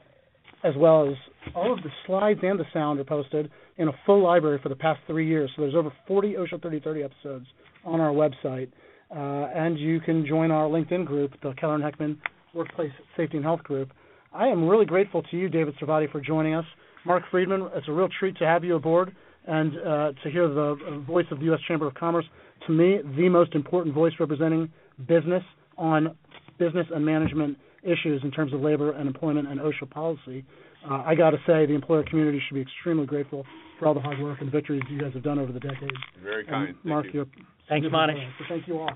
as 0.64 0.74
well 0.78 1.10
as 1.10 1.16
all 1.56 1.74
of 1.74 1.82
the 1.84 1.90
slides 2.06 2.40
and 2.44 2.60
the 2.60 2.66
sound 2.72 3.00
are 3.00 3.04
posted 3.04 3.50
in 3.78 3.88
a 3.88 3.92
full 4.06 4.24
library 4.24 4.60
for 4.62 4.70
the 4.70 4.76
past 4.76 5.00
three 5.08 5.28
years. 5.28 5.52
So 5.56 5.62
there's 5.62 5.76
over 5.76 5.92
40 6.08 6.34
OSHA 6.34 6.62
3030 6.62 7.04
episodes 7.04 7.46
on 7.86 8.00
our 8.00 8.12
website. 8.12 8.70
Uh, 9.10 9.50
and 9.56 9.80
you 9.80 10.00
can 10.00 10.26
join 10.26 10.52
our 10.52 10.68
LinkedIn 10.68 11.06
group, 11.06 11.32
the 11.42 11.54
Keller 11.54 11.76
and 11.76 11.84
Heckman 11.84 12.18
Workplace 12.54 12.92
Safety 13.16 13.38
and 13.38 13.46
Health 13.46 13.64
Group. 13.64 13.92
I 14.34 14.48
am 14.48 14.68
really 14.68 14.86
grateful 14.86 15.24
to 15.24 15.38
you, 15.38 15.48
David 15.48 15.76
Sarvadi, 15.82 16.12
for 16.12 16.20
joining 16.20 16.54
us. 16.54 16.66
Mark 17.06 17.24
Freedman, 17.32 17.70
it's 17.74 17.88
a 17.88 17.92
real 17.92 18.10
treat 18.20 18.38
to 18.38 18.46
have 18.46 18.64
you 18.64 18.76
aboard 18.76 19.16
and 19.48 19.78
uh, 19.78 20.12
to 20.24 20.30
hear 20.30 20.50
the 20.50 21.04
voice 21.08 21.26
of 21.32 21.40
the 21.40 21.46
U.S. 21.46 21.60
Chamber 21.68 21.88
of 21.88 21.94
Commerce. 21.94 22.26
To 22.66 22.74
me, 22.74 23.00
the 23.16 23.30
most 23.30 23.56
important 23.56 23.96
voice 23.96 24.12
representing 24.20 24.70
business 25.08 25.44
on 25.78 26.16
business 26.60 26.86
and 26.94 27.06
management 27.06 27.58
issues 27.84 28.22
in 28.24 28.32
terms 28.32 28.54
of 28.54 28.60
labor 28.60 28.92
and 28.92 29.08
employment 29.08 29.48
and 29.48 29.60
OSHA 29.60 29.90
policy. 29.90 30.44
Uh, 30.90 31.04
I 31.06 31.16
got 31.16 31.32
to 31.32 31.38
say, 31.46 31.66
the 31.66 31.74
employer 31.74 32.04
community 32.04 32.42
should 32.48 32.56
be 32.56 32.62
extremely 32.62 33.06
grateful 33.06 33.46
for 33.78 33.88
all 33.88 33.94
the 33.94 34.00
hard 34.00 34.20
work 34.20 34.42
and 34.42 34.52
victories 34.52 34.82
you 34.90 35.00
guys 35.00 35.14
have 35.14 35.24
done 35.24 35.40
over 35.40 35.52
the 35.52 35.60
decades. 35.60 35.98
Very 36.24 36.46
kind. 36.46 36.70
And 36.70 36.86
Mark, 36.86 37.06
Thank 37.06 37.14
you. 37.14 37.20
you're 37.20 37.28
Thanks, 37.70 37.86
significant 37.86 38.34
So 38.40 38.46
thank 38.48 38.68
you 38.68 38.80
all. 38.80 38.94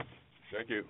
Thank 0.53 0.69
you. 0.69 0.83